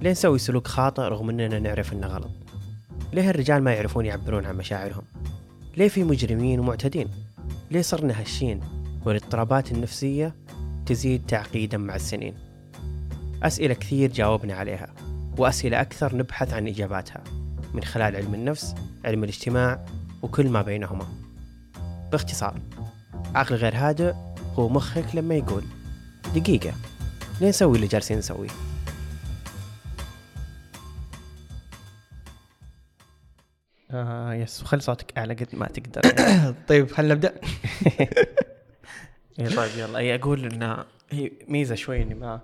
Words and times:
ليه 0.00 0.10
نسوي 0.10 0.38
سلوك 0.38 0.66
خاطئ 0.66 1.02
رغم 1.02 1.30
إننا 1.30 1.58
نعرف 1.58 1.92
إنه 1.92 2.06
غلط؟ 2.06 2.30
ليه 3.12 3.30
الرجال 3.30 3.62
ما 3.62 3.74
يعرفون 3.74 4.06
يعبرون 4.06 4.46
عن 4.46 4.56
مشاعرهم؟ 4.56 5.02
ليه 5.76 5.88
في 5.88 6.04
مجرمين 6.04 6.60
ومعتدين؟ 6.60 7.08
ليه 7.70 7.82
صرنا 7.82 8.22
هشين 8.22 8.60
والاضطرابات 9.04 9.72
النفسية 9.72 10.34
تزيد 10.86 11.26
تعقيدا 11.26 11.78
مع 11.78 11.96
السنين؟ 11.96 12.34
أسئلة 13.42 13.74
كثير 13.74 14.12
جاوبنا 14.12 14.54
عليها 14.54 14.94
وأسئلة 15.38 15.80
أكثر 15.80 16.16
نبحث 16.16 16.54
عن 16.54 16.68
إجاباتها 16.68 17.24
من 17.74 17.84
خلال 17.84 18.16
علم 18.16 18.34
النفس 18.34 18.74
علم 19.04 19.24
الاجتماع 19.24 19.84
وكل 20.22 20.48
ما 20.48 20.62
بينهما. 20.62 21.06
باختصار 22.12 22.60
عقل 23.34 23.54
غير 23.54 23.76
هادئ 23.76 24.12
هو 24.54 24.68
مخك 24.68 25.14
لما 25.14 25.34
يقول 25.34 25.62
دقيقة 26.34 26.72
ليه 27.40 27.48
نسوي 27.48 27.76
اللي 27.76 27.86
جالسين 27.86 28.18
نسويه؟ 28.18 28.65
يس 34.36 34.62
خلي 34.62 34.80
صوتك 34.80 35.18
أعلى 35.18 35.34
قد 35.34 35.48
ما 35.52 35.66
تقدر. 35.66 36.02
طيب 36.68 36.90
خلينا 36.90 37.14
نبدأ. 37.14 37.34
طيب 39.56 39.70
يلا. 39.76 39.98
أي 39.98 40.14
أقول 40.14 40.44
إن 40.44 40.84
هي 41.10 41.32
ميزة 41.48 41.74
شوي 41.74 42.02
إني 42.02 42.14
ما 42.14 42.40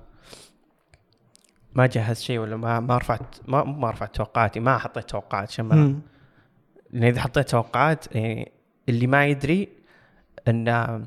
ما 1.75 1.87
جهزت 1.87 2.23
شيء 2.23 2.39
ولا 2.39 2.57
ما 2.57 2.81
ما 2.81 2.99
رفعت 2.99 3.37
ما 3.49 3.65
مو 3.65 3.79
ما 3.79 3.91
رفعت 3.91 4.17
توقعاتي 4.17 4.61
ما 4.61 4.79
حطيت 4.79 5.11
توقعات 5.11 5.49
عشان 5.49 5.65
ما. 5.65 6.01
لأن 6.91 7.05
إذا 7.05 7.21
حطيت 7.21 7.51
توقعات 7.51 8.17
يعني 8.17 8.53
اللي 8.89 9.07
ما 9.07 9.27
يدري 9.27 9.69
إن 10.49 11.07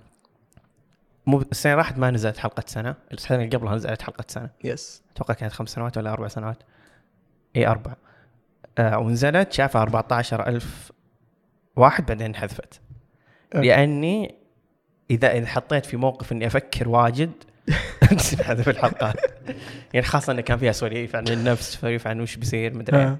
مو 1.25 1.41
السنة 1.41 1.71
اللي 1.73 1.81
راحت 1.81 1.97
ما 1.97 2.11
نزلت 2.11 2.37
حلقة 2.37 2.63
سنة. 2.67 2.95
السنة 3.13 3.43
اللي 3.43 3.57
قبلها 3.57 3.75
نزلت 3.75 4.01
حلقة 4.01 4.25
سنة. 4.27 4.49
yes 4.63 5.03
أتوقع 5.15 5.33
كانت 5.33 5.53
خمس 5.53 5.69
سنوات 5.69 5.97
ولا 5.97 6.13
أربع 6.13 6.27
سنوات. 6.27 6.63
اي 7.55 7.67
أربع. 7.67 7.95
ونزلت 8.79 9.53
شافها 9.53 9.81
14000 9.81 10.91
واحد 11.75 12.05
بعدين 12.05 12.27
انحذفت. 12.27 12.81
لأني 13.53 14.35
إذا 15.11 15.31
إذا 15.31 15.47
حطيت 15.47 15.85
في 15.85 15.97
موقف 15.97 16.31
إني 16.31 16.47
أفكر 16.47 16.89
واجد 16.89 17.31
تنحذف 18.31 18.69
الحلقات 18.69 19.15
يعني 19.93 20.05
خاصة 20.05 20.33
انه 20.33 20.41
كان 20.41 20.57
فيها 20.57 20.71
سواليف 20.71 21.15
عن 21.15 21.27
النفس 21.27 21.73
سواليف 21.73 22.07
عن 22.07 22.21
وش 22.21 22.35
بيصير 22.35 22.73
مدري. 22.77 22.97
آه. 22.97 23.17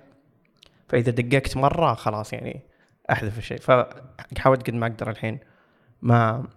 فإذا 0.87 1.11
دققت 1.11 1.57
مرة 1.57 1.93
خلاص 1.93 2.33
يعني 2.33 2.61
أحذف 3.11 3.37
الشيء 3.37 3.57
فحاولت 3.57 4.67
قد 4.67 4.73
ما 4.73 4.87
أقدر 4.87 5.09
الحين 5.09 5.39
ما 6.01 6.47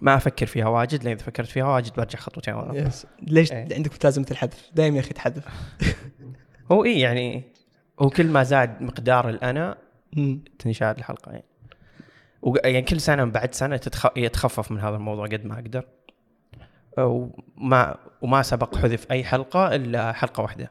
ما 0.00 0.16
أفكر 0.16 0.46
فيها 0.46 0.68
واجد 0.68 1.04
لأن 1.04 1.12
إذا 1.12 1.24
فكرت 1.24 1.48
فيها 1.48 1.64
واجد 1.64 1.92
برجع 1.96 2.18
خطوتين 2.18 2.54
ورا 2.54 2.74
يس 2.74 3.06
ليش 3.22 3.52
إيه. 3.52 3.74
عندك 3.74 3.90
ملازمه 4.04 4.26
الحذف؟ 4.30 4.70
دائما 4.74 4.96
يا 4.96 5.00
أخي 5.00 5.12
تحذف 5.12 5.44
هو 6.72 6.84
اي 6.84 7.00
يعني 7.00 7.44
هو 8.00 8.10
كل 8.10 8.26
ما 8.26 8.42
زاد 8.42 8.82
مقدار 8.82 9.28
الأنا. 9.28 9.78
تنشال 10.58 10.98
الحلقة 10.98 11.32
يعني. 11.32 11.44
يعني 12.64 12.82
كل 12.82 13.00
سنة 13.00 13.24
بعد 13.24 13.54
سنة 13.54 13.76
تتخ... 13.76 14.06
يتخفف 14.16 14.72
من 14.72 14.80
هذا 14.80 14.96
الموضوع 14.96 15.26
قد 15.26 15.44
ما 15.44 15.54
أقدر. 15.54 15.84
وما 16.98 17.96
وما 18.22 18.42
سبق 18.42 18.76
حذف 18.76 19.10
أي 19.10 19.24
حلقة 19.24 19.74
إلا 19.74 20.12
حلقة 20.12 20.42
واحدة. 20.42 20.70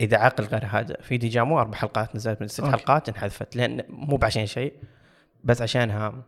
إذا 0.00 0.16
عقل 0.16 0.44
غير 0.44 0.66
هادئ 0.70 0.96
في 1.02 1.16
ديجامو 1.16 1.60
أربع 1.60 1.78
حلقات 1.78 2.16
نزلت 2.16 2.40
من 2.40 2.48
ست 2.48 2.60
okay. 2.60 2.72
حلقات 2.72 3.08
انحذفت. 3.08 3.56
لأن 3.56 3.82
مو 3.88 4.16
بعشان 4.16 4.46
شيء 4.46 4.72
بس 5.44 5.62
عشانها. 5.62 6.22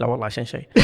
لا 0.00 0.06
والله 0.06 0.26
عشان 0.26 0.44
شيء. 0.44 0.68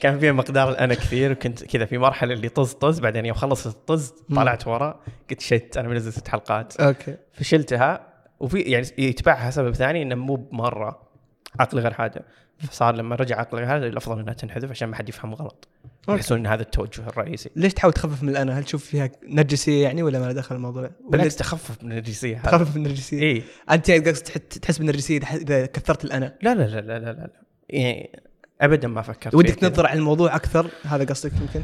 كان 0.00 0.18
فيها 0.18 0.32
مقدار 0.32 0.70
الانا 0.70 0.94
كثير 0.94 1.32
وكنت 1.32 1.64
كذا 1.64 1.84
في 1.84 1.98
مرحلة 1.98 2.34
اللي 2.34 2.48
طز 2.48 2.72
طز 2.72 3.00
بعدين 3.00 3.26
يوم 3.26 3.36
خلصت 3.36 3.66
الطز 3.66 4.14
طلعت 4.36 4.66
ورا 4.66 5.00
قلت 5.30 5.40
shit 5.40 5.76
أنا 5.76 5.88
منزل 5.88 6.12
ست 6.12 6.28
حلقات. 6.28 6.80
okay. 6.80 7.16
فشلتها 7.32 8.06
وفي 8.40 8.60
يعني 8.60 8.86
يتبعها 8.98 9.50
سبب 9.50 9.74
ثاني 9.74 10.02
إنه 10.02 10.14
مو 10.14 10.34
بمره 10.36 11.02
عقل 11.60 11.78
غير 11.78 11.94
هادئ 11.98 12.22
فصار 12.58 12.94
لما 12.94 13.16
رجع 13.16 13.40
عقل 13.40 13.58
غير 13.58 13.76
هادئ 13.76 13.86
الأفضل 13.86 14.20
إنها 14.20 14.34
تنحذف 14.34 14.70
عشان 14.70 14.88
ما 14.88 14.96
حد 14.96 15.08
يفهم 15.08 15.34
غلط. 15.34 15.68
يحسون 16.08 16.38
إن 16.38 16.46
هذا 16.46 16.62
التوجه 16.62 17.06
الرئيسي. 17.08 17.50
ليش 17.56 17.74
تحاول 17.74 17.92
تخفف 17.92 18.22
من 18.22 18.28
الأنا؟ 18.28 18.58
هل 18.58 18.64
تشوف 18.64 18.84
فيها 18.84 19.10
نرجسية 19.28 19.82
يعني 19.82 20.02
ولا 20.02 20.18
ما 20.18 20.24
له 20.24 20.32
دخل 20.32 20.54
الموضوع؟ 20.56 20.90
بالعكس 21.10 21.36
تخفف 21.36 21.82
من 21.84 21.90
النرجسية 21.90 22.38
تخفف 22.38 22.76
من 22.76 22.82
النرجسية؟ 22.86 23.22
اي 23.22 23.42
أنت 23.70 23.90
قصدك 23.90 24.26
تح- 24.26 24.36
تحس 24.36 24.78
بالنرجسية 24.78 25.20
إذا 25.34 25.66
كثرت 25.66 26.04
الأنا؟ 26.04 26.34
لا 26.42 26.54
لا 26.54 26.62
لا 26.62 26.80
لا 26.80 26.98
لا 26.98 27.12
لا. 27.12 27.30
يعني 27.68 28.20
ابدا 28.60 28.88
ما 28.88 29.02
فكرت 29.02 29.34
ودك. 29.34 29.54
تنظر 29.54 29.86
على 29.86 29.98
الموضوع 29.98 30.36
أكثر؟ 30.36 30.70
هذا 30.84 31.04
قصدك 31.04 31.32
يمكن؟ 31.40 31.62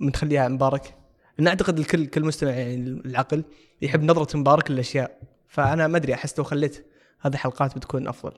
من 0.00 0.12
تخليها 0.12 0.48
مبارك؟ 0.48 0.94
لأن 1.38 1.48
أعتقد 1.48 1.78
الكل 1.78 2.06
كل 2.06 2.24
مستمع 2.24 2.50
يعني 2.50 2.74
العقل 3.04 3.44
يحب 3.82 4.02
نظرة 4.02 4.36
مبارك 4.36 4.70
للأشياء. 4.70 5.18
فأنا 5.48 5.86
ما 5.86 5.96
أدري 5.96 6.14
أحس 6.14 6.38
لو 6.38 6.44
خليت 6.44 6.86
هذه 7.20 7.36
حلقات 7.36 7.76
بتكون 7.76 8.08
أفضل. 8.08 8.32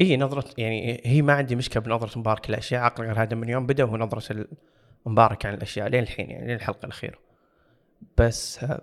إي 0.00 0.16
نظرة 0.16 0.44
يعني 0.58 1.02
هي 1.04 1.22
ما 1.22 1.32
عندي 1.32 1.56
مشكلة 1.56 1.82
بنظرة 1.82 2.18
مبارك 2.18 2.50
للأشياء. 2.50 2.82
عقل 2.82 3.04
غير 3.04 3.22
هذا 3.22 3.34
من 3.34 3.48
يوم 3.48 3.66
بدأ 3.66 3.84
هو 3.84 3.96
نظرة 3.96 4.46
مبارك 5.06 5.46
عن 5.46 5.54
الأشياء 5.54 5.88
لين 5.88 6.02
الحين 6.02 6.30
يعني 6.30 6.46
لين 6.46 6.56
الحلقة 6.56 6.84
الأخيرة. 6.86 7.18
بس 8.18 8.64
آه، 8.64 8.80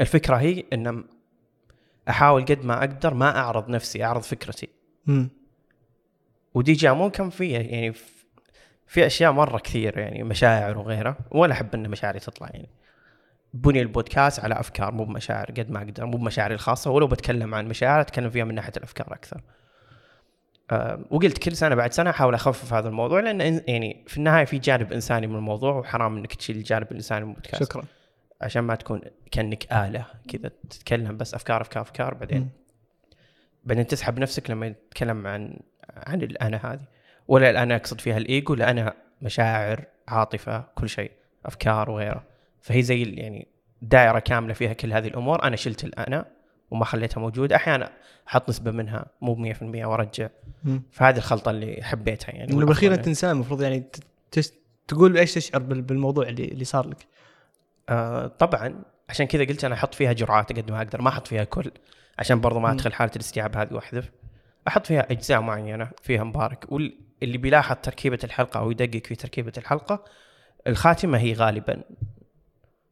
الفكرة 0.00 0.36
هي 0.36 0.64
ان 0.72 1.04
أحاول 2.08 2.44
قد 2.44 2.64
ما 2.64 2.78
أقدر 2.78 3.14
ما 3.14 3.38
أعرض 3.38 3.68
نفسي 3.68 4.04
أعرض 4.04 4.22
فكرتي. 4.22 4.68
امم 5.08 5.41
ودي 6.54 6.72
جامون 6.72 7.10
كان 7.10 7.30
فيه 7.30 7.58
يعني 7.58 7.92
في- 8.86 9.06
أشياء 9.06 9.32
مرة 9.32 9.58
كثير 9.58 9.98
يعني 9.98 10.22
مشاعر 10.22 10.78
وغيرها. 10.78 11.16
ولا 11.30 11.52
أحب 11.52 11.74
إن 11.74 11.88
مشاعري 11.90 12.18
تطلع 12.18 12.48
يعني. 12.52 12.68
بني 13.54 13.82
البودكاست 13.82 14.40
على 14.40 14.60
أفكار 14.60 14.92
مو 14.92 15.04
بمشاعر 15.04 15.46
قد 15.46 15.70
ما 15.70 15.78
أقدر 15.78 16.06
مو 16.06 16.16
بمشاعري 16.18 16.54
الخاصة. 16.54 16.90
ولو 16.90 17.06
بتكلم 17.06 17.54
عن 17.54 17.68
مشاعر 17.68 18.00
أتكلم 18.00 18.30
فيها 18.30 18.44
من 18.44 18.54
ناحية 18.54 18.72
الأفكار 18.76 19.12
أكثر. 19.12 19.40
أه 20.70 21.04
وقلت 21.10 21.38
كل 21.38 21.56
سنة 21.56 21.74
بعد 21.74 21.92
سنة 21.92 22.10
أحاول 22.10 22.34
أخفف 22.34 22.72
هذا 22.72 22.88
الموضوع 22.88 23.20
لأن 23.20 23.62
يعني 23.68 24.04
في 24.06 24.16
النهاية 24.18 24.44
في 24.44 24.58
جانب 24.58 24.92
إنساني 24.92 25.26
من 25.26 25.36
الموضوع 25.36 25.72
وحرام 25.74 26.16
إنك 26.16 26.34
تشيل 26.34 26.56
الجانب 26.56 26.86
الانساني 26.90 27.24
من 27.24 27.30
البودكاست. 27.30 27.62
شكرا. 27.64 27.84
عشان 28.40 28.62
ما 28.64 28.74
تكون 28.74 29.00
كأنك 29.30 29.72
آلة 29.72 30.06
كذا 30.28 30.50
تتكلم 30.70 31.16
بس 31.16 31.34
أفكار 31.34 31.60
أفكار 31.60 31.82
أفكار 31.82 32.14
بعدين. 32.14 32.40
مم. 32.40 32.48
بعدين 33.64 33.86
تسحب 33.86 34.18
نفسك 34.18 34.50
لما 34.50 34.68
تتكلم 34.68 35.26
عن 35.26 35.56
عن 35.96 36.22
الانا 36.22 36.60
هذه. 36.72 36.80
ولا 37.28 37.50
الانا 37.50 37.76
أقصد 37.76 38.00
فيها 38.00 38.16
الإيجو 38.16 38.54
لا 38.54 38.70
أنا 38.70 38.94
مشاعر 39.22 39.84
عاطفة 40.08 40.64
كل 40.74 40.88
شيء 40.88 41.10
أفكار 41.46 41.90
وغيره. 41.90 42.24
فهي 42.60 42.82
زي 42.82 43.02
يعني 43.02 43.48
دائرة 43.82 44.18
كاملة 44.18 44.54
فيها 44.54 44.72
كل 44.72 44.92
هذه 44.92 45.06
الأمور. 45.08 45.42
أنا 45.42 45.56
شلت 45.56 45.84
الأنا 45.84 46.26
وما 46.70 46.84
خليتها 46.84 47.20
موجودة. 47.20 47.56
أحيانا 47.56 47.90
أحط 48.28 48.48
نسبة 48.48 48.70
منها 48.70 49.06
مو 49.20 49.34
ب 49.34 49.38
100% 49.38 49.62
وأرجع. 49.62 50.28
مم. 50.64 50.82
فهذه 50.92 51.16
الخلطة 51.16 51.50
اللي 51.50 51.82
حبيتها 51.82 52.30
يعني. 52.32 52.44
انت 52.44 52.52
والأفضل 52.54 53.08
انسان 53.08 53.30
المفروض 53.30 53.62
يعني 53.62 53.84
تس- 54.30 54.52
تقول 54.88 55.16
إيش 55.18 55.34
تشعر 55.34 55.60
بال- 55.62 55.82
بالموضوع 55.82 56.28
اللي 56.28 56.44
اللي 56.44 56.64
صار 56.64 56.88
لك؟ 56.88 57.06
آه 57.88 58.26
طبعا. 58.26 58.82
عشان 59.08 59.26
كذا 59.26 59.44
قلت 59.44 59.64
أنا 59.64 59.74
أحط 59.74 59.94
فيها 59.94 60.12
جرعات 60.12 60.52
قد 60.52 60.70
ما 60.70 60.78
أقدر 60.78 61.02
ما 61.02 61.08
أحط 61.08 61.26
فيها 61.26 61.44
كل. 61.44 61.70
عشان 62.18 62.40
برضو 62.40 62.58
ما. 62.60 62.72
أدخل 62.72 62.92
حالة 62.92 63.12
الاستيعاب 63.16 63.56
هذه 63.56 63.74
وأحذف. 63.74 64.10
أحط 64.68 64.86
فيها 64.86 65.06
أجزاء 65.10 65.40
معينة 65.40 65.90
فيها 66.02 66.24
مبارك 66.24 66.72
واللي 66.72 67.38
بيلاحظ 67.38 67.76
تركيبة 67.82 68.18
الحلقة 68.24 68.60
أو 68.60 68.70
يدقق 68.70 69.06
في 69.06 69.14
تركيبة 69.14 69.52
الحلقة 69.58 70.04
الخاتمة 70.66 71.18
هي 71.18 71.32
غالبا. 71.32 71.82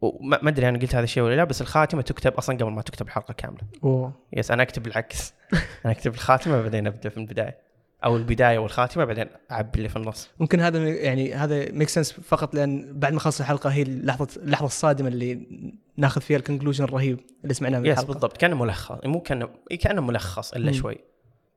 وما 0.00 0.38
ما 0.42 0.50
أدري 0.50 0.68
أنا 0.68 0.78
قلت 0.78 0.94
هذا 0.94 1.04
الشيء 1.04 1.22
ولا 1.22 1.36
لا 1.36 1.44
بس 1.44 1.60
الخاتمة 1.60 2.02
تكتب 2.02 2.32
أصلا 2.32 2.56
قبل 2.56 2.70
ما 2.70 2.82
تكتب 2.82 3.06
الحلقة 3.06 3.34
كاملة. 3.34 3.60
أوه. 3.84 4.12
yes 4.32 4.50
أنا 4.50 4.62
أكتب 4.62 4.86
العكس 4.86 5.34
أنا 5.84 5.92
أكتب 5.92 6.14
الخاتمة 6.14 6.62
بعدين 6.62 6.86
أبدأ 6.86 7.10
من 7.16 7.22
البداية. 7.22 7.58
أو 8.04 8.16
البداية 8.16 8.58
والخاتمة 8.58 9.04
بعدين 9.04 9.26
أعبي 9.50 9.78
اللي 9.78 9.88
في 9.88 9.96
النص. 9.96 10.30
ممكن 10.40 10.60
هذا 10.60 10.88
يعني 10.88 11.34
هذا 11.34 11.72
make 11.72 11.88
sense 11.88 12.12
فقط 12.12 12.54
لأن 12.54 12.98
بعد 12.98 13.12
ما 13.12 13.20
خلص 13.20 13.40
الحلقة 13.40 13.70
هي 13.70 13.82
اللحظه 13.82 14.28
اللحظة 14.42 14.66
الصادمة 14.66 15.08
اللي 15.08 15.46
ناخذ 15.96 16.20
فيها 16.20 16.36
ال 16.36 16.41
conclusion 16.41 16.84
الرهيب 16.84 17.20
اللي 17.42 17.54
سمعناه 17.54 17.78
من 17.78 17.86
yes 17.86 17.92
الحلقة. 17.92 18.12
بالضبط. 18.12 18.36
كأنه 18.36 18.56
ملخص. 18.56 18.98
مو 19.04 19.20
كانه 19.20 19.48
إيه 19.70 19.78
كأنه 19.78 20.02
ملخص 20.02 20.52
إلا 20.52 20.66
مم. 20.66 20.72
شوي. 20.72 20.98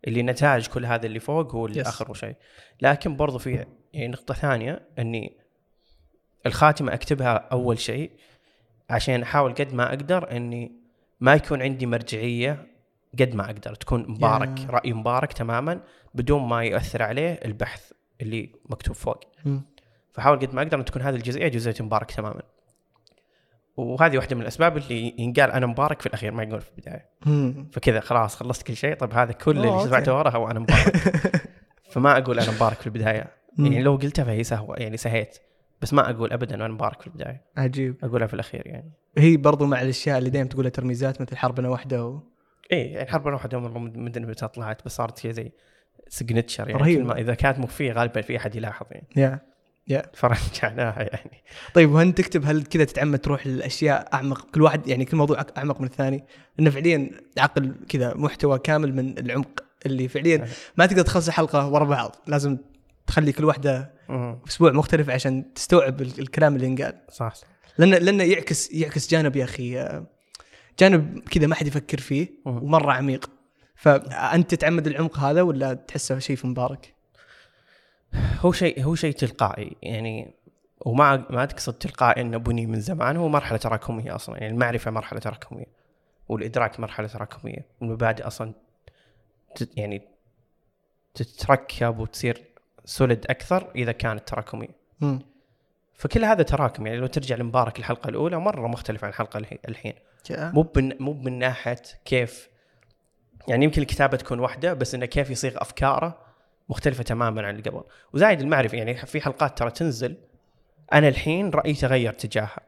اللي 0.08 0.24
نتائج 0.24 0.68
كل 0.68 0.86
هذا 0.86 1.06
اللي 1.06 1.20
فوق 1.20 1.56
هو 1.56 1.66
اللي 1.66 1.80
yes. 1.80 1.88
آخر 1.88 2.14
شيء 2.14 2.36
لكن 2.82 3.16
برضو 3.16 3.38
في 3.38 3.66
يعني 3.94 4.08
نقطة 4.08 4.34
ثانية 4.34 4.88
إني 5.00 5.38
الخاتمة 6.46 6.94
أكتبها 6.94 7.34
أول 7.34 7.80
شيء 7.80 8.12
عشان 8.90 9.22
أحاول 9.22 9.54
قد 9.54 9.74
ما 9.74 9.90
أقدر 9.90 10.32
إني 10.32 10.72
ما 11.20 11.34
يكون 11.34 11.62
عندي 11.62 11.86
مرجعية 11.86 12.68
قد 13.20 13.36
ما 13.36 13.46
أقدر 13.46 13.76
تكون 13.76 14.06
مبارك 14.12 14.60
يا. 14.60 14.68
رأي 14.70 14.94
مبارك 14.94 15.34
تماما 15.34 15.82
بدون 16.14 16.42
ما 16.42 16.64
ياثر 16.64 17.04
عليه 17.04 17.40
البحث 17.46 17.92
اللي 18.22 18.52
مكتوب 18.66 18.96
فوق 18.96 19.24
مم. 19.46 19.62
فحاول 20.14 20.40
قد 20.40 20.54
ما 20.54 20.62
أقدر 20.62 20.80
إن 20.80 20.86
تكون 20.86 21.02
هذه 21.02 21.16
الجزئية 21.16 21.48
جزئية 21.48 21.76
مبارك 21.80 22.12
تماما 22.12 22.42
وهذه 23.78 24.18
واحدة 24.18 24.36
من 24.36 24.42
الأسباب 24.42 24.78
اللي 24.78 25.16
ينقال 25.18 25.52
أنا 25.52 25.66
مبارك 25.66 26.02
في 26.02 26.08
الأخير 26.08 26.32
ما 26.32 26.44
يقول 26.44 26.62
في 26.62 26.70
البداية. 26.70 27.10
فكذا 27.72 28.00
خلاص 28.00 28.36
خلصت 28.36 28.64
كل 28.64 28.76
شيء. 28.76 28.96
طيب 28.96 29.14
هذا 29.14 29.32
كل 29.32 29.58
اللي. 29.58 29.84
سمعته 29.84 30.14
وراها 30.14 30.36
هو 30.36 30.52
أنا 30.52 30.60
مبارك. 30.60 30.98
فما 31.92 32.18
أقول 32.18 32.40
أنا 32.40 32.52
مبارك 32.52 32.78
في 32.78 32.88
البداية. 32.88 33.28
يعني 33.60 33.82
لو 33.84 33.96
قلتها 33.96 34.26
فهي 34.26 34.44
سهوة. 34.44 34.76
يعني 34.78 34.98
سهيت. 34.98 35.38
بس 35.82 35.94
ما 35.94 36.10
أقول 36.10 36.34
ابدا 36.34 36.56
أنا 36.56 36.68
مبارك 36.68 37.02
في 37.02 37.08
البداية. 37.08 37.42
عجيب. 37.58 37.96
أقولها 38.04 38.28
في 38.28 38.34
الأخير 38.34 38.68
يعني. 38.68 38.92
هي 39.18 39.38
برضو 39.38 39.66
مع 39.66 39.82
الأشياء 39.82 40.18
اللي 40.18 40.30
دائما 40.30 40.50
تقولها 40.50 40.70
ترميزات 40.70 41.22
مثل 41.22 41.38
حربنا 41.38 41.70
واحدة 41.70 42.06
و... 42.06 42.20
إيه 42.72 42.94
يعني 42.94 43.12
حرب 43.12 43.26
واحدة 43.26 43.60
مره 43.60 43.80
مدري 43.80 44.26
متى 44.26 44.48
طلعت 44.48 44.86
بس 44.86 44.96
صارت 44.96 45.26
هي 45.26 45.34
زي 45.34 45.52
سجنتشر 46.08 46.70
يعني. 46.70 46.82
رهيب. 46.82 47.06
ما 47.06 47.18
إذا 47.18 47.34
كانت 47.34 47.60
مخفية 47.60 47.94
غالبا 47.94 48.22
في 48.22 48.38
أحد 48.38 48.56
يلاحظ 48.56 48.86
يعني. 48.92 49.08
يا 49.88 50.04
فرجعناها 50.14 51.02
يعني. 51.02 51.44
طيب 51.74 51.92
وهل 51.92 52.12
تكتب 52.14 52.46
هل 52.46 52.64
كذا 52.64 52.84
تتعمد 52.84 53.20
تروح 53.20 53.48
للاشياء 53.48 54.10
أعمق؟ 54.14 54.52
كل 54.52 54.62
واحد 54.62 54.88
يعني 54.88 55.06
كل 55.06 55.18
موضوع 55.18 55.46
أعمق 55.58 55.82
من 55.82 55.88
الثاني. 55.88 56.24
لأنه 56.58 56.70
فعليا 56.70 57.12
عقل 57.38 57.76
كذا 57.90 58.14
محتوى 58.14 58.60
كامل 58.60 58.96
من 58.96 59.18
العمق 59.18 59.64
اللي 59.86 60.08
فعليا 60.08 60.48
ما 60.78 60.86
تقدر 60.86 61.02
تخلص 61.02 61.30
حلقه 61.30 61.68
ورا 61.68 61.86
بعض. 61.86 62.16
لازم 62.28 62.58
تخلي 63.08 63.32
كل 63.32 63.46
واحدة 63.46 63.94
أسبوع 64.48 64.72
مختلف 64.72 65.10
عشان 65.10 65.54
تستوعب 65.54 66.02
ال- 66.02 66.20
الكلام 66.20 66.56
اللي 66.56 66.68
ينقال. 66.68 67.00
صح 67.12 67.34
لأنه 67.78 67.98
لأنه 67.98 68.24
يعكس 68.24 68.72
يعكس 68.72 69.12
جانب 69.12 69.36
يا 69.36 69.44
أخي 69.44 70.02
جانب 70.80 71.20
كذا 71.20 71.48
ما 71.48 71.56
حد 71.56 71.68
يفكر 71.68 72.00
فيه. 72.00 72.28
ومرة 72.46 72.92
عميق. 72.92 73.30
فأنت 73.76 74.56
تتعمد 74.56 74.88
العمق 74.88 75.20
هذا 75.20 75.42
ولا 75.42 75.74
تحسه 75.74 76.20
شيء 76.20 76.36
في 76.36 76.48
مبارك؟ 76.48 76.94
هو 78.16 78.52
شيء 78.52 78.84
هو 78.84 78.96
شيء 78.96 79.14
تلقائي. 79.14 79.76
يعني 79.82 80.34
وما 80.86 81.26
ما 81.30 81.46
تقصد 81.46 81.74
تلقائي 81.74 82.22
إنه 82.22 82.38
بني 82.38 82.66
من 82.66 82.80
زمان. 82.80 83.18
هو 83.18 83.28
مرحلة 83.30 83.58
تراكمية 83.58 84.16
أصلا. 84.16 84.38
يعني 84.38 84.54
المعرفة 84.54 84.92
مرحلة 84.92 85.20
تراكمية. 85.20 85.66
والإدراك 86.30 86.80
مرحلة 86.80 87.08
تراكمية. 87.08 87.66
والمبادئ 87.82 88.28
أصلا 88.28 88.54
تت 89.56 89.78
يعني 89.78 90.02
تتركب 91.14 92.00
وتصير 92.00 92.44
سولد 92.86 93.26
أكثر 93.30 93.72
إذا 93.76 93.92
كانت 93.92 94.28
تراكمية. 94.28 94.84
فكل 95.94 96.26
هذا 96.26 96.44
تراكم 96.44 96.88
يعني 96.88 97.00
لو 97.00 97.08
ترجع 97.08 97.36
لمبارك 97.36 97.80
الحلقة 97.80 98.10
الأولى 98.10 98.38
مرة 98.40 98.68
مختلف 98.68 99.04
عن 99.04 99.10
الحلقة 99.10 99.38
الحي- 99.38 99.60
الحين. 99.68 99.94
مو 100.54 100.72
مو 101.00 101.14
من 101.14 101.40
ناحية 101.40 101.82
كيف 102.06 102.50
يعني 103.48 103.66
يمكن 103.66 103.82
الكتابة 103.82 104.18
تكون 104.18 104.40
واحدة 104.40 104.74
بس 104.74 104.96
إنه 104.96 105.06
كيف 105.06 105.30
يصيغ 105.30 105.54
أفكاره. 105.62 106.23
مختلفة 106.70 107.04
تماما 107.04 107.42
عن 107.42 107.56
اللي 107.56 107.70
قبل. 107.70 107.84
وزايد 108.14 108.42
المعرفة 108.42 108.78
يعني 108.78 108.96
في 108.96 109.22
حلقات 109.22 109.58
ترى 109.58 109.72
تنزل 109.72 110.18
أنا 110.94 111.08
الحين 111.08 111.50
رأيي 111.50 111.74
تغير 111.74 112.14
تجاهها. 112.14 112.60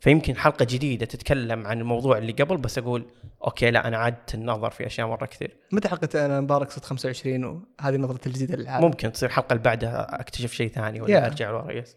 فيمكن 0.00 0.36
حلقة 0.36 0.66
جديدة 0.70 1.06
تتكلم 1.06 1.66
عن 1.66 1.80
الموضوع 1.80 2.18
اللي 2.18 2.32
قبل 2.32 2.56
بس 2.56 2.78
أقول 2.78 3.06
okay 3.44 3.70
لا 3.70 3.88
أنا 3.88 3.98
عدت 3.98 4.34
النظر 4.34 4.70
في 4.70 4.86
أشياء 4.86 5.06
مرة 5.06 5.26
كثير. 5.26 5.56
متى 5.72 5.88
حلقة 5.88 6.26
أنا 6.26 6.40
مبارك 6.40 6.70
صرت 6.70 6.84
25 6.84 7.44
وهذه 7.44 7.96
نظرتي 7.96 8.28
الجديدة 8.28 8.56
للعالم؟ 8.56 8.84
ممكن 8.84 9.12
تصير 9.12 9.28
الحلقة 9.28 9.52
اللي 9.52 9.62
بعدها 9.62 10.20
أكتشف 10.20 10.52
شيء 10.52 10.68
ثاني 10.68 11.00
ولا 11.00 11.20
Yeah. 11.20 11.24
أرجع 11.24 11.50
لورا 11.50 11.72
yes 11.72 11.96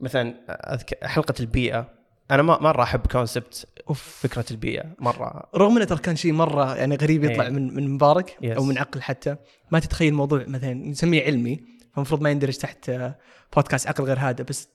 مثلا 0.00 0.34
اذكر 0.74 1.08
حلقة 1.08 1.34
البيئة. 1.40 1.99
أنا 2.30 2.42
ما 2.42 2.58
مرة 2.60 2.82
أحب 2.82 3.06
concept 3.06 3.66
of. 3.88 4.18
فكرة 4.22 4.44
البيئة 4.50 4.84
مرة. 4.98 5.50
رغم 5.54 5.76
إنه 5.76 5.84
ترى 5.84 5.98
كان 5.98 6.16
شيء 6.16 6.32
مرة 6.32 6.76
يعني 6.76 6.96
غريب 6.96 7.24
يطلع 7.24 7.44
إيه. 7.44 7.50
من 7.50 7.74
من 7.74 7.88
مبارك 7.90 8.30
Yes. 8.30 8.56
أو 8.56 8.64
من 8.64 8.78
عقل 8.78 9.02
حتى. 9.02 9.36
ما 9.70 9.78
تتخيل 9.78 10.14
موضوع 10.14 10.44
مثلا 10.48 10.74
نسميه 10.74 11.24
علمي 11.24 11.60
فالمفروض 11.94 12.20
ما 12.22 12.30
يندرج 12.30 12.56
تحت 12.56 12.88
آه، 12.88 13.18
بودكاست 13.56 13.86
عقل 13.86 14.04
غير 14.04 14.18
هادئ. 14.18 14.44
بس 14.44 14.68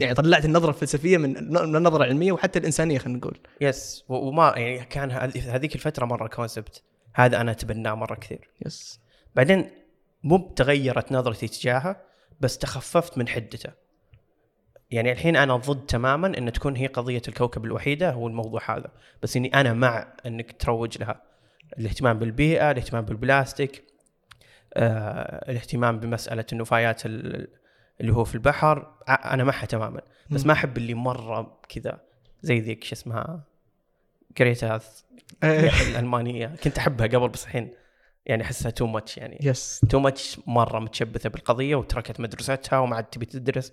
يعني 0.00 0.14
طلعت 0.14 0.44
النظرة 0.44 0.68
الفلسفية 0.70 1.16
من 1.18 1.30
من 1.52 1.76
النظره 1.76 2.04
العلميه 2.04 2.32
وحتى 2.32 2.58
الإنسانية 2.58 2.98
خلينا 2.98 3.18
نقول. 3.18 3.38
yes 3.60 4.04
وما 4.08 4.52
يعني 4.56 4.84
كان 4.84 5.10
هذ- 5.10 5.38
هذيك 5.48 5.74
الفترة 5.74 6.04
مرة 6.06 6.28
concept 6.28 6.82
هذا 7.14 7.40
أنا 7.40 7.50
أتبناه 7.50 7.94
مرة 7.94 8.14
كثير. 8.14 8.50
yes 8.66 9.00
بعدين 9.34 9.70
مو 10.24 10.52
تغيرت 10.56 11.12
نظرتي 11.12 11.48
تجاهه 11.48 11.96
بس 12.40 12.58
تخففت 12.58 13.18
من 13.18 13.28
حدته. 13.28 13.70
يعني 14.90 15.12
الحين 15.12 15.36
أنا 15.36 15.56
ضد 15.56 15.86
تماما 15.86 16.26
إن 16.38 16.52
تكون 16.52 16.76
هي 16.76 16.86
قضية 16.86 17.22
الكوكب 17.28 17.64
الوحيدة 17.64 18.10
هو 18.10 18.28
الموضوع 18.28 18.60
هذا. 18.76 18.90
بس 19.22 19.36
إني 19.36 19.48
أنا 19.54 19.72
مع 19.72 20.06
إنك 20.26 20.52
تروج 20.62 20.98
لها. 20.98 21.22
الاهتمام 21.78 22.18
بالبيئة 22.18 22.70
الاهتمام 22.70 23.04
بالبلاستيك 23.04 23.84
آه، 24.74 25.50
الاهتمام 25.50 26.00
بمسألة 26.00 26.44
النفايات 26.52 27.06
ال- 27.06 27.48
اللي 28.00 28.12
هو 28.12 28.24
في 28.24 28.34
البحر. 28.34 28.92
أنا 29.08 29.44
معها 29.44 29.66
تماما. 29.66 30.00
بس. 30.30 30.46
ما 30.46 30.52
أحب 30.52 30.76
اللي 30.76 30.94
مرة 30.94 31.60
كذا 31.68 32.00
زي 32.42 32.60
ذيك 32.60 32.84
شو 32.84 32.92
اسمها 32.94 33.44
جريتا 34.38 34.80
إيه. 35.44 35.70
الألمانية. 35.90 36.54
كنت 36.64 36.78
أحبها 36.78 37.06
قبل 37.06 37.28
بس 37.28 37.44
الحين 37.44 37.70
يعني 38.26 38.42
أحسها 38.42 38.70
too 38.70 38.86
much 38.86 39.16
يعني. 39.18 39.38
yes 39.42 39.80
too 39.90 39.98
much 39.98 40.40
مرة 40.46 40.78
متشبثة 40.78 41.28
بالقضية 41.28 41.74
وتركت 41.76 42.20
مدرستها 42.20 42.78
وما 42.78 42.96
عاد 42.96 43.04
تبي 43.04 43.26
تدرس. 43.26 43.72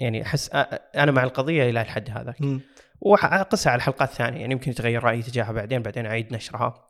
يعني 0.00 0.22
أحس 0.22 0.50
أنا 0.96 1.12
مع 1.12 1.24
القضية 1.24 1.70
إلى 1.70 1.80
الحد 1.80 2.10
هذا 2.10 2.34
مم. 2.40 2.60
واقيسها 3.00 3.70
على 3.70 3.78
الحلقات 3.78 4.08
الثانية. 4.10 4.40
يعني 4.40 4.52
يمكن 4.52 4.70
يتغير 4.70 5.04
رأيي 5.04 5.22
تجاهها 5.22 5.52
بعدين 5.52 5.82
بعدين 5.82 6.06
أعيد 6.06 6.34
نشرها. 6.34 6.86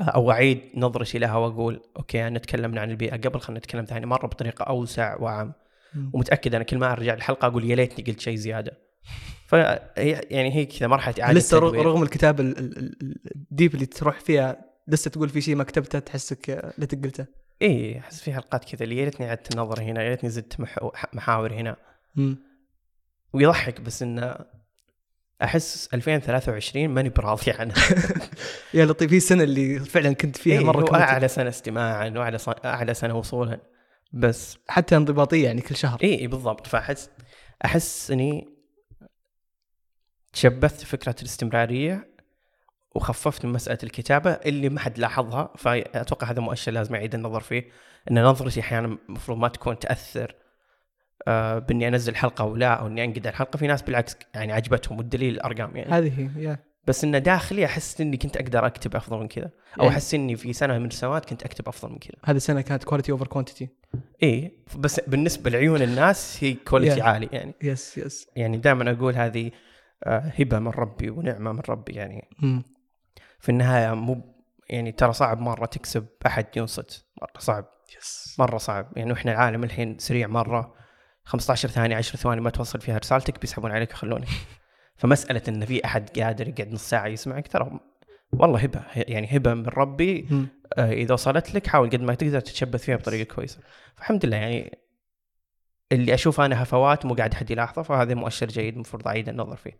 أو 0.00 0.30
أعيد 0.30 0.60
نظرتي 0.74 1.18
لها 1.18 1.36
وأقول 1.36 1.80
okay 1.96 2.26
أنا 2.26 2.38
تكلمنا 2.38 2.80
عن 2.80 2.90
البيئة 2.90 3.16
قبل 3.16 3.40
خلينا 3.40 3.58
نتكلم 3.58 3.84
ثاني. 3.84 4.06
مرة 4.06 4.26
بطريقة 4.26 4.62
أوسع 4.62 5.16
واعم. 5.20 5.52
ومتأكد 6.12 6.54
أنا 6.54 6.64
كل 6.64 6.78
ما 6.78 6.92
أرجع 6.92 7.14
الحلقة 7.14 7.46
أقول 7.46 7.70
يا 7.70 7.76
ليتني 7.76 8.04
قلت 8.04 8.20
شيء 8.20 8.36
زيادة. 8.36 8.72
ف 9.46 9.52
يعني 9.52 10.54
هي 10.54 10.64
كذا 10.66 10.86
مرحلة 10.88 11.14
إعادة 11.24 11.38
لسه 11.38 11.58
رغ- 11.58 11.70
تدوير. 11.70 11.86
رغم 11.86 12.02
الكتاب 12.02 12.40
ال- 12.40 12.58
ال- 12.58 12.78
ال- 12.78 13.16
ال 13.36 13.44
deep 13.44 13.74
اللي 13.74 13.86
تروح 13.86 14.20
فيها 14.20 14.56
لسه 14.88 15.10
تقول 15.10 15.28
في 15.28 15.40
شيء 15.40 15.54
ما 15.56 15.64
كتبته 15.64 15.98
تحسك 15.98 16.72
ليتك 16.78 17.02
قلته 17.04 17.26
اي 17.62 17.98
أحس 17.98 18.20
في 18.20 18.32
حلقات 18.34 18.64
كذا 18.74 18.84
اللي 18.84 18.96
يا 18.98 19.04
ريتني 19.04 19.26
عدت 19.30 19.54
النظر 19.54 19.82
هنا 19.82 20.02
يا 20.02 20.08
ريتني 20.08 20.30
زدت 20.30 20.56
محاور 21.12 21.52
هنا. 21.52 21.76
ويضحك 23.32 23.80
بس 23.80 24.02
انه 24.02 24.36
أحس 25.42 25.88
2023 25.94 26.88
ماني 26.88 27.08
براضي 27.08 27.50
عنها. 27.50 27.74
يا 28.74 28.84
لطيف 28.84 29.10
في 29.10 29.16
السنة 29.16 29.42
اللي 29.42 29.78
فعلا 29.78 30.12
كنت 30.12 30.36
فيها 30.36 30.58
إيه 30.58 30.64
مرة 30.64 30.84
كنت 30.84 30.94
أعلى 30.94 31.28
سنة 31.28 31.48
استماعا 31.48 32.08
وأعلى 32.08 32.38
أعلى 32.64 32.94
سنة 32.94 33.14
وصولا 33.14 33.60
بس 34.12 34.58
حتى 34.68 34.96
انضباطية 34.96 35.44
يعني 35.44 35.60
كل 35.60 35.76
شهر. 35.76 35.98
اي 36.02 36.26
بالضبط. 36.26 36.66
فأحس 36.66 37.10
أحس 37.64 38.10
إني 38.10 38.48
تشبثت 40.32 40.84
فكرة 40.84 41.14
الاستمرارية 41.20 42.08
وخففت 42.94 43.44
من 43.44 43.52
مسألة 43.52 43.78
الكتابة 43.82 44.30
اللي 44.30 44.68
ما 44.68 44.80
حد 44.80 44.98
لاحظها. 44.98 45.52
فأتوقع 45.56 46.30
هذا 46.30 46.40
مؤشر 46.40 46.72
لازم 46.72 46.94
أعيد 46.94 47.14
النظر 47.14 47.40
فيه 47.40 47.68
إن 48.10 48.22
نظرتي 48.24 48.60
أحيانا 48.60 48.98
المفروض 49.08 49.38
ما 49.38 49.48
تكون 49.48 49.78
تأثر 49.78 50.41
بإني 51.58 51.88
أنزل 51.88 52.16
حلقة 52.16 52.42
أو 52.42 52.56
لا 52.56 52.74
أو 52.74 52.86
إني 52.86 53.04
أنقد 53.04 53.26
الحلقة. 53.26 53.56
في 53.56 53.66
ناس 53.66 53.82
بالعكس 53.82 54.16
يعني 54.34 54.52
عجبتهم 54.52 54.98
والدليل 54.98 55.34
الأرقام 55.34 55.76
يعني. 55.76 55.92
هذه 55.92 56.20
هي 56.20 56.44
يا 56.44 56.58
بس 56.86 57.04
إنه 57.04 57.18
داخلي 57.18 57.64
أحس 57.64 58.00
إني 58.00 58.16
كنت 58.16 58.36
أقدر 58.36 58.66
أكتب 58.66 58.96
أفضل 58.96 59.18
من 59.18 59.28
كذا. 59.28 59.50
أو 59.80 59.88
أحس 59.88 60.14
إني 60.14 60.36
في 60.36 60.52
سنة 60.52 60.78
من 60.78 60.86
السنوات 60.86 61.24
كنت 61.24 61.42
أكتب 61.42 61.68
أفضل 61.68 61.92
من 61.92 61.98
كذا. 61.98 62.14
هذه 62.24 62.36
السنة 62.36 62.60
كانت 62.60 62.84
quality 62.84 63.12
over 63.12 63.26
quantity 63.26 63.68
إيه 64.22 64.52
بس 64.78 65.00
بالنسبة 65.00 65.50
لعيون 65.50 65.82
الناس 65.82 66.44
هي 66.44 66.54
quality 66.54 67.00
Yeah. 67.00 67.04
عالي 67.04 67.28
يعني. 67.32 67.54
yes 67.62 67.98
yes 67.98 68.28
يعني 68.36 68.56
دائما 68.56 68.90
أقول 68.90 69.14
هذه 69.14 69.50
آه، 70.04 70.32
هبة 70.38 70.58
من 70.58 70.68
ربي 70.68 71.10
ونعمة 71.10 71.52
من 71.52 71.60
ربي 71.68 71.92
يعني. 71.92 72.28
مم. 72.38 72.62
في 73.40 73.48
النهاية 73.48 73.94
مو 73.94 74.34
يعني 74.70 74.92
ترى 74.92 75.12
صعب 75.12 75.40
مرة 75.40 75.66
تكسب 75.66 76.06
أحد 76.26 76.46
ينصت 76.56 77.06
مرة 77.22 77.38
صعب. 77.38 77.64
يس 77.98 78.36
مرة 78.38 78.58
صعب 78.58 78.92
يعني. 78.96 79.12
إحنا 79.12 79.32
العالم 79.32 79.64
الحين 79.64 79.98
سريع 79.98 80.26
مرة. 80.26 80.74
15 81.24 81.68
ثانية 81.68 81.96
10 81.96 82.16
ثواني 82.16 82.40
ما 82.40 82.50
توصل 82.50 82.80
فيها 82.80 82.98
رسالتك 82.98 83.40
بيسحبون 83.40 83.70
عليك 83.70 83.90
ويخلونك. 83.90 84.28
فمسألة 84.96 85.42
ان 85.48 85.64
في 85.64 85.84
أحد 85.84 86.20
قادر 86.20 86.48
يقعد 86.48 86.72
نص 86.72 86.88
ساعة 86.88 87.06
يسمعك 87.06 87.48
ترى 87.48 87.80
والله 88.32 88.60
هبة 88.60 88.84
يعني 88.96 89.36
هبة 89.36 89.54
من 89.54 89.66
ربي. 89.66 90.28
آه، 90.78 90.92
إذا 90.92 91.12
وصلت 91.12 91.54
لك 91.54 91.66
حاول 91.66 91.90
قد 91.90 92.00
ما 92.00 92.14
تقدر 92.14 92.40
تتشبث 92.40 92.84
فيها 92.84 92.96
بطريقة 92.96 93.34
كويسة. 93.34 93.58
فالحمد 93.96 94.26
لله 94.26 94.36
يعني 94.36 94.78
اللي 95.92 96.14
أشوف 96.14 96.40
أنا 96.40 96.62
هفوات 96.62 97.06
مو 97.06 97.14
قاعد 97.14 97.34
حد 97.34 97.50
يلاحظه 97.50 97.82
فهذا 97.82 98.14
مؤشر 98.14 98.46
جيد 98.46 98.74
المفروض 98.74 99.08
أعيد 99.08 99.28
النظر 99.28 99.56
فيه. 99.56 99.78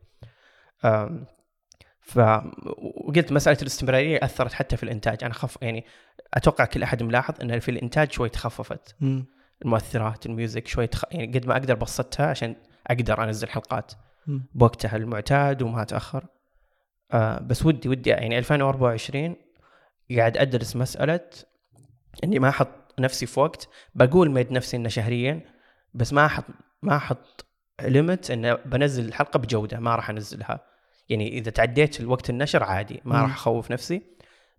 ف 2.00 2.18
وقلت 2.78 3.32
مسألة 3.32 3.58
الاستمرارية 3.62 4.18
أثرت 4.22 4.52
حتى 4.52 4.76
في 4.76 4.82
الإنتاج. 4.82 5.24
أنا 5.24 5.34
خف 5.34 5.58
يعني 5.62 5.84
أتوقع 6.34 6.64
كل 6.64 6.82
أحد 6.82 7.02
ملاحظ 7.02 7.34
إن 7.42 7.58
في 7.58 7.70
الإنتاج 7.70 8.12
شوي 8.12 8.28
تخففت. 8.28 8.96
المؤثرات 9.64 10.26
ال 10.26 10.33
music 10.33 10.66
شوي 10.66 10.86
تخ... 10.86 11.04
يعني 11.10 11.38
قد 11.38 11.46
ما 11.46 11.52
أقدر 11.52 11.74
بسطتها 11.74 12.26
عشان 12.26 12.56
أقدر 12.86 13.24
أنزل 13.24 13.48
حلقات. 13.48 13.92
بوقتها 14.54 14.96
المعتاد 14.96 15.62
وما 15.62 15.82
أتأخر 15.82 16.26
آه 17.12 17.38
بس 17.38 17.66
ودي 17.66 17.88
ودي 17.88 18.10
يعني 18.10 18.38
2024 18.38 19.36
قاعد 20.16 20.36
أدرس 20.36 20.76
مسألة 20.76 21.20
إني 22.24 22.38
ما 22.38 22.48
أحط 22.48 23.00
نفسي 23.00 23.26
في 23.26 23.40
وقت 23.40 23.68
بقول 23.94 24.30
مقيد 24.30 24.52
نفسي 24.52 24.76
إنه 24.76 24.88
شهريا 24.88 25.40
بس 25.94 26.12
ما 26.12 26.26
أحط 26.26 26.44
ما 26.82 26.96
أحط 26.96 27.46
limit 27.80 28.30
إنه 28.30 28.54
بنزل 28.54 29.04
الحلقة 29.04 29.38
بجودة 29.38 29.80
ما 29.80 29.96
راح 29.96 30.10
أنزلها 30.10 30.60
يعني 31.08 31.38
إذا 31.38 31.50
تعديت 31.50 32.00
الوقت 32.00 32.30
النشر 32.30 32.64
عادي 32.64 33.00
ما. 33.04 33.22
راح 33.22 33.34
أخوف 33.34 33.70
نفسي 33.70 34.02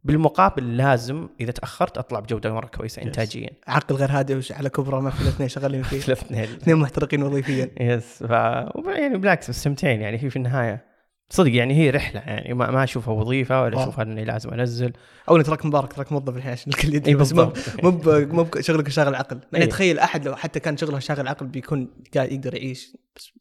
بالمقابل 0.03 0.77
لازم 0.77 1.27
إذا 1.39 1.51
تأخرت 1.51 1.97
أطلع 1.97 2.19
بجودة 2.19 2.53
مرة 2.53 2.65
كويسة 2.65 3.01
انتاجيا. 3.01 3.49
عقل 3.67 3.95
غير 3.95 4.11
هادئ 4.11 4.35
وش 4.35 4.51
على 4.51 4.69
كبرى 4.69 5.01
ما 5.01 5.09
في 5.09 5.21
الاثنين 5.21 5.49
شغالين 5.49 5.83
فيه. 5.83 6.01
الاثنين. 6.07 6.43
اثنين 6.43 6.77
محترقين 6.77 7.23
وظيفيا. 7.23 7.71
yes 7.79 8.23
ف 8.23 8.29
يعني 8.29 9.17
بالعكس 9.17 9.49
مستمتعين 9.49 10.01
يعني 10.01 10.23
هي 10.23 10.29
في 10.29 10.35
النهاية. 10.35 10.93
صدق 11.29 11.51
يعني 11.55 11.73
هي 11.73 11.89
رحلة 11.89 12.21
يعني 12.21 12.53
ما, 12.53 12.71
ما 12.71 12.83
أشوفها 12.83 13.13
وظيفة 13.13 13.61
ولا. 13.61 13.83
اشوفها 13.83 14.03
إني 14.03 14.25
لازم 14.25 14.49
أنزل. 14.49 14.93
أو 15.29 15.41
تراك 15.41 15.65
مبارك 15.65 15.93
تراك 15.93 16.11
موظف 16.11 16.37
الحين 16.37 16.51
عشان 16.51 16.71
الكل 16.71 16.93
يدري 16.93 17.15
بس 17.15 17.33
مو 17.33 17.53
مو 17.83 18.01
مو 18.05 18.43
بشغلك 18.43 18.89
شاغل 18.89 19.15
عقل. 19.15 19.39
يعني. 19.53 19.65
تخيل 19.65 19.99
أحد 19.99 20.25
لو 20.27 20.35
حتى 20.35 20.59
كان 20.59 20.77
شغله 20.77 20.99
شاغل 20.99 21.27
عقل 21.27 21.47
بيكون 21.47 21.89
قاعد 22.15 22.31
يقدر 22.31 22.55
يعيش. 22.55 22.97
بس 23.15 23.31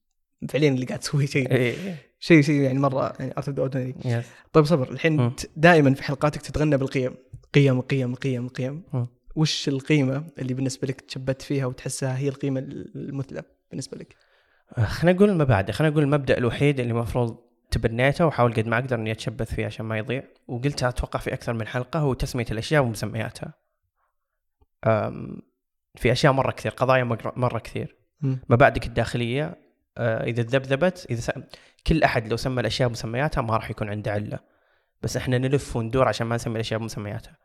فعليا 0.49 0.69
اللي 0.69 0.87
قاعد 0.87 0.99
تسويه 0.99 1.27
شيء. 1.27 1.53
اي 1.53 1.75
شيء 2.21 2.43
شيء 2.43 2.61
يعني 2.61 2.79
مرة 2.79 3.13
يعني 3.21 3.33
out 3.33 3.59
of 3.59 3.95
طيب 4.53 4.65
صبر 4.65 4.91
الحين 4.91 5.33
دائما 5.57 5.95
في 5.95 6.03
حلقاتك 6.03 6.43
تتغنى 6.43 6.77
بالقيم. 6.77 7.15
قيم 7.55 7.81
قيم 7.81 8.15
قيم 8.15 8.49
قيم. 8.49 8.83
مم. 8.93 9.07
وش 9.37 9.69
القيمة 9.69 10.25
اللي 10.39 10.55
بالنسبة 10.55 10.89
لك 10.89 11.01
تشبت 11.01 11.43
فيها 11.43 11.67
وتحسها 11.67 12.19
هي 12.19 12.29
القيمة 12.29 12.61
المثلى 12.97 13.43
بالنسبة 13.71 13.99
لك؟ 13.99 14.17
خلينا 14.85 15.17
نقول 15.17 15.31
المبادئ 15.31 15.73
خلينا 15.73 15.93
نقول 15.93 16.05
المبدأ 16.05 16.39
الوحيد 16.39 16.81
اللي 16.81 16.93
المفروض 16.93 17.37
تبنيته 17.71 18.27
واحاول 18.27 18.55
قد 18.55 18.67
ما 18.67 18.79
أقدر 18.79 18.97
إني 18.97 19.13
أتشبث 19.13 19.55
فيه 19.55 19.67
عشان 19.67 19.87
ما 19.87 19.99
يضيع. 19.99 20.23
وقلتها 20.49 20.89
أتوقع 20.89 21.19
في 21.19 21.35
أكثر 21.35 21.53
من 21.53 21.67
حلقة 21.67 22.01
هو 22.01 22.15
تسمية 22.15 22.47
الأشياء 22.51 22.83
بمسمياتها. 22.83 23.55
في 25.95 26.13
أشياء 26.13 26.33
مرة 26.33 26.51
كثير 26.51 26.73
قضايا 26.73 27.05
مرة 27.37 27.59
كثير. 27.59 27.97
مبادئك 28.23 28.87
الداخلية 28.87 29.45
آه، 29.45 29.57
إذا 29.99 30.43
ذبذبت 30.43 31.07
إذا 31.11 31.21
س... 31.21 31.31
كل 31.87 32.03
أحد 32.03 32.29
لو 32.29 32.37
سمى 32.37 32.61
الأشياء 32.61 32.89
بمسمياتها 32.89 33.43
ما 33.43 33.57
راح 33.57 33.71
يكون 33.71 33.89
عنده 33.91 34.13
علة. 34.13 34.39
بس 35.03 35.17
إحنا 35.17 35.39
نلف 35.39 35.77
وندور 35.77 36.09
عشان 36.09 36.27
ما 36.27 36.35
نسمي 36.35 36.55
الأشياء 36.55 36.81
بمسمياتها. 36.81 37.37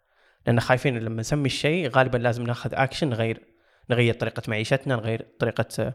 لأن 0.47 0.59
خايفين 0.59 0.97
لما 0.99 1.19
نسمي 1.19 1.45
الشيء 1.45 1.89
غالبا 1.89 2.17
لازم 2.17 2.43
ناخذ 2.43 2.69
اكشن 2.73 3.09
نغير 3.09 3.43
نغير 3.89 4.13
طريقة 4.13 4.43
معيشتنا 4.47 4.95
نغير 4.95 5.27
طريقة 5.39 5.93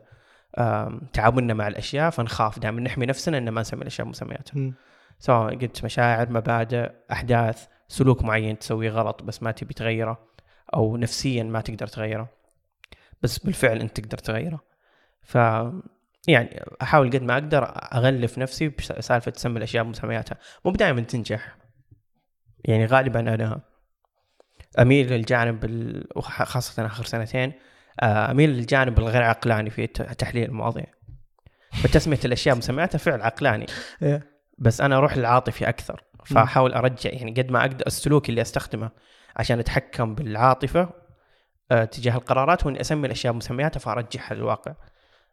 تعاملنا 1.12 1.54
مع 1.54 1.68
الأشياء 1.68 2.10
فنخاف 2.10 2.58
دائما 2.58 2.80
نحمي 2.80 3.06
نفسنا 3.06 3.38
إن 3.38 3.48
ما 3.48 3.60
نسمي 3.60 3.82
الأشياء 3.82 4.06
بمسمياتها. 4.06 4.72
سواء 5.18 5.58
قلت 5.58 5.84
مشاعر 5.84 6.30
مبادئ 6.30 6.90
أحداث 7.12 7.66
سلوك 7.88 8.22
معين 8.22 8.58
تسويه 8.58 8.90
غلط 8.90 9.22
بس 9.22 9.42
ما 9.42 9.50
تبي 9.50 9.74
تغيره 9.74 10.28
أو 10.74 10.96
نفسيا 10.96 11.42
ما 11.42 11.60
تقدر 11.60 11.86
تغيره. 11.86 12.28
بس 13.22 13.38
بالفعل 13.38 13.80
أنت 13.80 14.00
تقدر 14.00 14.18
تغيره. 14.18 14.60
ف 15.22 15.38
يعني 16.28 16.64
أحاول 16.82 17.10
قد 17.10 17.22
ما 17.22 17.34
أقدر 17.34 17.64
أغلف 17.94 18.38
نفسي 18.38 18.68
بسالفه 18.68 19.30
تسمي 19.30 19.58
الأشياء 19.58 19.84
بمسمياتها 19.84 20.38
مو 20.64 20.72
دائما 20.72 21.00
تنجح. 21.00 21.56
يعني 22.64 22.86
غالبا 22.86 23.20
أنا 23.20 23.60
أميل 24.78 25.12
للجانب 25.12 25.64
ال... 25.64 26.08
خاصه 26.22 26.86
آخر 26.86 27.04
سنتين 27.04 27.52
آه، 28.00 28.30
أميل 28.30 28.50
للجانب 28.50 28.98
الغير 28.98 29.22
عقلاني 29.22 29.70
في 29.70 29.86
تحليل 29.86 30.48
المواضيع. 30.48 30.86
فتسميه 31.72 32.18
الأشياء 32.24 32.54
بمسمياتها 32.54 32.98
فعل 32.98 33.22
عقلاني. 33.22 33.66
إيه. 34.02 34.32
بس 34.58 34.80
أنا 34.80 34.96
أروح 34.96 35.16
للعاطفي 35.16 35.68
أكثر. 35.68 36.04
فأحاول 36.24 36.72
أرجع 36.72 37.10
يعني 37.10 37.30
قد 37.30 37.50
ما 37.50 37.60
أقدر 37.60 37.86
السلوك 37.86 38.28
اللي 38.28 38.42
أستخدمه 38.42 38.90
عشان 39.36 39.58
أتحكم 39.58 40.14
بالعاطفة 40.14 40.90
آه، 41.70 41.84
تجاه 41.84 42.14
القرارات 42.14 42.66
وإني 42.66 42.80
أسمي 42.80 43.06
الأشياء 43.06 43.32
بمسمياتها 43.32 43.80
فأرجعها 43.80 44.34
للواقع. 44.34 44.74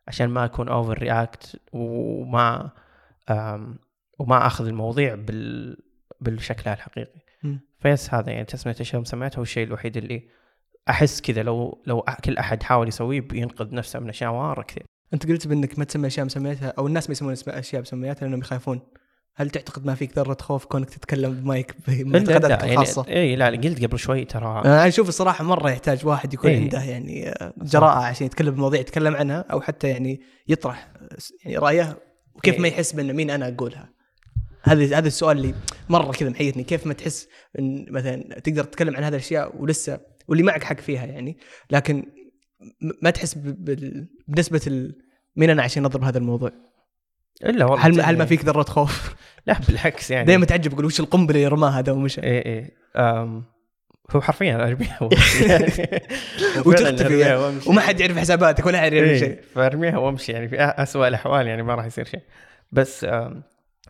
عشان 0.09 0.29
ما 0.29 0.45
أكون 0.45 0.69
over 0.69 0.97
react 0.97 1.61
وما 1.73 2.71
وما 4.19 4.47
آخذ 4.47 4.67
المواضيع 4.67 5.15
بال 5.15 5.77
بالشكلها 6.21 6.73
الحقيقي. 6.73 7.21
ف 7.79 7.88
yes 7.88 8.13
هذا 8.13 8.31
يعني 8.31 8.45
تسمية 8.45 8.73
الاشياء 8.73 9.01
بمسمياتها 9.01 9.37
هو 9.37 9.41
الشيء 9.41 9.67
الوحيد 9.67 9.97
اللي 9.97 10.29
أحس 10.89 11.21
كذا 11.21 11.43
لو 11.43 11.83
لو 11.87 12.01
كل 12.25 12.37
أحد 12.37 12.63
حاول 12.63 12.87
يسويه 12.87 13.21
بينقذ 13.21 13.75
نفسه 13.75 13.99
من 13.99 14.09
أشياء 14.09 14.31
مره 14.31 14.61
كثير. 14.61 14.83
أنت 15.13 15.27
قلت 15.27 15.47
بأنك 15.47 15.79
ما 15.79 15.85
تسمي 15.85 16.07
أشياء 16.07 16.25
مسمياتها 16.25 16.73
أو 16.77 16.87
الناس 16.87 17.09
ما 17.09 17.11
يسمون 17.11 17.35
أشياء 17.47 17.81
مسمياتها 17.81 18.21
لأنهم 18.21 18.39
يخافون 18.39 18.81
هل 19.39 19.49
تعتقد 19.49 19.85
ما 19.85 19.95
فيك 19.95 20.17
ذرة 20.17 20.37
خوف 20.41 20.65
كونك 20.65 20.89
تتكلم 20.89 21.33
بمايك 21.33 21.75
بمعتقداتك 21.87 22.63
يعني 22.63 22.73
الخاصة؟ 22.73 23.05
اي 23.07 23.35
لا 23.35 23.45
قلت 23.45 23.83
قبل 23.83 23.99
شوي 23.99 24.25
ترى 24.25 24.61
أنا 24.65 24.87
أشوف 24.87 25.09
الصراحة 25.09 25.43
مرة 25.43 25.69
يحتاج 25.69 26.05
واحد 26.05 26.33
يكون 26.33 26.51
إيه. 26.51 26.61
عنده 26.61 26.83
يعني 26.83 27.29
آه، 27.29 27.53
جراءة 27.57 27.99
عشان 27.99 28.25
يتكلم 28.25 28.51
بمواضيع 28.55 28.79
يتكلم 28.79 29.15
عنها 29.15 29.45
أو 29.51 29.61
حتى 29.61 29.87
يعني 29.87 30.21
يطرح 30.47 30.91
آه، 30.95 31.17
يعني 31.43 31.57
رأيه 31.57 31.97
وكيف 32.35 32.55
إيه. 32.55 32.61
ما 32.61 32.67
يحس 32.67 32.93
بان 32.93 33.13
مين 33.13 33.29
أنا 33.29 33.47
أقولها 33.47 33.89
هذا 34.63 34.97
هذا 34.97 35.07
السؤال 35.07 35.37
اللي 35.37 35.53
مرة 35.89 36.11
كذا 36.11 36.29
محيرني 36.29 36.63
كيف 36.63 36.87
ما 36.87 36.93
تحس 36.93 37.27
إن 37.59 37.85
مثلا 37.89 38.39
تقدر 38.39 38.63
تتكلم 38.63 38.95
عن 38.95 39.03
هذه 39.03 39.13
الأشياء 39.13 39.61
ولسه 39.61 39.99
واللي 40.27 40.43
معك 40.43 40.63
حق 40.63 40.79
فيها 40.79 41.05
يعني 41.05 41.37
لكن 41.71 42.03
ما 43.01 43.09
تحس 43.09 43.37
بنسبة 44.27 44.91
مين 45.35 45.49
أنا 45.49 45.63
عشان 45.63 45.85
أضرب 45.85 46.03
هذا 46.03 46.17
الموضوع 46.17 46.51
إلا 47.45 47.65
والله 47.65 47.85
هل 47.85 48.01
هل 48.01 48.17
ما. 48.17 48.25
فيك 48.25 48.45
ذرة 48.45 48.63
خوف؟ 48.63 49.15
لا 49.47 49.59
بالعكس 49.67 50.11
يعني. 50.11 50.25
دائما 50.25 50.45
تعجب 50.45 50.73
أقول 50.73 50.85
وش 50.85 50.99
القنبلة 50.99 51.35
اللي 51.37 51.47
رماها 51.47 51.79
هذا 51.79 51.91
ومشى 51.91 52.21
إيه 52.23 52.71
أم 52.95 53.43
هو 54.11 54.21
حرفيا 54.21 54.55
أرميها. 54.67 54.99
وتختفي 56.65 57.19
يعني. 57.19 57.59
وما 57.67 57.81
حد 57.81 57.99
يعرف 57.99 58.17
حساباتك 58.17 58.65
ولا 58.65 58.81
حد 58.81 58.93
يعرف 58.93 59.09
إيه، 59.09 59.19
شيء. 59.19 59.41
فأرميها 59.55 59.97
وأمشي 59.97 60.31
يعني. 60.31 60.47
في 60.47 60.55
اسوء 60.61 61.07
الأحوال 61.07 61.47
يعني 61.47 61.63
ما 61.63 61.75
راح 61.75 61.85
يصير 61.85 62.05
شيء. 62.05 62.21
بس 62.71 63.07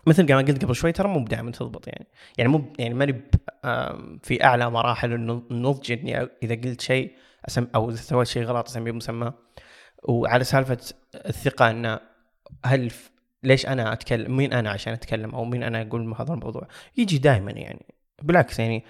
مثل 0.08 0.34
ما 0.34 0.38
قلت 0.42 0.66
قبل 0.66 0.76
شوي 0.76 0.92
ترى 0.92 1.08
مو 1.08 1.26
دائما 1.26 1.52
تضبط 1.52 1.88
يعني. 1.88 2.08
يعني 2.38 2.50
مو 2.50 2.74
يعني 2.80 2.94
ماني 2.94 3.22
في 4.24 4.44
أعلى 4.44 4.70
مراحل 4.70 5.14
النض- 5.14 5.52
النضج 5.52 5.92
إني 5.92 6.28
إذا 6.44 6.56
قلت 6.56 6.82
شيء 6.82 7.12
أسم 7.48 7.68
أو 7.76 7.90
إذا 7.90 7.98
سويت 7.98 8.28
شيء 8.28 8.44
غلط 8.44 8.68
أسميه 8.70 8.92
بمسمى 8.92 9.34
وعلى 10.04 10.44
سالفة 10.44 10.78
الثقة 11.16 11.70
ان 11.70 12.00
هل 12.66 12.92
ليش 13.44 13.66
أنا 13.66 13.94
أتكلم 13.94 14.38
مين 14.38 14.54
أنا 14.54 14.70
عشان 14.70 14.94
أتكلم 14.94 15.36
أو 15.36 15.46
مين 15.46 15.64
أنا 15.64 15.82
أقول 15.82 16.16
هذا 16.20 16.34
الموضوع؟ 16.34 16.68
يجي 16.98 17.18
دائما 17.18 17.52
يعني 17.52 17.86
بالعكس 18.22 18.60
يعني 18.60 18.84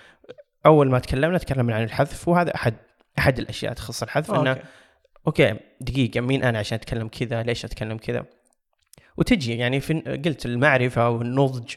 أول 0.66 0.90
ما 0.90 1.00
تكلمنا 1.00 1.38
تكلمنا 1.38 1.76
عن 1.76 1.84
الحذف 1.84 2.28
وهذا 2.28 2.56
أحد 2.56 2.74
أحد 3.20 3.40
الأشياء 3.40 3.74
تخص 3.74 4.04
الحذف 4.04 4.32
إنه 4.32 4.50
okay. 4.50 4.64
okay 5.28 5.60
دقيقة 5.82 6.22
مين 6.22 6.44
أنا 6.44 6.60
عشان 6.60 6.76
أتكلم 6.76 7.08
كذا؟ 7.08 7.44
ليش 7.44 7.66
أتكلم 7.66 7.98
كذا؟ 7.98 8.26
وتجي 9.18 9.58
يعني 9.58 9.80
في 9.80 9.94
قلت 10.26 10.46
المعرفة 10.46 11.10
والنضج 11.10 11.76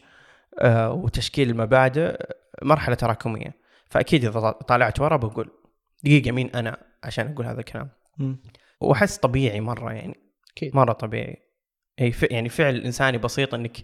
آه، 0.61 0.93
وتشكيل 0.93 1.51
المبادئ 1.51 2.17
مرحلة 2.63 2.95
تراكمية. 2.95 3.55
فأكيد 3.87 4.25
إذا 4.25 4.51
طالعت 4.51 5.01
ورا 5.01 5.17
بقول 5.17 5.51
دقيقة 6.05 6.31
مين 6.31 6.51
أنا 6.55 6.77
عشان 7.05 7.33
أقول 7.33 7.47
هذا 7.47 7.61
الكلام. 7.61 7.89
وأحس 8.81 9.17
طبيعي 9.17 9.61
مرة 9.61 9.93
يعني. 9.93 10.17
أكيد. 10.57 10.77
مرة 10.77 10.93
طبيعي. 10.93 11.52
اي 12.03 12.13
ف... 12.13 12.23
يعني 12.23 12.49
فعل 12.49 12.77
إنساني 12.77 13.19
بسيط 13.19 13.55
إنك 13.55 13.77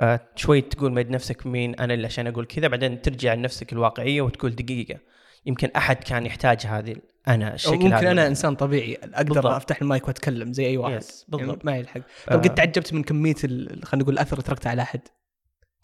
آه 0.00 0.20
شوي 0.36 0.60
تقول 0.60 0.92
مد 0.92 1.10
نفسك 1.10 1.46
مين 1.46 1.74
أنا 1.74 1.94
اللي 1.94 2.06
عشان 2.06 2.26
أقول 2.26 2.44
كذا 2.46 2.68
بعدين 2.68 3.02
ترجع 3.02 3.34
لنفسك 3.34 3.72
الواقعية 3.72 4.22
وتقول 4.22 4.54
دقيقة 4.54 4.98
يمكن 5.46 5.70
أحد 5.76 5.96
كان 5.96 6.26
يحتاج 6.26 6.66
هذه 6.66 6.96
أنا 7.28 7.54
الشكل 7.54 7.72
ممكن 7.74 7.92
هذا. 7.92 8.10
أنا 8.10 8.26
إنسان 8.26 8.54
طبيعي 8.54 8.94
أقدر 9.02 9.34
بالضبط. 9.34 9.46
أفتح 9.46 9.82
المايك 9.82 10.08
وأتكلم 10.08 10.52
زي 10.52 10.66
أي 10.66 10.76
واحد. 10.76 10.96
يس 10.96 11.24
بالضبط. 11.28 11.48
يعني 11.48 11.60
ما 11.64 11.76
يلحق. 11.76 12.00
آه. 12.28 12.34
طب 12.34 12.42
قد 12.42 12.54
تعجبت 12.54 12.94
من 12.94 13.02
كمية 13.02 13.34
ال- 13.44 13.84
خلينا 13.84 14.02
نقول 14.02 14.14
الأثر 14.14 14.32
اللي 14.32 14.42
تركته 14.42 14.70
على 14.70 14.82
أحد؟ 14.82 15.00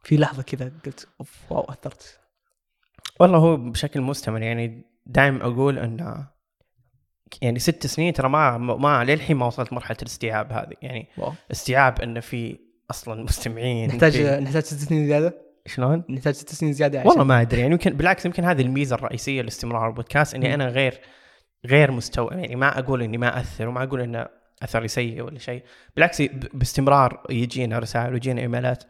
في 0.03 0.17
لحظة 0.17 0.43
كذا 0.43 0.73
قلت 0.87 1.09
أوف 1.21 1.37
wow 1.50 1.65
أثرت. 1.65 2.19
والله 3.21 3.39
هو 3.39 3.57
بشكل 3.57 4.01
مستمر 4.01 4.43
يعني 4.43 4.83
دائما 5.07 5.45
أقول 5.45 5.79
إن 5.79 6.25
يعني 7.43 7.59
ست 7.59 7.87
سنين 7.87 8.13
ترى 8.13 8.29
ما 8.29 8.59
ما 8.59 9.05
للحين 9.05 9.37
ما 9.37 9.47
وصلت 9.47 9.73
مرحلة 9.73 9.97
الاستيعاب 10.03 10.53
هذه. 10.53 10.73
يعني 10.83 11.09
wow. 11.19 11.33
استيعاب 11.53 12.01
انه 12.01 12.21
في 12.21 12.59
أصلا 12.91 13.23
مستمعين 13.25 13.89
نحتاج 13.89 14.13
في- 14.13 14.41
نحتاج 14.41 14.63
ست 14.63 14.79
سنين 14.89 15.07
زيادة؟ 15.07 15.43
شلون؟ 15.67 16.05
نحتاج 16.09 16.35
ست 16.35 16.49
سنين 16.55 16.73
زيادة 16.73 16.99
عشان 16.99 17.09
والله 17.11 17.25
ما 17.25 17.41
أدري. 17.41 17.61
يعني 17.61 17.73
يمكن 17.73 17.91
بالعكس 17.97 18.27
يمكن 18.27 18.45
هذه 18.45 18.63
الميزة 18.63 18.97
الرئيسية 18.97 19.43
لاستمرار 19.43 19.89
البودكاست 19.89 20.35
إني 20.35 20.49
مم. 20.49 20.55
أنا 20.55 20.67
غير 20.69 21.01
غير 21.67 21.91
مستوى 21.91 22.29
يعني 22.31 22.57
ما 22.57 22.79
أقول 22.79 23.03
إني 23.03 23.19
ما 23.19 23.41
أثر 23.41 23.69
وما 23.69 23.83
أقول 23.83 24.01
إن 24.01 24.27
أثري 24.63 24.89
سيء 24.89 25.23
ولا 25.23 25.39
شيء. 25.39 25.63
بالعكس 25.97 26.23
باستمرار 26.55 27.23
يجينا 27.31 27.79
رسائل 27.79 28.13
ويجينا 28.13 28.41
إيميلات 28.41 28.85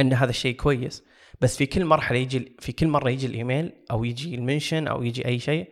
إن 0.00 0.12
هذا 0.12 0.30
الشيء 0.30 0.56
كويس. 0.56 1.04
بس 1.40 1.56
في 1.56 1.66
كل 1.66 1.84
مرحلة 1.84 2.18
يجي 2.18 2.56
في 2.58 2.72
كل 2.72 2.86
مرة 2.88 3.10
يجي 3.10 3.26
الإيميل 3.26 3.72
أو 3.90 4.04
يجي 4.04 4.34
المنشن 4.34 4.88
أو 4.88 5.02
يجي 5.02 5.26
أي 5.26 5.38
شيء 5.38 5.68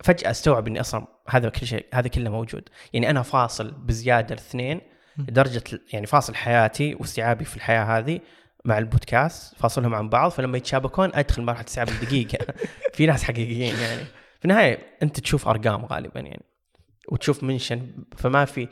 فجأة 0.00 0.30
استوعب 0.30 0.66
إني 0.66 0.80
أصلا 0.80 1.06
هذا 1.28 1.48
كل 1.48 1.66
شيء 1.66 1.86
هذا 1.94 2.08
كله 2.08 2.30
موجود. 2.30 2.68
يعني 2.92 3.10
أنا 3.10 3.22
فاصل 3.22 3.70
بزيادة 3.70 4.34
الاثنين. 4.34 4.80
لدرجه 5.18 5.62
يعني 5.92 6.06
فاصل 6.06 6.34
حياتي 6.34 6.94
واستيعابي 6.94 7.44
في 7.44 7.56
الحياة 7.56 7.98
هذه 7.98 8.20
مع 8.64 8.78
البودكاست 8.78 9.54
فاصلهم 9.58 9.94
عن 9.94 10.08
بعض 10.08 10.30
فلما 10.30 10.58
يتشابكون 10.58 11.10
أدخل 11.14 11.42
مرحلة 11.42 11.66
استيعاب 11.66 11.88
الدقيقة. 11.88 12.54
في 12.94 13.06
ناس 13.06 13.24
حقيقيين 13.24 13.74
يعني. 13.76 14.04
في 14.38 14.44
النهاية 14.44 14.78
أنت 15.02 15.20
تشوف 15.20 15.48
أرقام 15.48 15.84
غالبا 15.84 16.20
يعني 16.20 16.42
وتشوف 17.08 17.44
منشن 17.44 17.90
فما 18.16 18.44
في 18.44 18.68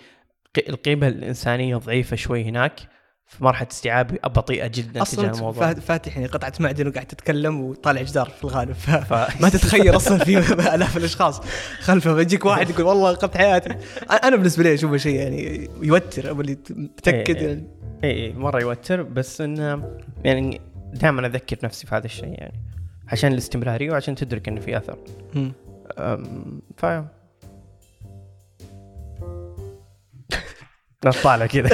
القيمة 0.68 1.09
الإنسانية 1.09 1.76
ضعيفة 1.76 2.16
شوي 2.16 2.45
هناك. 2.45 2.80
في 3.28 3.45
مرحلة 3.45 3.68
استيعاب 3.73 4.18
بطيئه 4.25 4.66
جدا 4.66 4.90
تجاه 4.92 5.02
أصلا 5.02 5.30
الموضوع. 5.30 5.73
فا- 5.73 5.80
فاتح 5.80 6.16
يعني 6.16 6.28
قطعة 6.28 6.52
معدن 6.61 6.88
وقاعد 6.88 7.06
تتكلم 7.06 7.61
وطالع 7.61 8.02
جدار 8.02 8.28
في 8.28 8.45
الغالب. 8.45 8.73
ف... 8.87 8.90
ف- 8.90 9.40
ما 9.42 9.49
تتخيل 9.49 9.97
أصلا 9.97 10.18
في 10.25 10.38
آلاف 10.75 10.97
الأشخاص 10.97 11.40
خلفه. 11.80 12.12
بيجيك 12.14 12.45
واحد 12.45 12.71
يقول 12.71 12.85
والله 12.87 13.12
قبت 13.14 13.37
حياتي 13.37 13.76
أنا 14.25 14.37
بالنسبة 14.37 14.62
لي 14.62 14.75
أشوفه 14.75 14.97
شيء 14.97 15.14
يعني 15.14 15.71
يوتر. 15.83 16.28
أو 16.28 16.40
اللي 16.40 16.59
متأكد 16.71 17.37
إيه. 17.37 17.47
يعني. 17.49 17.66
اي 18.04 18.11
اي 18.26 18.33
مرة 18.33 18.61
يوتر. 18.61 19.02
بس 19.02 19.40
إنه 19.40 19.83
يعني 20.25 20.61
دائما 20.95 21.26
أذكر 21.26 21.56
نفسي 21.64 21.87
في 21.87 21.95
هذا 21.95 22.04
الشيء 22.06 22.28
يعني. 22.38 22.61
عشان 23.09 23.33
الاستمرارية 23.33 23.90
وعشان 23.90 24.14
تدرك 24.14 24.49
إنه 24.49 24.61
في 24.61 24.76
أثر. 24.76 24.99
مم. 25.35 25.52
أم، 25.99 26.61
ف 26.76 26.87
طالع 31.10 31.46
كذا 31.46 31.68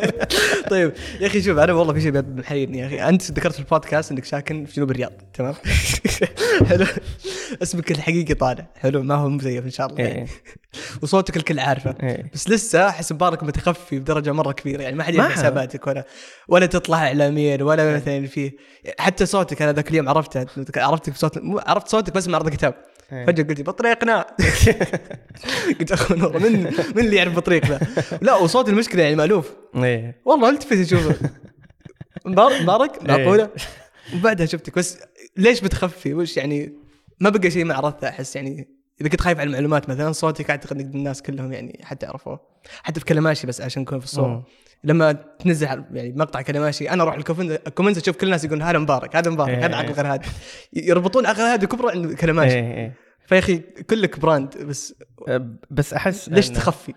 طيب 0.70 0.92
يا 1.20 1.26
أخي 1.26 1.42
شوف 1.42 1.58
أنا 1.58 1.72
والله 1.72 1.92
في 1.92 2.00
شيء 2.00 2.22
محيرني 2.22 2.78
يا 2.78 2.86
أخي 2.86 3.08
أنت 3.08 3.30
ذكرت 3.30 3.52
في 3.52 3.60
البودكاست 3.60 4.12
إنك 4.12 4.24
ساكن 4.24 4.64
في 4.64 4.74
جنوب 4.74 4.90
الرياض 4.90 5.12
تمام 5.34 5.54
حلو 6.68 6.86
اسمك 7.62 7.90
الحقيقي 7.90 8.34
طالع 8.34 8.66
حلو 8.76 9.02
ما 9.02 9.14
هو 9.14 9.28
مزيف 9.28 9.64
إن 9.64 9.70
شاء 9.70 9.86
الله 9.86 10.00
يعني. 10.00 10.20
إيه. 10.20 10.26
وصوتك 11.02 11.36
الكل 11.36 11.58
عارفه 11.58 11.94
إيه. 12.02 12.30
بس 12.34 12.48
لسه 12.48 12.88
أحس 12.88 13.12
مبارك 13.12 13.42
متخفي 13.42 13.98
بدرجة 13.98 14.32
مرة 14.32 14.52
كبيرة 14.52 14.82
يعني 14.82 14.96
ما 14.96 15.04
حد 15.04 15.14
يعرف 15.14 15.32
حساباتك 15.32 15.86
ولا 15.86 16.04
ولا 16.48 16.66
تطلع 16.66 17.06
اعلاميا 17.06 17.62
ولا 17.62 17.96
مثلا 17.96 18.26
فيه 18.26 18.52
حتى 18.98 19.26
صوتك 19.26 19.62
أنا 19.62 19.72
ذاك 19.72 19.90
اليوم 19.90 20.08
عرفته 20.08 20.46
عرفتك 20.76 21.12
بصوت 21.12 21.38
مو 21.38 21.60
عرفت 21.66 21.88
صوتك 21.88 22.14
بس 22.14 22.28
من 22.28 22.34
عرض 22.34 22.48
كتاب 22.48 22.74
إيه. 22.74 22.91
فجأة 23.12 23.44
قلت 23.44 23.60
بطريقنا. 23.60 24.26
قلت 25.80 25.92
اخو 25.92 26.14
نور 26.14 26.38
من 26.38 26.62
من 26.94 26.98
اللي 27.04 27.16
يعرف 27.16 27.36
بطريق 27.36 27.66
ذا 27.66 27.80
لا 28.22 28.34
وصوت 28.34 28.68
المشكلة 28.68 29.02
يعني 29.02 29.16
مألوف. 29.16 29.52
إيه. 29.76 30.20
والله 30.24 30.50
التفت 30.50 30.72
أشوفه. 30.72 31.30
مبارك 32.26 32.62
مبارك 32.62 33.02
معقولة؟ 33.02 33.50
وبعدها 34.14 34.46
شفتك 34.46 34.78
بس 34.78 34.98
ليش 35.36 35.60
بتخفي؟ 35.60 36.14
وش 36.14 36.36
يعني؟ 36.36 36.72
ما 37.20 37.30
بقى 37.30 37.50
شيء 37.50 37.64
ما 37.64 37.74
عرفته 37.74 38.08
أحس 38.08 38.36
يعني 38.36 38.68
إذا 39.00 39.08
كنت 39.08 39.20
خايف 39.20 39.38
على 39.38 39.46
المعلومات 39.46 39.88
مثلا 39.88 40.12
صوتك 40.12 40.50
اعتقد 40.50 40.80
ان 40.80 40.90
الناس 40.90 41.22
كلهم 41.22 41.52
يعني 41.52 41.80
حتى 41.84 42.06
عرفوه 42.06 42.40
حتى 42.82 43.00
في 43.00 43.06
كلماشي 43.06 43.46
بس 43.46 43.60
عشان 43.60 43.82
نكون 43.82 43.98
في 43.98 44.04
الصورة. 44.04 44.44
لما 44.84 45.12
تنزل 45.12 45.66
يعني 45.66 46.12
مقطع 46.12 46.42
كلماشي 46.42 46.90
أنا 46.90 47.02
أروح 47.02 47.14
ال 47.14 47.20
comment 47.20 47.62
ال 47.66 47.70
comment 47.70 47.96
أشوف 47.96 48.16
كل 48.16 48.26
الناس 48.26 48.44
يقولون 48.44 48.62
هذا 48.62 48.78
مبارك 48.78 49.16
هذا 49.16 49.30
مبارك 49.30 49.50
إيه. 49.50 49.66
هذا 49.66 49.76
عقل 49.76 49.92
غير 49.92 50.06
هادي 50.06 50.28
يربطون 50.72 51.26
عقل 51.26 51.40
هادي 51.40 51.66
كبرة 51.66 51.90
عند 51.90 52.12
كلماشي 52.12 52.54
إيه. 52.54 52.74
إيه. 52.74 52.94
فيا 53.26 53.38
أخي 53.38 53.58
كلك 53.58 54.18
brand 54.18 54.58
بس 54.58 54.94
أه، 55.28 55.50
بس 55.70 55.94
أحس 55.94 56.28
ليش 56.28 56.48
تخفي؟ 56.48 56.94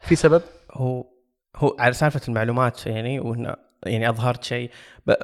في 0.00 0.16
سبب؟ 0.16 0.42
هو 0.72 1.04
هو 1.56 1.76
على 1.78 1.92
سالفة 1.92 2.20
المعلومات 2.28 2.86
يعني 2.86 3.20
وإنه 3.20 3.56
يعني 3.86 4.08
أظهرت 4.08 4.44
شيء 4.44 4.70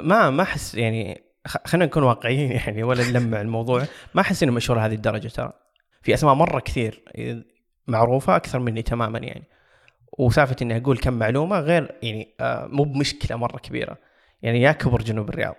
ما 0.03 0.31
ما 0.31 0.43
أحس 0.43 0.75
يعني 0.75 1.23
خ- 1.47 1.67
خلينا 1.67 1.87
نكون 1.87 2.03
واقعيين 2.03 2.53
يعني 2.53 2.83
ولا 2.83 3.11
نلمع 3.11 3.41
الموضوع 3.41 3.83
ما 4.15 4.21
أحس 4.21 4.43
إنه 4.43 4.53
مشهور 4.53 4.79
هذه 4.81 4.95
الدرجة 4.95 5.29
ترى 5.29 5.53
في 6.03 6.15
أسماء 6.15 6.35
مرة 6.35 6.61
كثير 6.61 7.05
معروفة 7.87 8.37
أكثر 8.37 8.59
مني 8.59 8.83
تماما 8.83 9.19
يعني 9.19 9.49
وسالفة 10.19 10.57
إني 10.63 10.77
أقول 10.77 10.99
كم 10.99 11.13
معلومة 11.13 11.61
غير 11.61 11.95
يعني 12.03 12.29
آه، 12.41 12.67
مو 12.67 12.85
بمشكلة 12.85 13.37
مرة 13.37 13.59
كبيرة. 13.59 13.99
يعني 14.43 14.63
يا 14.63 14.73
كبر 14.73 15.03
جنوب 15.03 15.29
الرياض. 15.29 15.55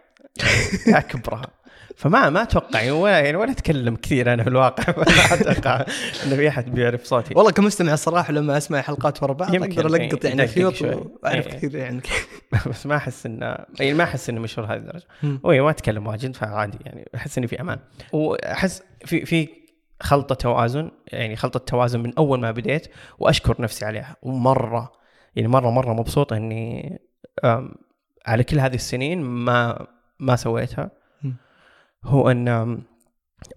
يا 0.94 1.00
كبرها. 1.00 1.48
فما 1.96 2.30
ما 2.30 2.42
أتوقع 2.42 2.80
يعني 2.80 2.92
ولا 2.92 3.20
يعني 3.20 3.38
ولا 3.38 3.52
أتكلم 3.52 3.96
كثير 3.96 4.34
أنا 4.34 4.44
في 4.44 4.50
الواقع. 4.50 4.94
ما 4.98 5.34
أتوقع 5.34 5.86
إنه 6.26 6.36
في 6.36 6.48
أحد 6.48 6.74
بيعرف 6.74 7.04
صوتي. 7.04 7.34
والله 7.36 7.52
كمستمع 7.52 7.94
الصراحة 7.94 8.34
لما 8.34 8.58
أسمع 8.58 8.82
حلقات 8.82 9.24
ورا 9.24 9.34
بعض 9.34 9.56
أقدر 9.56 9.86
ألقط 9.86 10.26
يعني 10.26 10.48
شوي. 10.48 10.96
وأعرف 11.24 11.48
إيه. 11.48 11.54
كثير 11.54 11.76
يعني. 11.76 12.02
بس 12.70 12.86
ما 12.86 12.96
أحس 12.96 13.26
انه 13.26 13.58
يعني 13.80 13.94
ما 13.94 14.04
أحس 14.04 14.30
انه 14.30 14.42
مشهور 14.42 14.68
هذه 14.68 14.78
الدرجة. 14.78 15.06
هو 15.24 15.64
ما 15.66 15.70
أتكلم 15.70 16.08
واجد 16.08 16.36
فعادي 16.36 16.78
يعني. 16.86 17.10
أحس 17.16 17.38
إني 17.38 17.48
في 17.48 17.62
أمان. 17.62 17.80
وأحس 18.14 18.84
في 19.06 19.26
في 19.26 19.50
خلطة 20.00 20.36
توازن 20.36 20.92
يعني 21.08 21.36
خلطة 21.36 21.60
توازن 21.60 22.00
من 22.00 22.14
أول 22.18 22.40
ما 22.40 22.52
بديت 22.52 22.88
وأشكر 23.20 23.62
نفسي 23.62 23.86
عليها. 23.86 24.16
ومرة 24.22 24.92
يعني 25.36 25.48
مرة 25.48 25.70
مرة 25.70 25.94
مبسوط 25.94 26.34
إني 26.34 27.00
على 28.26 28.44
كل 28.44 28.60
هذه 28.60 28.76
السنين 28.76 29.22
ما 29.22 29.88
ما 30.20 30.36
سويتها. 30.36 30.92
هو 32.04 32.32
إن 32.32 32.82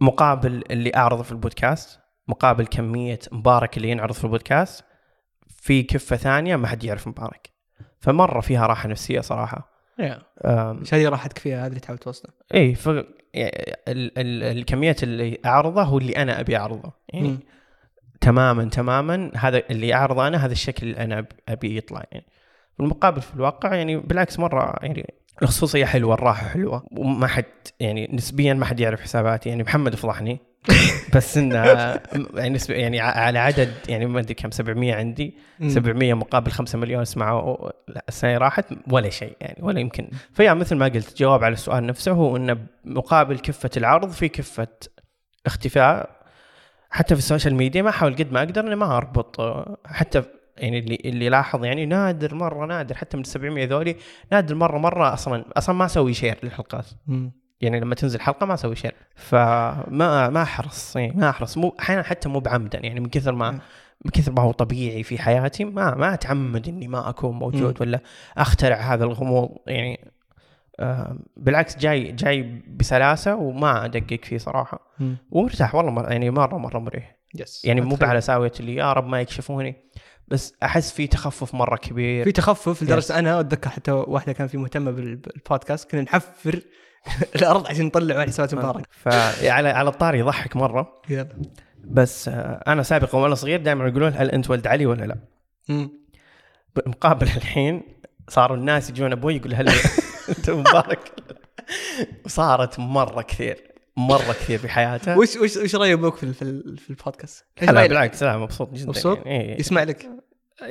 مقابل 0.00 0.64
اللي 0.70 0.92
أعرضه 0.96 1.22
في 1.22 1.33
البودكاست 1.33 2.00
مقابل 2.29 2.66
كمية 2.66 3.18
مبارك 3.33 3.76
اللي 3.76 3.90
ينعرض 3.90 4.12
في 4.12 4.24
البودكاست 4.24 4.85
في 5.48 5.83
كفة 5.83 6.16
ثانية 6.16 6.57
ما 6.57 6.68
حد 6.68 6.85
يعرف 6.85 7.09
مبارك. 7.09 7.50
فمرة 8.00 8.40
فيها 8.40 8.66
راحة 8.66 8.88
نفسية 8.88 9.20
صراحة. 9.20 9.70
مش 10.46 10.94
هذه 10.94 11.09
راحتك 11.09 11.38
فيها 11.38 11.61
هذا 11.61 11.66
اللي 11.66 11.81
تحاول 11.81 11.98
توصله. 11.98 12.33
اي 12.55 12.74
ف 12.74 12.88
يعني 13.35 13.77
ال- 13.88 14.19
ال- 14.19 14.59
الكميات 14.59 15.03
اللي 15.03 15.38
أعرضه 15.47 15.83
هو 15.83 15.99
اللي 15.99 16.16
أنا 16.16 16.40
أبي 16.40 16.57
أعرضه. 16.57 16.93
يعني. 17.09 17.38
تماما 18.21 18.64
تماما 18.64 19.31
هذا 19.37 19.62
اللي 19.71 19.95
أعرضه 19.95 20.27
أنا 20.27 20.47
هذا 20.47 20.53
الشكل 20.53 20.87
اللي 20.87 21.05
أنا 21.05 21.27
أبي 21.49 21.77
يطلع. 21.77 22.05
يعني 22.12 22.27
بالمقابل 22.79 23.21
في 23.21 23.35
الواقع 23.35 23.75
يعني 23.75 23.97
بالعكس 23.97 24.38
مرة 24.38 24.75
يعني 24.83 25.14
الخصوصية 25.43 25.85
حلوة 25.85 26.14
الراحة 26.14 26.49
حلوة 26.49 26.87
وما 26.93 27.27
حد 27.27 27.45
يعني 27.81 28.09
نسبيا 28.12 28.55
ما 28.55 28.64
حد 28.64 28.81
يعرف 28.81 29.01
حساباتي. 29.01 29.49
يعني 29.49 29.62
محمد 29.62 29.95
فضحني 29.95 30.40
بس 31.14 31.38
انه 31.38 31.57
يعني 32.35 32.59
يعني 32.68 33.01
على 33.01 33.38
عدد 33.38 33.73
يعني 33.88 34.07
ما 34.07 34.20
أدري 34.20 34.35
كم 34.35 34.51
700 34.51 34.94
عندي. 34.94 35.35
مم. 35.61 35.68
700 35.68 36.14
مقابل 36.14 36.51
5 36.51 36.79
مليون 36.79 37.05
سمعوا. 37.05 37.70
لا، 37.88 38.05
السنة 38.09 38.38
راحت 38.38 38.64
ولا 38.90 39.11
شيء 39.11 39.37
يعني 39.40 39.59
ولا 39.62 39.81
يمكن. 39.81 40.09
فيا 40.33 40.55
مثل 40.55 40.77
ما 40.77 40.87
قلت 40.88 41.18
جواب 41.18 41.44
على 41.44 41.53
السؤال 41.53 41.87
نفسه 41.87 42.12
هو 42.12 42.37
انه 42.37 42.59
مقابل 42.85 43.38
كفة 43.38 43.70
العرض 43.77 44.11
في 44.11 44.29
كفة 44.29 44.68
اختفاء. 45.46 46.20
حتى 46.90 47.14
في 47.14 47.20
ال 47.20 47.25
social 47.25 47.55
media 47.55 47.83
ما 47.83 47.90
أحاول 47.90 48.14
قد 48.14 48.33
ما 48.33 48.38
أقدر 48.38 48.66
إني 48.66 48.77
ما 48.77 48.96
أربط 48.96 49.40
حتى 49.87 50.23
يعني 50.57 50.79
اللي 50.79 50.99
اللي 51.05 51.29
لاحظ 51.29 51.64
يعني 51.64 51.87
نادر 51.87 52.35
مرة 52.35 52.66
نادر 52.66 52.94
حتى 52.94 53.16
من 53.16 53.23
ال 53.23 53.27
700 53.27 53.64
ذولي 53.66 53.96
نادر 54.33 54.55
مرة 54.55 54.79
مرة 54.79 55.12
أصلا 55.14 55.44
أصلا 55.57 55.75
ما 55.75 55.85
أسوي 55.85 56.14
share 56.14 56.38
للحلقات. 56.42 56.87
يعني 57.61 57.81
لما 57.81 57.94
تنزل 57.94 58.20
حلقة 58.20 58.46
ما 58.46 58.55
أسوي 58.55 58.77
share 58.77 58.94
فما 59.14 60.31
ما 60.31 60.42
أحرص 60.42 60.96
يعني 60.96 61.12
ما 61.16 61.31
أحرص. 61.31 61.59
مو 61.59 61.75
أحيانا 61.81 62.03
حتى 62.03 62.29
مو 62.29 62.40
بعمدا. 62.40 62.79
يعني 62.79 63.01
من 63.01 63.09
كثر 63.09 63.33
ما. 63.33 63.51
من 64.05 64.11
كثر 64.12 64.33
ما 64.33 64.42
هو 64.42 64.53
طبيعي 64.53 65.03
في 65.03 65.18
حياتي 65.18 65.64
ما 65.64 65.94
ما 65.94 66.14
أتعمد 66.14 66.68
إني 66.68 66.88
ما 66.88 67.09
أكون 67.09 67.35
موجود. 67.38 67.81
ولا 67.83 68.01
أخترع 68.37 68.77
هذا 68.77 69.05
الغموض. 69.05 69.51
يعني 69.66 70.11
آه 70.81 71.18
بالعكس 71.37 71.79
جاي 71.79 72.12
جاي 72.12 72.62
بسلاسة 72.68 73.37
وما 73.37 73.85
أدقق 73.85 74.20
فيه 74.25 74.38
صراحة. 74.38 74.81
مم. 75.01 75.16
ومرتاح 75.31 75.75
والله 75.75 75.90
مر 75.92 76.11
يعني 76.11 76.31
مرة 76.31 76.57
مرة 76.59 76.79
مريح. 76.79 77.16
يس 77.35 77.64
يعني 77.64 77.81
مو. 77.81 77.96
على 78.03 78.20
ساوية 78.20 78.53
اللي 78.61 78.75
يا 78.75 78.92
رب 78.92 79.07
ما 79.07 79.20
يكشفوني 79.20 79.77
بس 80.29 80.55
أحس 80.62 80.92
في 80.92 81.07
تخفف 81.07 81.55
مرة 81.55 81.77
كبير. 81.77 82.25
في 82.25 82.33
تخفف 82.33 82.83
لدرجة 82.83 83.18
أنا 83.18 83.40
أتذكر 83.40 83.70
حتى 83.70 83.90
واحدة 83.92 84.33
كان 84.33 84.46
في 84.46 84.59
مهتمة 84.59 84.90
بال- 84.90 85.16
بالبودكاست 85.16 85.90
كنا 85.90 86.03
نحفر 86.03 86.61
الأرض 87.37 87.67
عشان 87.67 87.87
نطلع 87.87 88.17
واحد 88.17 88.29
حسابات 88.29 88.55
مبارك 88.55 88.87
فعلى 88.91 89.69
على 89.69 89.89
الطار 89.89 90.15
يضحك 90.15 90.57
مرة 90.57 91.03
يلا 91.09 91.29
بس 91.85 92.29
آه، 92.29 92.63
أنا 92.67 92.83
سابقا 92.83 93.19
وأنا 93.19 93.35
صغير 93.35 93.61
دائما 93.61 93.89
يقولون 93.89 94.13
هل 94.17 94.31
أنت 94.31 94.51
ولد 94.51 94.67
علي 94.67 94.87
ولا 94.87 95.05
لا؟ 95.05 95.17
مقابل 96.87 97.27
الحين 97.27 97.83
صاروا 98.29 98.57
الناس 98.57 98.91
يجون 98.91 99.13
أبوي 99.13 99.37
يقول 99.37 99.55
هل 99.55 99.69
أنت 100.39 100.51
مبارك 100.51 101.13
وصارت 102.25 102.79
مرة 102.79 103.23
كثير 103.23 103.71
مرة 103.97 104.33
كثير 104.33 104.59
في 104.59 104.69
حياته 104.69 105.19
وش 105.19 105.37
وش 105.37 105.57
وش 105.57 105.75
رأي 105.75 105.93
أبوك 105.93 106.17
في 106.17 106.33
في, 106.33 106.43
ال- 106.43 106.79
في 106.79 106.91
البودكاست؟ 106.91 107.45
لا؟ 107.63 107.87
بالعكس 107.87 108.23
لا 108.23 108.37
مبسوط 108.39 108.73
جدا 108.75 108.87
مبسوط؟ 108.89 109.19
يعني 109.27 109.41
إيه. 109.55 109.61
يسمع 109.61 109.83
لك 109.83 110.09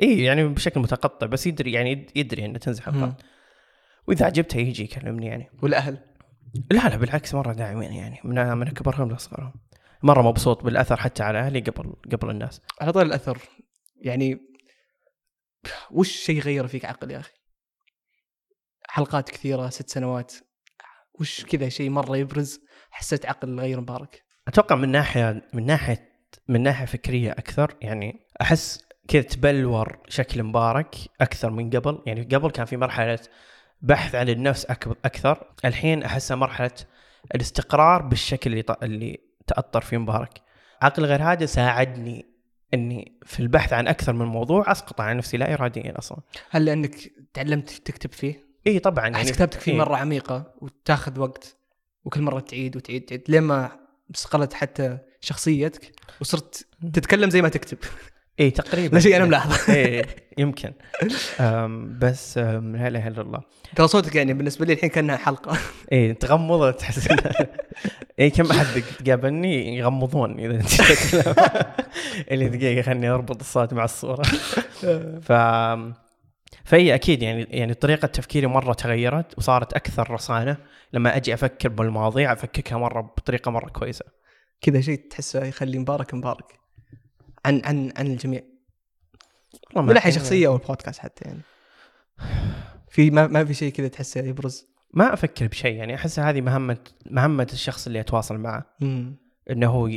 اي 0.01 0.23
يعني 0.23 0.47
بشكل 0.47 0.79
متقطع 0.79 1.27
بس 1.27 1.47
يدري 1.47 1.71
يعني 1.71 1.91
يد- 1.91 2.11
يدري 2.15 2.45
إنه 2.45 2.57
تنزل 2.57 2.83
مم. 2.87 2.93
حلقات 2.93 3.21
وإذا 4.07 4.25
عجبته 4.25 4.57
يجي 4.59 4.83
يكلمني 4.83 5.25
يعني 5.27 5.49
والأهل 5.61 5.97
لا 6.71 6.89
لا 6.89 6.97
بالعكس 6.97 7.35
مرة 7.35 7.53
داعمين 7.53 7.93
يعني. 7.93 8.19
من 8.23 8.57
من 8.57 8.67
اكبرهم 8.67 9.09
لاصغرهم 9.09 9.53
مرة 10.03 10.21
مبسوط 10.21 10.63
بالأثر 10.63 10.97
حتى 10.97 11.23
على 11.23 11.39
أهلي 11.39 11.59
قبل 11.59 11.95
قبل 12.11 12.29
الناس. 12.29 12.61
على 12.81 12.91
طول 12.91 13.05
الأثر 13.05 13.37
يعني 14.01 14.39
وش 15.91 16.11
شيء 16.11 16.39
غير 16.41 16.67
فيك 16.67 16.85
عقل 16.85 17.11
يا 17.11 17.19
أخي؟ 17.19 17.33
حلقات 18.89 19.29
كثيرة 19.29 19.69
ست 19.69 19.89
سنوات 19.89 20.33
وش 21.19 21.45
كذا 21.45 21.69
شيء 21.69 21.89
مرة 21.89 22.17
يبرز 22.17 22.59
حسيت 22.91 23.25
عقل 23.25 23.59
غير 23.59 23.81
مبارك؟ 23.81 24.23
أتوقع 24.47 24.75
من 24.75 24.89
ناحية 24.89 25.47
من 25.53 25.65
ناحية 25.65 26.09
من 26.47 26.63
ناحية 26.63 26.85
فكرية 26.85 27.31
أكثر 27.31 27.75
يعني 27.81 28.27
أحس 28.41 28.89
كذا 29.07 29.21
تبلور 29.21 29.99
شكل 30.07 30.43
مبارك 30.43 30.95
أكثر 31.21 31.49
من 31.49 31.69
قبل. 31.69 32.03
يعني 32.05 32.21
قبل 32.21 32.51
كان 32.51 32.65
في 32.65 32.77
مرحلة 32.77 33.19
بحث 33.81 34.15
عن 34.15 34.29
النفس 34.29 34.65
أكثر. 35.05 35.47
الحين 35.65 36.03
أحسها 36.03 36.35
مرحلة 36.35 36.71
الاستقرار 37.35 38.01
بالشكل 38.01 38.49
اللي 38.51 38.61
ط- 38.61 38.83
اللي 38.83 39.19
تاثر 39.47 39.81
فيه 39.81 39.97
مبارك. 39.97 40.41
عقل 40.81 41.05
غير 41.05 41.23
هذا 41.23 41.45
ساعدني 41.45 42.25
إني 42.73 43.19
في 43.25 43.39
البحث 43.39 43.73
عن 43.73 43.87
أكثر 43.87 44.13
من 44.13 44.25
موضوع 44.25 44.71
أسقط 44.71 45.01
على 45.01 45.17
نفسي 45.17 45.37
لا 45.37 45.53
اراديا 45.53 45.99
أصلا. 45.99 46.17
هل 46.49 46.65
لأنك 46.65 46.95
تعلمت 47.33 47.69
تكتب 47.69 48.11
فيه؟ 48.13 48.49
إي 48.67 48.79
طبعا 48.79 49.03
يعني 49.03 49.17
احس 49.17 49.31
كتابتك 49.31 49.59
فيه 49.59 49.71
إيه. 49.71 49.77
مرة 49.77 49.95
عميقة 49.95 50.53
وتاخذ 50.61 51.19
وقت 51.19 51.55
وكل 52.05 52.21
مرة 52.21 52.39
تعيد 52.39 52.75
وتعيد 52.75 53.05
تعيد 53.05 53.23
لين 53.27 53.43
ما 53.43 53.71
صقلت 54.15 54.53
حتى 54.53 54.97
شخصيتك 55.21 55.91
وصرت 56.21 56.67
تتكلم 56.93 57.29
زي 57.29 57.41
ما 57.41 57.49
تكتب. 57.49 57.77
اي 58.39 58.51
تقريبا. 58.51 58.95
لا 58.95 59.01
شيء 59.01 59.15
أنا 59.15 59.25
ملاحظة. 59.25 59.73
اي 59.75 60.05
يمكن. 60.37 60.73
أم 61.39 61.99
بس 61.99 62.37
أم، 62.37 62.75
لا 62.75 62.87
إله 62.87 63.07
إلا 63.07 63.21
الله. 63.21 63.41
ترى 63.75 63.87
صوتك 63.87 64.15
يعني 64.15 64.33
بالنسبة 64.33 64.65
لي 64.65 64.73
الحين 64.73 64.89
كأنها 64.89 65.17
حلقة. 65.17 65.57
اي 65.93 66.13
تغمض 66.13 66.73
تحس 66.73 67.09
اي 68.19 68.29
كم 68.29 68.51
أحد 68.51 68.81
تقابلني 69.05 69.77
يغمضون 69.77 70.39
إذا 70.39 70.55
أنت. 70.55 70.71
اللي 72.31 72.49
دقيقة 72.49 72.81
خليني 72.81 73.09
أربط 73.09 73.39
الصوت 73.39 73.73
مع 73.73 73.83
الصورة. 73.83 74.23
ف 75.21 75.31
فهي 76.65 76.95
أكيد 76.95 77.21
يعني 77.23 77.47
يعني 77.49 77.73
طريقة 77.73 78.05
تفكيري 78.05 78.47
مرة 78.47 78.73
تغيرت 78.73 79.37
وصارت 79.37 79.73
أكثر 79.73 80.11
رصانه 80.11 80.57
لما 80.93 81.15
أجي 81.15 81.33
أفكر 81.33 81.69
بالمواضيع 81.69 82.33
أفككها 82.33 82.77
مرة 82.77 83.01
بطريقة 83.01 83.51
مرة 83.51 83.69
كويسة. 83.69 84.05
كذا 84.61 84.81
شيء 84.81 85.01
تحسه 85.09 85.45
يخلي 85.45 85.79
مبارك 85.79 86.13
مبارك. 86.13 86.58
عن 87.45 87.61
عن 87.65 87.91
عن 87.97 88.07
الجميع. 88.07 88.41
والله 89.75 89.87
من 89.87 89.93
ناحيه. 89.93 90.11
شخصية 90.11 90.47
أو 90.47 90.55
البودكاست 90.55 90.99
حتى 90.99 91.25
يعني. 91.25 91.41
في 92.93 93.11
ما, 93.11 93.27
ما 93.27 93.45
في 93.45 93.53
شيء 93.53 93.71
كذا 93.71 93.87
تحسه 93.87 94.21
يبرز. 94.21 94.67
ما 94.93 95.13
أفكر 95.13 95.47
بشيء 95.47 95.75
يعني 95.75 95.95
أحس 95.95 96.19
هذه 96.19 96.41
مهمة 96.41 96.77
مهمة 97.05 97.47
الشخص 97.53 97.87
اللي 97.87 97.99
أتواصل 97.99 98.37
معه. 98.37 98.65
مم. 98.81 99.15
إنه 99.49 99.67
هو 99.67 99.87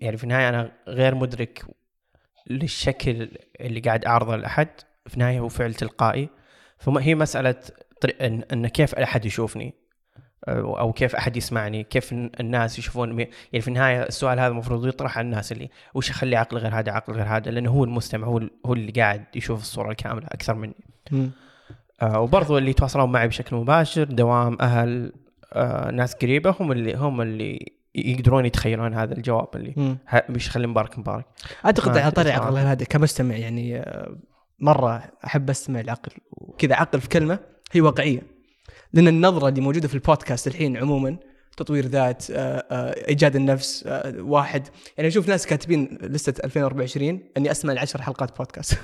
يعني 0.00 0.16
في 0.16 0.24
النهاية 0.24 0.48
أنا 0.48 0.72
غير 0.88 1.14
مدرك 1.14 1.64
للشكل 2.50 3.28
اللي 3.60 3.80
قاعد 3.80 4.04
أعرضه 4.04 4.36
لأحد. 4.36 4.68
في 5.06 5.14
النهاية 5.14 5.40
هو 5.40 5.48
فعل 5.48 5.74
تلقائي. 5.74 6.28
فهي 6.78 7.14
مسألة 7.14 7.62
إن 8.20 8.42
إن 8.52 8.66
كيف 8.66 8.94
أحد 8.94 9.24
يشوفني. 9.24 9.74
أو 10.48 10.78
أو 10.78 10.92
كيف 10.92 11.16
أحد 11.16 11.36
يسمعني 11.36 11.84
كيف 11.84 12.12
الن- 12.12 12.30
الناس 12.40 12.78
يشوفون 12.78 13.18
يعني 13.18 13.60
في 13.60 13.68
النهاية 13.68 14.02
السؤال 14.02 14.40
هذا 14.40 14.48
المفروض 14.48 14.86
يطرح 14.86 15.18
على 15.18 15.24
الناس 15.24 15.52
اللي 15.52 15.70
وش 15.94 16.10
يخلي 16.10 16.36
عقل 16.36 16.56
غير 16.58 16.74
هذا 16.78 16.92
عقل 16.92 17.12
غير 17.12 17.26
هذا؟ 17.26 17.50
لأنه 17.50 17.70
هو 17.70 17.84
المستمع 17.84 18.26
هو 18.26 18.40
هو 18.66 18.72
اللي 18.72 18.92
قاعد 18.92 19.24
يشوف 19.34 19.60
الصورة 19.60 19.90
الكاملة 19.90 20.26
أكثر 20.26 20.54
مني. 20.54 20.74
آه 22.02 22.20
وبرضو 22.20 22.58
اللي 22.58 22.70
يتواصلون 22.70 23.12
معي 23.12 23.28
بشكل 23.28 23.56
مباشر 23.56 24.04
دوام 24.04 24.56
أهل 24.60 25.12
آه 25.52 25.90
ناس 25.90 26.14
قريبة 26.14 26.54
هم 26.60 26.72
اللي 26.72 26.94
هم 26.94 27.20
اللي 27.20 27.72
يقدرون 27.94 28.46
يتخيلون 28.46 28.94
هذا 28.94 29.14
الجواب 29.14 29.48
اللي 29.54 29.96
مش 30.28 30.50
خلي 30.50 30.66
مبارك 30.66 30.98
مبارك. 30.98 31.24
أعتقد 31.64 31.88
ما 31.88 32.00
على 32.00 32.06
أدري 32.06 32.30
عقل 32.30 32.52
صراحة. 32.52 32.72
هذا 32.72 32.84
كمستمع 32.84 33.34
يعني 33.36 33.78
آه، 33.78 34.16
مرة 34.58 35.02
أحب 35.24 35.50
أستمع 35.50 35.80
العقل 35.80 36.12
وكذا 36.30 36.74
عقل 36.74 37.00
في 37.00 37.08
كلمة 37.08 37.38
هي 37.72 37.80
واقعية. 37.80 38.22
لأن 38.92 39.08
النظرة 39.08 39.48
اللي 39.48 39.60
موجودة 39.60 39.88
في 39.88 39.94
البودكاست 39.94 40.46
الحين 40.46 40.76
عموما 40.76 41.16
تطوير 41.56 41.86
ذات 41.86 42.30
آه، 42.30 42.36
آه، 42.70 43.08
إيجاد 43.08 43.36
النفس 43.36 43.84
آه، 43.86 44.14
واحد. 44.22 44.68
يعني 44.96 45.08
أشوف 45.08 45.28
ناس 45.28 45.46
كاتبين 45.46 45.98
لستة 46.02 46.44
2024 46.44 47.20
إني 47.36 47.50
أسمع 47.50 47.72
العشر 47.72 48.02
حلقات 48.02 48.38
بودكاست. 48.38 48.78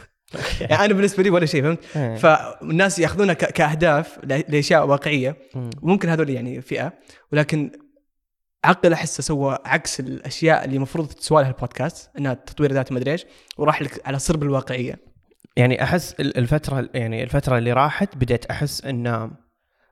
يعني 0.61 0.85
أنا 0.85 0.95
بالنسبة 0.95 1.23
لي 1.23 1.31
ولا 1.31 1.47
شيء 1.47 1.63
فهمت؟ 1.63 1.79
إيه. 1.97 2.17
فالناس 2.17 2.99
يأخذونها 2.99 3.35
كأهداف 3.35 4.19
لأشياء 4.25 4.87
واقعية. 4.87 5.37
مم. 5.55 5.71
وممكن 5.83 6.09
هذول 6.09 6.31
يعني 6.31 6.61
فئة 6.61 6.93
ولكن 7.33 7.71
عقل 8.65 8.93
احسه 8.93 9.23
سوى 9.23 9.59
عكس 9.65 10.01
الأشياء 10.01 10.65
اللي 10.65 10.77
المفروض 10.77 11.09
تسوى 11.09 11.43
لها 11.43 11.51
البودكاست 11.51 12.11
إنها 12.19 12.35
تطوير 12.35 12.73
ذات 12.73 12.93
ما 12.93 12.99
أدري 12.99 13.13
إيش 13.13 13.27
وراح 13.59 13.83
لك 13.83 14.07
على 14.07 14.19
صرب 14.19 14.43
الواقعية. 14.43 14.99
يعني 15.57 15.83
أحس 15.83 16.15
ال- 16.21 16.37
الفترة 16.39 16.89
يعني 16.95 17.23
الفترة 17.23 17.59
اللي 17.59 17.73
راحت 17.73 18.17
بديت 18.17 18.47
أحس 18.47 18.85
إن 18.85 19.31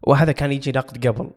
وهذا 0.07 0.33
كان 0.33 0.53
يجي 0.53 0.73
نقد 0.73 1.07
قبل. 1.07 1.31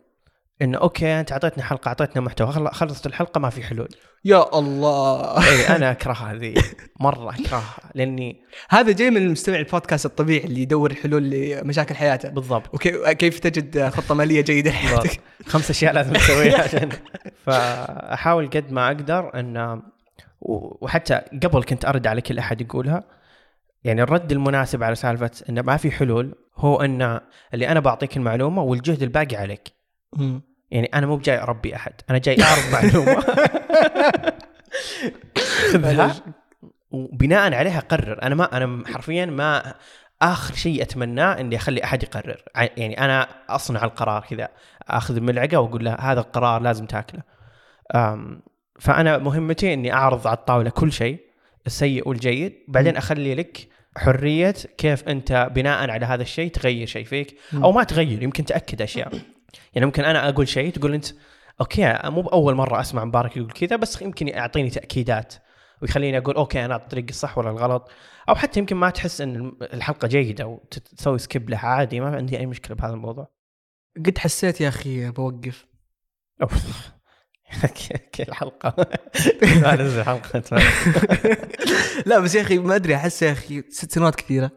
إنه 0.61 0.77
أوكي 0.77 1.19
أنت 1.19 1.31
أعطيتني 1.31 1.63
حلقة 1.63 1.87
اعطيتنا 1.89 2.21
محتوى 2.21 2.51
خل- 2.51 2.71
خلصت 2.71 3.05
الحلقة 3.05 3.39
ما 3.39 3.49
في 3.49 3.63
حلول. 3.63 3.87
يا 4.25 4.59
الله. 4.59 5.37
اي 5.47 5.67
أنا 5.75 5.91
اكرهها 5.91 6.33
ذي 6.33 6.53
مرة 6.99 7.29
أكرهها 7.33 7.63
لأني 7.95 8.41
هذا 8.69 8.91
جاي 8.91 9.09
من 9.09 9.17
المستمع 9.17 9.55
البودكاست 9.59 10.05
الطبيعي 10.05 10.43
اللي 10.45 10.61
يدور 10.61 10.93
حلول 10.93 11.29
لمشاكل 11.29 11.95
حياته. 11.95 12.29
بالضبط. 12.29 12.73
وكيف 12.73 13.39
تجد 13.39 13.89
خطة 13.89 14.15
مالية 14.15 14.41
جيدة 14.41 14.69
لحياتك 14.71 15.19
خمس 15.47 15.69
أشياء 15.69 15.93
لازم 15.93 16.13
تسويها. 16.13 16.61
عشان 16.63 16.89
فأحاول 17.45 18.49
قد 18.49 18.71
ما 18.71 18.87
أقدر 18.87 19.39
إن 19.39 19.81
وحتى 20.81 21.21
قبل 21.43 21.63
كنت 21.63 21.85
أرد 21.85 22.07
على 22.07 22.21
كل 22.21 22.39
أحد 22.39 22.61
يقولها. 22.61 23.03
يعني 23.83 24.01
الرد 24.03 24.31
المناسب 24.31 24.83
على 24.83 24.95
سالفة 24.95 25.31
انه 25.49 25.61
ما 25.61 25.77
في 25.77 25.91
حلول 25.91 26.35
هو 26.59 26.81
أن 26.81 27.19
اللي 27.53 27.67
أنا 27.67 27.79
بعطيك 27.79 28.17
المعلومة 28.17 28.61
والجهد 28.63 29.03
الباقي 29.03 29.35
عليك. 29.35 29.73
يعني 30.71 30.89
أنا 30.93 31.07
مو 31.07 31.15
بجاي 31.15 31.41
أربي 31.41 31.75
أحد 31.75 31.93
أنا 32.09 32.17
جاي 32.17 32.37
أعرض 32.43 32.63
معلومة. 32.73 33.21
خذها 35.71 36.15
وبناء 36.91 37.53
عليها 37.53 37.79
قرر. 37.79 38.23
أنا 38.23 38.35
ما 38.35 38.57
أنا 38.57 38.83
حرفيا 38.87 39.25
ما 39.25 39.73
آخر 40.21 40.53
شيء 40.55 40.81
أتمناه 40.81 41.39
إني 41.39 41.55
أخلي 41.55 41.83
أحد 41.83 42.03
يقرر. 42.03 42.43
يعني 42.55 43.05
أنا 43.05 43.27
أصنع 43.49 43.83
القرار 43.83 44.25
كذا 44.29 44.49
أخذ 44.87 45.15
الملعقة 45.15 45.59
وأقول 45.59 45.85
له 45.85 45.93
هذا 45.93 46.19
القرار 46.19 46.61
لازم 46.61 46.85
تاكله. 46.85 47.23
فأنا 48.79 49.17
مهمتي 49.17 49.73
إني 49.73 49.93
أعرض 49.93 50.27
على 50.27 50.37
الطاولة 50.37 50.69
كل 50.69 50.91
شيء 50.91 51.19
السيء 51.67 52.09
والجيد 52.09 52.53
بعدين 52.67 52.97
أخلي 52.97 53.35
لك 53.35 53.69
حرية 53.99 54.55
كيف 54.77 55.09
أنت 55.09 55.51
بناء 55.55 55.89
على 55.89 56.05
هذا 56.05 56.21
الشيء 56.21 56.51
تغير 56.51 56.87
شيء 56.87 57.05
فيك 57.05 57.37
أو 57.53 57.71
ما 57.71 57.83
تغير 57.83 58.23
يمكن 58.23 58.45
تأكد 58.45 58.81
أشياء. 58.81 59.13
يعني 59.73 59.85
ممكن 59.85 60.03
أنا 60.03 60.29
أقول 60.29 60.47
شيء 60.47 60.73
تقول 60.73 60.93
أنت 60.93 61.05
okay 61.61 61.99
مو 62.03 62.21
بأول 62.21 62.55
مرة 62.55 62.81
أسمع 62.81 63.05
مبارك 63.05 63.37
يقول 63.37 63.51
كذا 63.51 63.75
بس 63.75 64.01
يمكن 64.01 64.27
يعطيني 64.27 64.69
تأكيدات 64.69 65.33
ويخليني 65.81 66.17
أقول 66.17 66.35
okay 66.35 66.65
أنا 66.65 66.75
الطريق 66.75 67.05
الصح 67.09 67.37
ولا 67.37 67.49
الغلط. 67.49 67.91
أو 68.29 68.35
حتى 68.35 68.59
يمكن 68.59 68.75
ما 68.75 68.89
تحس 68.89 69.21
إن 69.21 69.51
الحلقة 69.61 70.07
جيدة 70.07 70.47
وتسوي 70.47 71.17
skip 71.17 71.49
لها 71.49 71.67
عادي 71.67 71.99
ما 71.99 72.15
عندي 72.15 72.39
أي 72.39 72.45
مشكلة 72.45 72.75
بهذا 72.75 72.93
الموضوع. 72.93 73.27
قد 74.05 74.17
حسيت 74.17 74.61
يا 74.61 74.67
أخي 74.67 75.11
بوقف. 75.11 75.65
كي 78.11 78.23
الحلقة 78.23 78.87
ما 79.61 79.75
نزل 79.81 80.03
حلقة. 80.03 80.43
لا 82.05 82.19
بس 82.19 82.35
يا 82.35 82.41
أخي 82.41 82.57
ما 82.57 82.75
أدري 82.75 82.95
أحس 82.95 83.23
يا 83.23 83.31
أخي 83.31 83.63
ست 83.69 83.91
سنوات 83.91 84.15
كثيرة. 84.15 84.51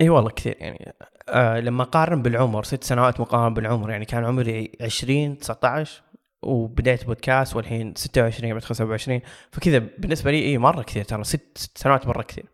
إي 0.00 0.08
والله 0.08 0.30
كثير 0.30 0.56
يعني 0.60 0.94
آه 1.28 1.60
لما 1.60 1.82
أقارن 1.82 2.22
بالعمر 2.22 2.64
ست 2.64 2.84
سنوات 2.84 3.20
مقارنة 3.20 3.54
بالعمر 3.54 3.90
يعني 3.90 4.04
كان 4.04 4.24
عمري 4.24 4.72
20 4.80 5.38
19 5.38 6.02
وبدايه 6.42 6.98
بودكاست 7.06 7.56
والحين 7.56 7.94
26 7.96 8.54
بدخل 8.54 8.74
27 8.76 9.20
فكذا 9.52 9.78
بالنسبة 9.78 10.30
لي 10.30 10.42
إي 10.42 10.58
مرة 10.58 10.82
كثير 10.82 11.04
ترى 11.04 11.24
ست, 11.24 11.58
ست 11.58 11.78
سنوات 11.78 12.06
مرة 12.06 12.22
كثير. 12.22 12.44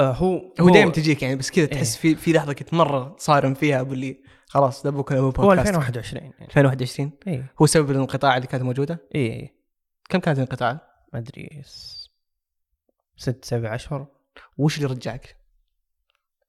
آه 0.00 0.12
هو 0.12 0.54
هو 0.60 0.70
دائما 0.70 0.90
تجيك 0.92 1.22
يعني 1.22 1.36
بس 1.36 1.50
كذا 1.50 1.66
تحس 1.66 1.94
إيه. 2.06 2.14
في 2.14 2.20
في 2.20 2.32
لحظة 2.32 2.52
كنت 2.52 2.74
مرة 2.74 3.16
صارم 3.18 3.54
فيها 3.54 3.80
أبو 3.80 3.92
اللي 3.92 4.16
خلاص 4.54 4.82
ده 4.82 4.90
بكره 4.90 5.18
أبو 5.18 5.24
هو 5.24 5.30
بودكاست. 5.30 5.68
2021 5.68 6.22
يعني 6.22 6.34
2021 6.44 7.10
اي 7.26 7.44
هو 7.62 7.66
سبب 7.66 7.90
الانقطاع 7.90 8.36
اللي 8.36 8.46
كانت 8.46 8.62
موجودة؟ 8.62 9.00
اي 9.14 9.32
اي 9.32 9.54
كم 10.08 10.18
كانت 10.18 10.38
الانقطاع؟ 10.38 10.80
ما 11.12 11.18
أدري 11.18 11.62
ست 13.16 13.44
سبع 13.44 13.74
أشهر. 13.74 14.06
وش 14.58 14.76
اللي 14.76 14.88
رجعك؟ 14.88 15.36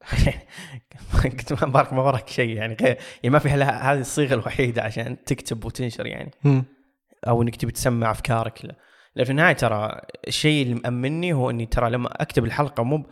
كنت 1.39 1.63
ما 1.63 1.69
بارك 1.69 1.93
ما 1.93 2.01
وراك 2.01 2.29
شيء 2.29 2.49
يعني 2.49 2.77
غير 2.81 2.97
يعني 3.23 3.29
ما 3.33 3.39
في 3.39 3.49
هذه 3.49 3.99
الصيغة 3.99 4.33
الوحيدة 4.33 4.83
عشان 4.83 5.23
تكتب 5.23 5.65
وتنشر 5.65 6.05
يعني. 6.05 6.31
أو 7.27 7.41
إنك 7.41 7.55
تبي 7.55 7.71
تسمع 7.71 8.11
أفكارك. 8.11 8.65
لا. 8.65 8.75
لأن 9.15 9.25
في 9.25 9.31
النهاية 9.31 9.53
ترى 9.53 10.01
الشيء 10.27 10.63
اللي 10.63 10.75
مأمني 10.75 11.33
هو 11.33 11.49
إني 11.49 11.65
ترى 11.65 11.89
لما 11.89 12.21
أكتب 12.21 12.45
الحلقة 12.45 12.83
مو 12.83 13.09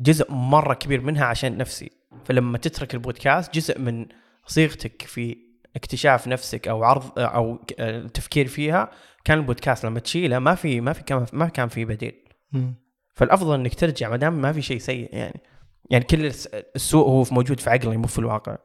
جزء 0.00 0.32
مرة 0.32 0.74
كبير 0.74 1.00
منها 1.00 1.24
عشان 1.24 1.56
نفسي. 1.56 1.90
فلما 2.24 2.58
تترك 2.58 2.94
البودكاست 2.94 3.54
جزء 3.54 3.78
من 3.78 4.06
صيغتك 4.46 5.02
في 5.02 5.36
اكتشاف 5.76 6.28
نفسك 6.28 6.68
أو 6.68 6.84
عرض 6.84 7.18
أو 7.18 7.58
التفكير 7.80 8.46
فيها 8.46 8.90
كان 9.24 9.38
البودكاست 9.38 9.86
لما 9.86 10.00
تشيله 10.00 10.38
ما 10.38 10.54
في 10.54 10.80
ما 10.80 10.92
في 10.92 11.02
كان 11.02 11.26
ما 11.32 11.48
كان 11.48 11.68
في 11.68 11.84
بديل. 11.84 12.14
فالأفضل 13.14 13.54
إنك 13.54 13.74
ترجع 13.74 14.08
ما 14.08 14.16
دام 14.16 14.40
ما 14.40 14.52
في 14.52 14.62
شيء 14.62 14.78
سيء 14.78 15.08
يعني. 15.12 15.40
يعني 15.90 16.04
كل 16.04 16.26
الس- 16.26 16.46
السوء 16.76 17.06
هو 17.08 17.24
موجود 17.30 17.60
في 17.60 17.70
عقلي 17.70 17.96
مو 17.96 18.06
في 18.06 18.18
الواقع. 18.18 18.56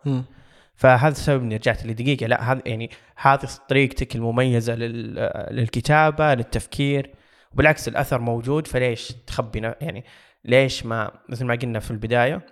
فهذا 0.76 1.12
السبب 1.12 1.44
إني 1.44 1.56
رجعت 1.56 1.86
لدقيقة. 1.86 2.26
لا 2.28 2.52
هذا 2.52 2.62
يعني 2.66 2.90
هذه 3.16 3.50
طريقتك 3.70 4.16
المميزة 4.16 4.76
لل- 4.76 5.48
للكتابة 5.52 6.34
للتفكير. 6.34 7.12
وبالعكس 7.54 7.88
الأثر 7.88 8.22
موجود 8.22 8.68
فليش 8.68 9.08
تخبي 9.28 9.60
يعني 9.82 10.04
ليش 10.46 10.86
ما 10.86 11.12
مثل 11.30 11.46
ما 11.46 11.56
قلنا 11.56 11.80
في 11.80 11.92
البداية 11.92 12.46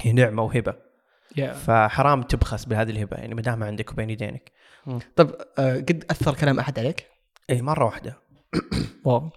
هي 0.00 0.12
نعمة 0.12 0.42
وهبة. 0.42 0.74
فحرام 1.52 2.22
تبخس 2.22 2.64
بهذه 2.64 2.90
الهبة 2.90 3.16
يعني 3.16 3.34
ما 3.34 3.42
دام 3.42 3.62
عندك 3.62 3.92
وبين 3.92 4.10
يدينك. 4.10 4.52
طب 5.16 5.34
آه، 5.58 5.74
قد 5.76 6.04
أثر 6.10 6.34
كلام 6.34 6.58
أحد 6.58 6.78
عليك؟ 6.78 7.06
اي 7.50 7.62
مرة 7.62 7.84
واحدة. 7.84 8.16
wow. 9.04 9.30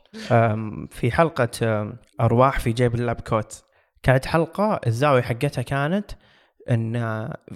في 0.90 1.12
حلقة 1.12 1.50
أم، 1.64 1.98
أرواح 2.22 2.60
في 2.60 2.72
جيب 2.72 2.96
ال 2.96 3.02
lab 3.02 3.22
coat. 3.22 3.64
كانت 4.04 4.26
حلقة 4.26 4.82
الزاوية 4.88 5.22
حقتها 5.22 5.62
كانت 5.62 6.12
إن 6.70 6.96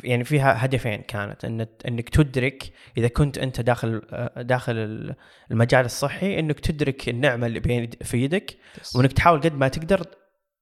يعني 0.04 0.24
فيها 0.24 0.66
هدفين 0.66 1.02
كانت 1.02 1.46
إن 1.46 1.68
إنك 1.88 2.10
تدرك 2.10 2.74
إذا 2.98 3.08
كنت 3.08 3.38
أنت 3.38 3.62
داخل 3.62 4.02
داخل 4.38 5.16
المجال 5.52 5.86
الصحي 5.86 6.40
إنك 6.40 6.60
تدرك 6.60 7.10
النعمة 7.10 7.48
اللي 7.48 7.60
بين 7.60 7.90
في 8.02 8.24
يدك 8.24 8.58
وإنك 8.96 9.14
تحاول 9.14 9.40
قد 9.42 9.54
ما 9.54 9.68
تقدر 9.68 10.06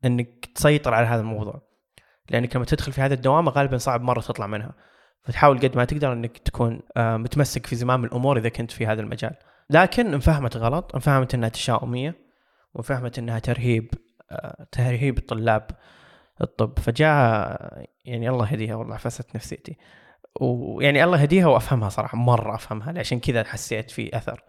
إنك 0.05 0.45
تسيطر 0.55 0.93
على 0.93 1.07
هذا 1.07 1.21
الموضوع. 1.21 1.70
لانك 2.31 2.55
لما 2.55 2.65
تدخل 2.65 2.91
في 2.91 3.01
هذه 3.01 3.13
الدوامة 3.13 3.51
غالبا 3.51 3.77
صعب 3.77 4.01
مرة 4.01 4.21
تطلع 4.21 4.47
منها. 4.47 4.73
فتحاول 5.23 5.59
قد 5.59 5.77
ما 5.77 5.85
تقدر 5.85 6.13
إنك 6.13 6.37
تكون 6.37 6.81
آه، 6.97 7.17
متمسك 7.17 7.65
في 7.65 7.75
زمام 7.75 8.05
الأمور 8.05 8.37
إذا 8.37 8.49
كنت 8.49 8.71
في 8.71 8.87
هذا 8.87 9.01
المجال. 9.01 9.35
لكن 9.69 10.13
انفهمت 10.13 10.57
غلط 10.57 10.95
انفهمت 10.95 11.33
إنها 11.33 11.49
تشاؤمية 11.49 12.15
وفهمت 12.73 13.19
إنها 13.19 13.39
ترهيب 13.39 13.93
آه، 14.31 14.67
ترهيب 14.71 15.17
الطلاب 15.17 15.67
الطب. 16.41 16.79
فجاء 16.79 17.85
يعني 18.05 18.29
الله 18.29 18.51
يهديها 18.51 18.75
والله 18.75 18.97
فست 18.97 19.35
نفسيتي. 19.35 19.77
ويعني 20.41 21.03
الله 21.03 21.21
يهديها 21.21 21.47
وأفهمها 21.47 21.89
صراحة 21.89 22.17
مرة 22.17 22.55
أفهمها 22.55 22.99
عشان 22.99 23.19
كذا 23.19 23.43
حسيت 23.43 23.91
في 23.91 24.17
أثر 24.17 24.43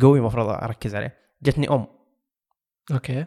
قوي 0.00 0.18
المفروض 0.18 0.48
أركز 0.48 0.94
عليه. 0.94 1.16
جتني 1.42 1.70
أم. 1.70 1.86
okay. 2.92 3.26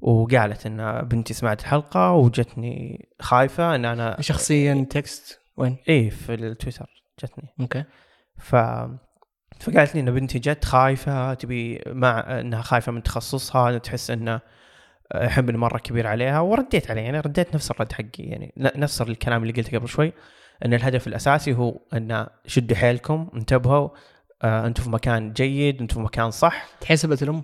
وقالت 0.00 0.66
إن 0.66 1.08
بنتي 1.08 1.34
سمعت 1.34 1.60
الحلقة 1.60 2.12
وجتني 2.12 3.08
خايفة 3.20 3.74
إن 3.74 3.84
أنا 3.84 4.16
شخصيا 4.20 4.86
text؟ 4.90 5.40
وين؟ 5.56 5.76
إيه 5.88 6.10
في 6.10 6.34
التويتر 6.34 6.86
جتني. 7.22 7.48
okay. 7.60 7.84
ف 8.38 8.56
فقالت 9.60 9.94
لي 9.94 10.00
إن 10.00 10.10
بنتي 10.10 10.38
جت 10.38 10.64
خايفة 10.64 11.34
تبي 11.34 11.80
مع 11.86 12.40
إنها 12.40 12.62
خايفة 12.62 12.92
من 12.92 13.02
تخصصها 13.02 13.78
تحس 13.78 14.10
انه 14.10 14.40
حمل 15.14 15.56
مره 15.56 15.78
كبير 15.78 16.06
عليها 16.06 16.40
ورديت 16.40 16.90
عليه 16.90 17.02
يعني 17.02 17.20
رديت 17.20 17.54
نفس 17.54 17.70
الرد 17.70 17.92
حقي 17.92 18.08
يعني 18.18 18.54
نفس 18.56 19.02
الكلام 19.02 19.42
اللي 19.42 19.52
قلته 19.52 19.78
قبل 19.78 19.88
شوي 19.88 20.12
إن 20.64 20.74
الهدف 20.74 21.06
الأساسي 21.06 21.54
هو 21.54 21.80
إن 21.94 22.26
شدوا 22.46 22.76
حيلكم 22.76 23.30
انتبهوا 23.34 23.88
آه 24.42 24.66
أنتم 24.66 24.82
في 24.82 24.90
مكان 24.90 25.32
جيد 25.32 25.80
أنتم 25.80 25.94
في 25.94 26.00
مكان 26.00 26.30
صح. 26.30 26.66
تحسبت 26.80 27.22
الأم؟ 27.22 27.42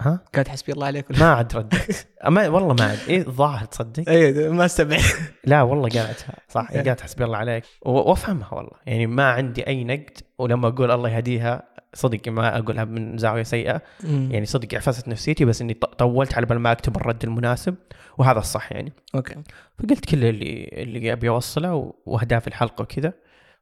ها؟ 0.00 0.20
قالت 0.34 0.48
حسبي 0.48 0.72
الله 0.72 0.86
عليك 0.86 1.20
ما 1.20 1.26
عاد 1.26 1.56
ردت 1.56 2.06
ما 2.28 2.48
والله 2.48 2.74
ما 2.74 2.84
عاد. 2.84 2.98
إيه 3.08 3.26
الظاهر 3.26 3.64
تصدق؟ 3.64 4.08
اي 4.08 4.48
ما 4.48 4.64
استبعد 4.64 5.00
لا 5.44 5.62
والله 5.62 5.88
قالتها 5.88 6.34
صح 6.48 6.70
إيه. 6.70 6.82
قالت 6.82 7.00
حسبي 7.00 7.24
الله 7.24 7.36
عليك. 7.36 7.64
وأفهمها 7.82 8.54
والله. 8.54 8.72
يعني 8.86 9.06
ما 9.06 9.30
عندي 9.30 9.66
أي 9.66 9.84
نقد 9.84 10.18
ولما 10.38 10.68
أقول 10.68 10.90
الله 10.90 11.08
يهديها 11.08 11.62
صدق 11.94 12.28
ما 12.28 12.58
أقولها 12.58 12.84
من 12.84 13.18
زاوية 13.18 13.42
سيئة. 13.42 13.82
يعني 14.04 14.46
صدق 14.46 14.74
عفست 14.74 15.08
نفسيتي 15.08 15.44
بس 15.44 15.60
إني 15.60 15.74
طولت 15.74 16.34
على 16.34 16.46
بال 16.46 16.58
ما 16.58 16.72
أكتب 16.72 16.96
الرد 16.96 17.24
المناسب 17.24 17.74
وهذا 18.18 18.38
الصح 18.38 18.72
يعني. 18.72 18.92
أوكي. 19.14 19.34
فقلت 19.78 20.04
كل 20.04 20.24
اللي 20.24 20.70
اللي 20.72 21.12
أبي 21.12 21.28
أوصله 21.28 21.94
وأهداف 22.06 22.48
الحلقة 22.48 22.82
وكذا. 22.82 23.12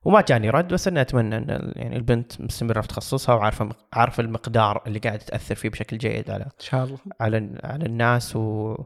وما 0.04 0.20
جاني 0.20 0.50
رد 0.50 0.72
بس 0.72 0.88
إني 0.88 1.00
أتمنى 1.00 1.36
إن 1.36 1.72
يعني 1.76 1.96
البنت 1.96 2.40
مستمرة 2.40 2.80
في 2.80 2.88
تخصصها 2.88 3.34
وعارفة 3.34 3.68
عارفة 3.92 4.20
المقدار 4.20 4.82
اللي 4.86 4.98
قاعدة 4.98 5.24
تأثر 5.24 5.54
فيه 5.54 5.68
بشكل 5.68 5.98
جيد 5.98 6.30
على 6.30 6.44
إن 6.44 6.50
شاء 6.58 6.84
الله. 6.84 6.98
على 7.20 7.60
على 7.64 7.86
الناس 7.86 8.36
و 8.36 8.76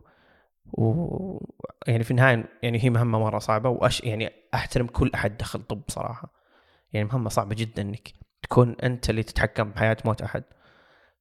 و 0.72 1.38
يعني 1.86 2.04
في 2.04 2.10
النهاية 2.10 2.44
يعني 2.62 2.84
هي 2.84 2.90
مهمة 2.90 3.18
مرة 3.18 3.38
صعبة 3.38 3.68
وأش 3.68 4.00
يعني 4.00 4.32
أحترم 4.54 4.86
كل 4.86 5.10
أحد 5.14 5.36
دخل 5.36 5.62
طب 5.62 5.82
صراحة. 5.88 6.32
يعني 6.92 7.06
مهمة 7.08 7.28
صعبة 7.28 7.54
جدا 7.54 7.82
إنك 7.82 8.08
تكون 8.42 8.76
أنت 8.82 9.10
اللي 9.10 9.22
تتحكم 9.22 9.70
بحياة 9.70 9.96
موت 10.04 10.22
أحد. 10.22 10.44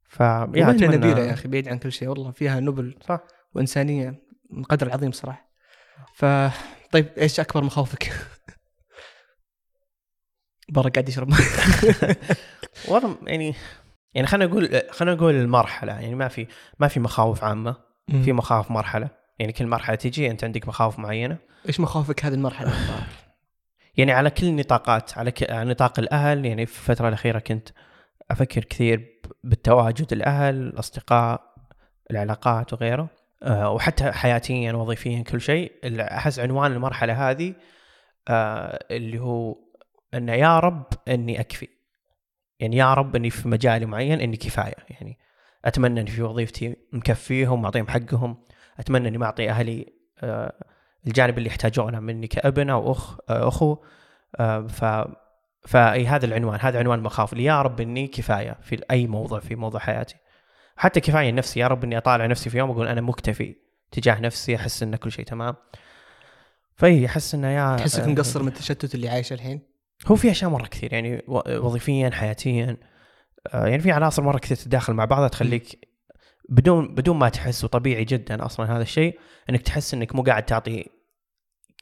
ف 0.04 0.24
أتمنى- 0.24 0.84
نبيلة 0.84 1.20
يا 1.22 1.34
أخي 1.34 1.48
بعيد 1.48 1.68
عن 1.70 1.78
كل 1.80 1.92
شيء 1.92 2.08
والله 2.08 2.32
فيها 2.32 2.60
نبل 2.60 2.96
صح. 3.08 3.20
وإنسانية 3.56 4.16
من 4.50 4.64
قدر 4.64 4.92
عظيم 4.94 5.12
صراحة. 5.12 5.48
ف 6.14 6.26
طيب 6.92 7.08
إيش 7.18 7.40
أكبر 7.40 7.64
مخاوفك؟ 7.64 8.14
برا 10.70 10.90
قاعد 10.90 11.10
يشرب. 11.10 11.34
والله 12.90 13.18
يعني 13.28 13.56
يعني 14.14 14.28
خلينا 14.28 14.46
نقول 14.46 14.82
خلينا 14.92 15.16
نقول 15.16 15.36
المرحلة 15.36 15.94
يعني 15.94 16.16
ما 16.16 16.28
في 16.28 16.48
ما 16.80 16.88
في 16.88 17.00
مخاوف 17.00 17.44
عامة 17.44 17.76
في 18.24 18.34
مخاوف 18.34 18.72
مرحلة. 18.72 19.10
يعني 19.40 19.54
كل 19.54 19.68
مرحلة 19.68 19.96
تجي 19.96 20.32
أنت 20.32 20.44
عندك 20.44 20.68
مخاوف 20.68 21.00
معينة. 21.00 21.38
إيش 21.68 21.80
مخاوفك 21.80 22.26
هذه 22.26 22.34
المرحلة؟ 22.34 22.74
يعني 23.98 24.12
على 24.12 24.30
كل 24.30 24.48
النطاقات 24.48 25.18
على, 25.18 25.32
ك... 25.32 25.52
على 25.52 25.70
نطاق 25.70 26.00
الأهل 26.00 26.46
يعني 26.46 26.66
في 26.66 26.90
الفترة 26.90 27.08
الأخيرة 27.08 27.40
كنت 27.40 27.70
أفكر 28.32 28.64
كثير 28.64 29.22
بالتواجد 29.44 30.14
الأهل 30.14 30.56
الأصدقاء 30.56 31.42
العلاقات 32.12 32.74
وغيره. 32.74 33.10
أه 33.44 33.72
وحتى 33.72 34.12
حياتيا 34.12 34.74
وظيفيا 34.74 35.24
كل 35.24 35.42
شيء. 35.42 35.72
أحس 36.02 36.40
عنوان 36.40 36.72
المرحلة 36.72 37.30
هذه 37.30 37.54
أه 38.28 38.86
اللي 38.92 39.20
هو 39.20 39.56
انه 40.14 40.34
يا 40.34 40.60
رب 40.60 40.86
أني 41.08 41.40
أكفي. 41.40 41.68
يعني 42.60 42.78
يا 42.78 42.94
رب 42.94 43.16
أني 43.16 43.30
في 43.30 43.48
مجال 43.48 43.88
معين 43.88 44.22
أني 44.22 44.38
كفاية. 44.38 44.76
يعني 44.90 45.18
أتمنى 45.66 46.02
أني 46.02 46.12
في 46.12 46.22
وظيفتي 46.22 46.76
مكفيهم 46.94 47.62
معطيهم 47.62 47.88
حقهم. 47.88 48.38
أتمنى 48.80 49.08
أني 49.08 49.18
معطي 49.18 49.50
أهلي 49.50 49.94
أه 50.20 50.54
الجانب 51.08 51.38
اللي 51.38 51.50
يحتاجونه 51.50 52.00
مني 52.00 52.28
كابن 52.28 52.70
أو 52.70 52.92
أخ 52.92 53.18
آه، 53.30 53.48
أخو. 53.48 53.78
آه، 54.36 54.68
ف 54.68 55.08
فاي 55.68 56.08
هذا 56.08 56.26
العنوان. 56.26 56.60
هذا 56.62 56.80
عنوان 56.80 57.00
المخاوف 57.00 57.34
اللي 57.34 57.44
يا 57.44 57.62
رب 57.62 57.82
أني 57.82 58.08
كفاية 58.08 58.58
في 58.62 58.84
أي 58.92 59.08
موضوع 59.08 59.40
في 59.40 59.56
موضوع 59.56 59.80
حياتي. 59.80 60.16
حتى 60.78 61.00
كفاية 61.00 61.32
نفسي. 61.32 61.60
يا 61.60 61.68
رب 61.68 61.84
أني 61.84 61.98
أطالع 61.98 62.26
نفسي 62.26 62.50
في 62.50 62.58
يوم 62.58 62.72
أقول 62.72 62.88
أنا 62.88 63.02
مكتفي 63.02 63.56
تجاه 63.92 64.20
نفسي 64.20 64.56
أحس 64.56 64.84
أن 64.84 64.96
كل 64.96 65.12
شيء 65.12 65.26
تمام. 65.26 65.56
فإي 66.76 67.06
أحس 67.06 67.36
انه 67.36 67.48
يا 67.48 67.76
تحسك 67.78 68.04
آه، 68.04 68.08
مقصر 68.08 68.42
من 68.42 68.48
التشتت 68.48 68.96
اللي 68.96 69.10
عايشه 69.10 69.34
الحين؟ 69.34 69.77
هو 70.06 70.16
في 70.16 70.32
أشياء 70.32 70.52
مرة 70.52 70.68
كثير 70.68 70.94
يعني 70.94 71.24
وظيفيا 71.28 72.10
حياتيا 72.10 72.78
آه، 73.54 73.68
يعني 73.68 73.82
في 73.82 73.92
عناصر 73.92 74.24
مرة 74.24 74.38
كثير 74.38 74.58
تتداخل 74.58 74.94
مع 74.94 75.06
بعضها 75.06 75.28
تخليك 75.28 75.88
بدون 76.50 76.96
بدون 76.96 77.18
ما 77.18 77.30
تحس 77.30 77.64
وطبيعي 77.64 78.06
جدا 78.06 78.46
أصلا 78.46 78.76
هذا 78.76 78.82
الشيء 78.82 79.20
إنك 79.50 79.62
تحس 79.62 79.94
إنك 79.94 80.16
مو 80.16 80.24
قاعد 80.24 80.46
تعطي 80.46 80.86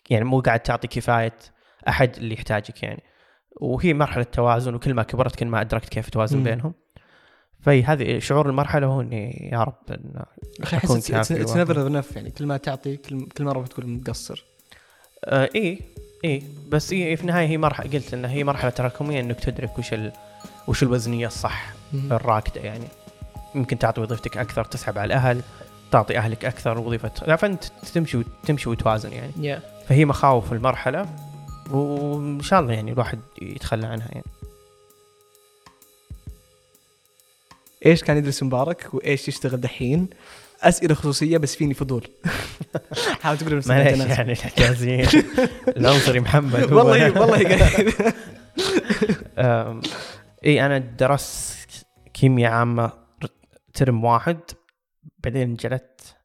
يعني 0.10 0.26
مو 0.26 0.40
قاعد 0.40 0.60
تعطي 0.60 0.88
كفاية 0.88 1.38
أحد 1.88 2.18
اللي 2.18 2.34
يحتاجك 2.34 2.84
يعني 2.84 3.04
وهي 3.62 3.94
مرحلة 3.94 4.24
توازن 4.24 4.76
وكل 4.76 4.94
ما 4.94 5.04
كبرت 5.04 5.36
كل 5.36 5.46
ما 5.46 5.62
أدركت 5.62 5.90
كيف 5.90 6.10
توازن. 6.10 6.44
بينهم 6.44 6.74
فهي 7.62 7.84
هذه 7.84 8.20
شعور 8.20 8.50
المرحلة 8.50 8.88
هو 8.88 9.02
إني 9.02 9.50
يا 9.54 9.64
رب 9.64 9.76
أكون 9.90 10.26
احس 10.64 11.12
كافي 11.12 11.42
it's. 11.42 11.56
never 11.56 12.16
يعني 12.16 12.32
كل 12.32 12.46
ما 12.46 12.58
تعطي 12.58 12.98
كل, 12.98 13.44
مرة 13.44 13.60
بتقول 13.60 13.88
مقصر 13.88 14.46
آه 15.26 15.50
اي 15.56 15.80
إي 16.26 16.44
بس 16.70 16.94
إيه 16.94 17.16
في 17.16 17.22
النهاية 17.22 17.48
هي 17.48 17.58
مرحلة 17.58 17.92
قلت 17.92 18.14
انها 18.14 18.32
هي 18.32 18.44
مرحلة 18.44 18.70
تراكمية 18.70 19.20
إنك 19.20 19.40
تدرك 19.40 19.80
وش 19.80 19.94
ال... 19.94 20.12
وش 20.68 20.84
الوزنية 20.84 21.28
الصح 21.28 21.74
الراكدة 21.94 22.62
يعني. 22.62 22.88
يمكن 23.56 23.80
تعطي 23.80 24.02
وظيفتك 24.02 24.38
أكثر 24.38 24.64
تسحب 24.64 24.98
على 24.98 25.06
الأهل 25.06 25.42
تعطي 25.92 26.18
أهلك 26.18 26.46
أكثر 26.46 26.78
وظيفة 26.78 27.12
لا 27.28 27.36
فانت 27.36 27.64
تمشي 27.94 28.24
تمشي 28.46 28.70
وتوازن 28.70 29.14
يعني. 29.14 29.32
yeah 29.40 29.62
فهي 29.88 30.06
مخاوف 30.06 30.54
المرحلة 30.54 31.06
وإن 31.72 32.42
شاء 32.42 32.60
الله 32.60 32.74
يعني 32.74 32.92
الواحد 32.92 33.20
يتخلى 33.42 33.88
عنها 33.88 34.08
يعني. 34.12 34.26
إيش 37.86 38.04
كان 38.04 38.18
يدرس 38.18 38.44
مبارك؟ 38.44 38.94
وإيش 38.94 39.28
يشتغل 39.28 39.62
دحين؟ 39.62 40.10
أسئلة 40.66 40.96
خصوصية 40.96 41.38
بس 41.38 41.56
فيني 41.56 41.74
فضول. 41.74 42.08
حاول 43.22 43.38
تقول 43.38 43.62
معليش. 43.68 44.00
يعني 44.00 44.32
الحجازيين 44.32 45.08
العنصري 45.78 46.20
محمد 46.20 46.74
والله. 46.74 47.22
والله 47.22 47.64
إي 50.46 50.66
أنا 50.66 50.78
درست 50.78 51.86
كيمياء 52.14 52.52
عامة 52.52 52.92
ترم 53.74 54.04
واحد 54.04 54.40
بعدين 55.24 55.56
جلت 55.56 56.16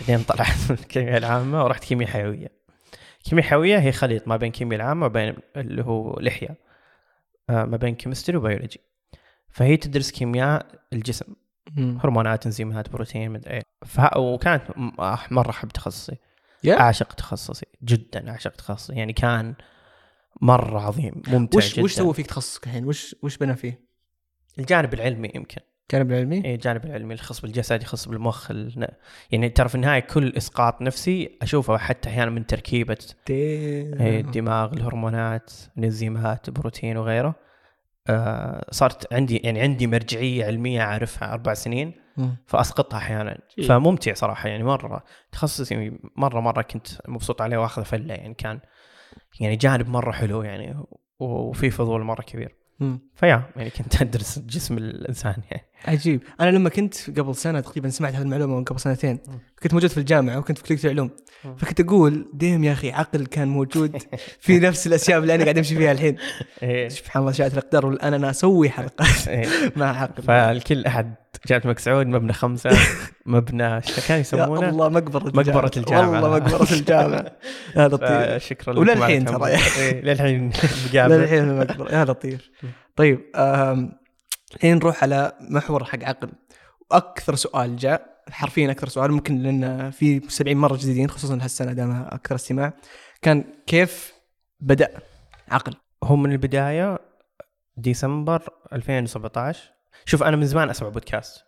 بعدين 0.00 0.24
طلعت 0.24 0.70
من 0.70 0.76
الكيمياء 0.80 1.16
العامة 1.16 1.64
ورحت 1.64 1.84
كيمياء 1.84 2.10
حيوية. 2.10 2.48
كيمياء 3.24 3.46
حيوية 3.46 3.78
هي 3.78 3.92
خليط 3.92 4.28
ما 4.28 4.36
بين 4.36 4.52
كيمياء 4.52 4.80
العامة 4.80 5.06
وبين 5.06 5.36
اللي 5.56 5.84
هو 5.84 6.20
لحية. 6.20 6.68
آه، 7.50 7.64
ما 7.64 7.76
بين 7.76 7.94
chemistry 7.94 8.36
و 8.36 8.41
biology 8.41 8.80
فهي 9.50 9.76
تدرس 9.76 10.10
كيمياء 10.10 10.66
الجسم. 10.92 11.34
هرمونات 11.76 12.46
إنزيمات 12.46 12.88
بروتين 12.88 13.30
مدري 13.30 13.54
إيه. 13.54 13.62
وكانت 14.16 14.62
مرة 15.30 15.50
أحب 15.50 15.68
تخصصي. 15.68 16.16
yeah. 16.64 16.80
أعشق 16.80 17.12
تخصصي. 17.12 17.66
جدا 17.84 18.30
أعشق 18.30 18.50
تخصصي. 18.50 18.94
يعني 18.94 19.12
كان 19.12 19.54
مرة 20.40 20.80
عظيم 20.80 21.22
ممتع 21.28 21.58
وش 21.58 21.72
جدا. 21.72 21.82
وش 21.82 21.94
سوى 21.94 22.14
فيك 22.14 22.26
تخصصك 22.26 22.66
الحين؟ 22.66 22.84
وش 22.84 23.16
وش 23.22 23.36
بنى 23.36 23.56
فيه؟ 23.56 23.88
الجانب 24.58 24.94
العلمي 24.94 25.30
يمكن. 25.34 25.60
جانب 25.92 26.12
العلمي؟ 26.12 26.44
اي 26.44 26.54
الجانب 26.54 26.84
العلمي 26.84 27.14
الخاص 27.14 27.40
بالجسد 27.40 27.82
يخص 27.82 28.08
بالمخ 28.08 28.50
الن... 28.50 28.88
يعني 29.30 29.48
ترى 29.48 29.68
في 29.68 29.74
النهاية 29.74 30.00
كل 30.00 30.32
إسقاط 30.36 30.82
نفسي 30.82 31.38
أشوفه 31.42 31.78
حتى 31.78 32.08
أحيانا 32.08 32.30
من 32.30 32.46
تركيبة 32.46 32.98
إيه، 33.30 34.20
الدماغ 34.20 34.72
الهرمونات 34.72 35.52
الإنزيمات 35.78 36.48
البروتين 36.48 36.96
وغيره. 36.96 37.47
آه 38.08 38.66
صارت 38.70 39.12
عندي 39.12 39.36
يعني 39.36 39.60
عندي 39.60 39.86
مرجعية 39.86 40.44
علمية 40.44 40.82
أعرفها 40.82 41.32
أربع 41.32 41.54
سنين. 41.54 41.92
فأسقطها 42.46 42.96
أحيانا 42.96 43.38
إيه. 43.58 43.68
فممتع 43.68 44.14
صراحة 44.14 44.48
يعني 44.48 44.64
مرة 44.64 45.04
تخصصي 45.32 45.98
مره 46.16 46.40
مرة 46.40 46.62
كنت 46.62 46.86
مبسوط 47.08 47.42
عليه 47.42 47.56
وأخذ 47.58 47.84
فلة 47.84 48.14
يعني 48.14 48.34
كان 48.34 48.60
يعني 49.40 49.56
جانب 49.56 49.88
مرة 49.88 50.12
حلو 50.12 50.42
يعني 50.42 50.84
وفي 51.18 51.70
فضول 51.70 52.02
مرة 52.02 52.22
كبير. 52.22 52.56
فيا 53.14 53.42
يعني 53.56 53.70
كنت 53.70 54.02
أدرس 54.02 54.38
جسم 54.38 54.78
الإنسان 54.78 55.34
يعني 55.50 55.66
عجيب 55.84 56.22
أنا 56.40 56.50
لما 56.50 56.68
كنت 56.68 57.20
قبل 57.20 57.34
سنة 57.34 57.60
تقريبا 57.60 57.88
سمعت 57.88 58.14
هذه 58.14 58.22
المعلومة 58.22 58.56
من 58.56 58.64
قبل 58.64 58.80
سنتين. 58.80 59.18
كنت 59.62 59.74
موجود 59.74 59.90
في 59.90 59.98
الجامعة 59.98 60.38
وكنت 60.38 60.58
في 60.58 60.64
كلية 60.64 60.84
العلوم. 60.84 61.10
فكنت 61.58 61.80
أقول 61.80 62.26
ديم 62.34 62.64
يا 62.64 62.72
أخي 62.72 62.90
عقل 62.92 63.26
كان 63.26 63.48
موجود 63.48 64.02
في 64.40 64.58
نفس 64.68 64.86
الاشياء 64.86 65.18
اللي 65.18 65.34
أنا 65.34 65.42
قاعد 65.42 65.58
أمشي 65.58 65.76
فيها 65.76 65.92
الحين 65.92 66.16
إيه. 66.62 66.88
سبحان 66.88 67.20
الله 67.20 67.32
شاءت 67.32 67.52
الأقدار 67.52 67.86
والآن 67.86 68.14
أنا 68.14 68.30
أسوي 68.30 68.70
حلقات 68.70 69.28
إيه. 69.28 69.46
مع 69.76 70.02
عقل 70.02 70.22
فالكل 70.22 70.86
أحد 70.86 71.14
جامعه 71.46 71.62
الملك 71.62 71.78
سعود 71.78 72.06
مبنى 72.06 72.32
خمسة 72.32 72.70
مبنى 73.26 73.80
كان 73.80 74.16
يا 74.16 74.16
يسمونه؟ 74.16 74.68
الله 74.68 74.88
مقبرة 74.88 75.24
مقبرة 75.24 75.70
الجامعة. 75.76 76.10
والله 76.10 76.38
مقبرة 76.38 76.72
الجامعة 76.72 77.26
يا 77.76 77.88
لطيف 77.92 78.44
فشكرا 78.44 78.72
لكم 78.72 78.80
وللحين 78.80 79.24
ترى. 79.24 79.46
إيه، 79.46 80.00
للحين 80.00 80.50
للحين 80.94 81.38
المقبرة 81.50 81.92
يا 81.94 82.04
لطيف 82.04 82.50
طيب 82.96 83.20
الحين 84.54 84.76
نروح 84.76 85.02
على 85.02 85.32
محور 85.40 85.84
حق 85.84 86.04
عقل 86.04 86.32
وأكثر 86.90 87.34
سؤال 87.34 87.76
جاء 87.76 88.22
حرفيا 88.30 88.70
أكثر 88.70 88.88
سؤال 88.88 89.12
ممكن 89.12 89.38
لأن 89.38 89.90
في 89.90 90.20
70 90.28 90.56
مرة 90.56 90.76
جديدين 90.76 91.10
خصوصا 91.10 91.38
هالسنة 91.42 91.72
دامها 91.72 92.14
أكثر 92.14 92.34
استماع. 92.34 92.72
كان 93.22 93.44
كيف 93.66 94.12
بدأ 94.60 94.88
عقل؟ 95.48 95.74
هو 96.04 96.16
من 96.16 96.32
البداية 96.32 96.98
ديسمبر 97.76 98.48
2017 98.72 99.72
شوف 100.04 100.22
أنا 100.22 100.36
من 100.36 100.46
زمان 100.46 100.70
أسمع 100.70 100.88
بودكاست 100.88 101.44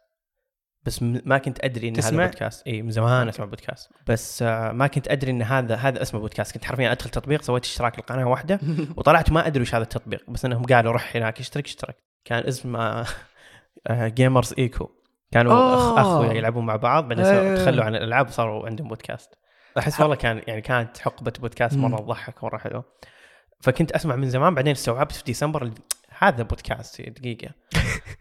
بس 0.84 1.02
ما 1.02 1.38
كنت 1.38 1.64
أدري 1.64 1.88
إن 1.88 1.92
تسمع؟ 1.92 2.22
هذا 2.22 2.30
بودكاست. 2.30 2.66
إي 2.66 2.82
من 2.82 2.90
زمان 2.90 3.28
أسمع 3.28 3.46
بودكاست. 3.46 3.90
بس 4.06 4.42
آه، 4.42 4.72
ما 4.72 4.86
كنت 4.86 5.08
أدري 5.08 5.30
إن 5.30 5.42
هذا 5.42 5.74
هذا 5.74 6.02
اسمه 6.02 6.20
بودكاست. 6.20 6.52
كنت 6.52 6.64
حرفيا 6.64 6.92
أدخل 6.92 7.10
تطبيق 7.10 7.42
سويت 7.42 7.64
اشتراك 7.64 7.98
القناه 7.98 8.28
واحدة 8.28 8.60
وطلعت 8.96 9.32
ما 9.32 9.46
أدري 9.46 9.62
وش 9.62 9.74
هذا 9.74 9.82
التطبيق. 9.82 10.30
بس 10.30 10.44
إنهم 10.44 10.64
قالوا 10.64 10.92
روح 10.92 11.16
هناك 11.16 11.40
اشترك 11.40 11.66
اشترك. 11.66 11.96
كان 12.24 12.46
اسمه 12.46 13.06
جيمرز 13.90 14.54
ايكو 14.59 14.90
كانوا 15.33 15.74
أخ 15.74 15.80
آه. 15.80 16.00
اخويا 16.00 16.33
يلعبون 16.33 16.66
مع 16.66 16.76
بعض 16.76 17.09
بعدين 17.09 17.24
إيه. 17.24 17.56
تخلوا 17.56 17.85
عن 17.85 17.94
الألعاب 17.94 18.28
وصاروا 18.28 18.66
عندهم 18.66 18.88
بودكاست 18.88 19.30
أحس 19.78 20.00
والله 20.00 20.16
كان 20.16 20.42
يعني 20.46 20.61
كانت 20.61 20.98
حقبة 20.98 21.33
بودكاست. 21.40 21.76
مرة 21.76 21.96
تضحك 21.96 22.44
مره 22.44 22.59
حلو 22.59 22.83
فكنت 23.61 23.92
أسمع 23.92 24.16
من 24.16 24.30
زمان 24.30 24.54
بعدين 24.54 24.72
استوعبت 24.72 25.12
في 25.12 25.24
ديسمبر 25.24 25.70
هذا 26.18 26.42
بودكاست 26.42 27.02
دقيقة. 27.02 27.50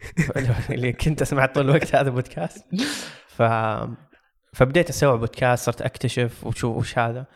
اللي 0.70 0.92
كنت 0.92 1.22
اسمع 1.22 1.46
طول 1.46 1.64
الوقت 1.64 1.94
هذا 1.94 2.10
بودكاست 2.10 2.66
ف 3.28 3.42
فبديت 4.52 4.88
استوعب 4.88 5.18
بودكاست 5.18 5.66
صرت 5.66 5.82
أكتشف 5.82 6.46
وشوف 6.46 6.76
وش 6.76 6.98
هذا. 6.98 7.26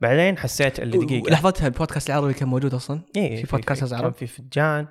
بعدين 0.00 0.38
حسيت 0.38 0.80
اللي 0.80 0.98
دقيقة. 0.98 1.30
لحظتها 1.30 1.66
البودكاست 1.66 2.10
العربي 2.10 2.34
كان 2.34 2.48
موجود 2.48 2.74
أصلا؟ 2.74 3.00
إيه 3.16 3.44
في 3.44 3.56
بودكاست 3.56 3.90
كان 3.90 4.04
عرب؟ 4.04 4.14
في 4.14 4.26
فنجان 4.26 4.86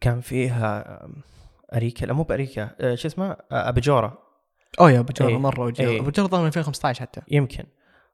كان 0.00 0.20
فيها 0.20 1.00
أريكا؟ 1.74 2.06
لا 2.06 2.12
مو 2.12 2.22
بأريكا. 2.22 2.70
آه، 2.80 2.94
شو 2.94 3.08
اسمه؟ 3.08 3.30
آه، 3.30 3.68
اباجوره 3.68 4.18
أوه 4.80 4.90
يا 4.90 5.00
ابو 5.00 5.12
جرة 5.12 5.28
إيه. 5.28 5.38
مرة 5.38 5.60
وجرة 5.60 5.84
إيه. 5.84 6.00
ابو 6.00 6.10
جرة 6.10 6.26
ظهر 6.26 6.40
من 6.40 6.46
2015 6.46 7.00
حتى. 7.00 7.20
يمكن. 7.30 7.64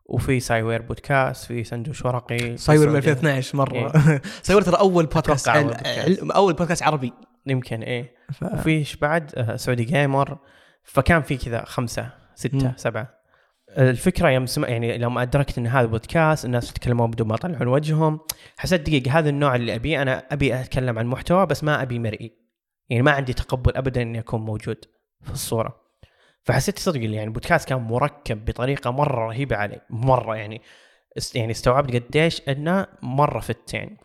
وفي 0.04 0.40
سايوير 0.40 0.82
بودكاست 0.82 1.44
في 1.44 1.64
سندوش 1.64 2.04
ورقي 2.04 2.56
صاير 2.56 2.90
من 2.90 3.00
في 3.00 3.10
2012 3.10 3.56
مرة. 3.56 3.92
صاير 4.42 4.62
ترى 4.62 4.78
أول 4.78 5.06
بودكاست 5.06 5.48
عل... 5.48 5.74
عل... 5.84 6.30
أول 6.30 6.52
بودكاست 6.52 6.82
عربي. 6.82 7.12
يمكن 7.46 7.82
إيه. 7.82 8.14
ف... 8.32 8.42
وفي 8.42 8.96
بعد 9.00 9.32
آه، 9.34 9.56
سعودي 9.56 9.84
جيمر. 9.84 10.38
فكان 10.84 11.22
في 11.22 11.36
كذا 11.36 11.64
خمسة 11.64 12.10
ستة 12.34 12.58
مم. 12.58 12.72
سبعة. 12.76 13.19
الفكرة 13.78 14.28
يوم 14.30 14.46
سمع 14.46 14.68
يعني 14.68 14.98
لما 14.98 15.22
أدركت 15.22 15.58
إن 15.58 15.66
هذا 15.66 15.86
بودكاست 15.86 16.44
الناس 16.44 16.70
يتكلمون 16.70 17.10
بدون 17.10 17.28
ما 17.28 17.34
يطلعون 17.34 17.68
وجههم 17.68 18.20
حسيت 18.56 18.80
دقيقة 18.80 19.18
هذا 19.18 19.28
النوع 19.28 19.54
اللي 19.54 19.74
ابيه 19.74 20.02
أنا 20.02 20.26
أبي 20.30 20.60
أتكلم 20.60 20.98
عن 20.98 21.06
محتوى 21.06 21.46
بس 21.46 21.64
ما 21.64 21.82
أبي 21.82 21.98
مرئي 21.98 22.32
يعني 22.88 23.02
ما 23.02 23.10
عندي 23.10 23.32
تقبل 23.32 23.76
ابدا 23.76 24.02
إني 24.02 24.18
أكون 24.18 24.40
موجود 24.40 24.76
في 25.22 25.30
الصورة 25.30 25.80
فحسيت 26.42 26.78
صدق 26.78 27.00
يعني 27.00 27.24
البودكاست 27.24 27.68
كان 27.68 27.78
مركب 27.78 28.44
بطريقة 28.44 28.90
مرة 28.90 29.26
رهيبة 29.26 29.56
علي 29.56 29.80
مرة 29.90 30.36
يعني 30.36 30.62
يعني 31.34 31.50
استوعبت 31.50 31.94
قديش 31.94 32.42
إنه 32.48 32.86
مرة 33.02 33.40
فت 33.40 33.74
يعني. 33.74 33.98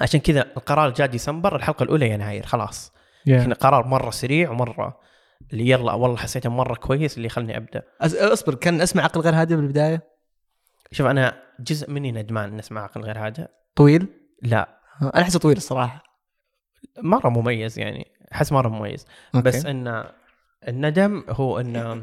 عشان 0.00 0.20
كذا 0.20 0.40
القرار 0.56 0.90
جاء 0.90 1.06
ديسمبر 1.06 1.56
الحلقة 1.56 1.82
الأولى 1.82 2.10
يناير 2.10 2.46
خلاص 2.46 2.92
يا. 3.26 3.38
كان 3.38 3.52
قرار 3.52 3.86
مرة 3.86 4.10
سريع 4.10 4.50
ومرة 4.50 5.00
اللي 5.52 5.68
يلا 5.68 5.92
والله 5.92 6.16
حسيته 6.16 6.50
مرة 6.50 6.74
كويس 6.74 7.16
اللي 7.16 7.28
خلني 7.28 7.56
أبدأ. 7.56 7.82
أصبر 8.00 8.54
كان 8.54 8.80
اسمع 8.80 9.02
عقل 9.02 9.20
غير 9.20 9.34
هادئ 9.34 9.56
بالبدايه 9.56 10.02
شوف 10.90 11.06
أنا 11.06 11.42
جزء 11.60 11.90
مني 11.90 12.12
ندمان 12.12 12.48
إن 12.52 12.58
اسمع 12.58 12.82
عقل 12.82 13.00
غير 13.00 13.26
هذا 13.26 13.48
طويل؟ 13.76 14.08
لا. 14.42 14.68
أنا 15.02 15.22
أحسه 15.22 15.38
طويل 15.38 15.56
الصراحة. 15.56 16.02
مرة 17.02 17.28
مميز 17.28 17.78
يعني 17.78 18.06
أحس 18.32 18.52
مرة 18.52 18.68
مميز. 18.68 19.06
أوكي. 19.34 19.48
بس 19.48 19.66
إن 19.66 20.04
الندم 20.68 21.24
هو 21.28 21.60
إن 21.60 22.02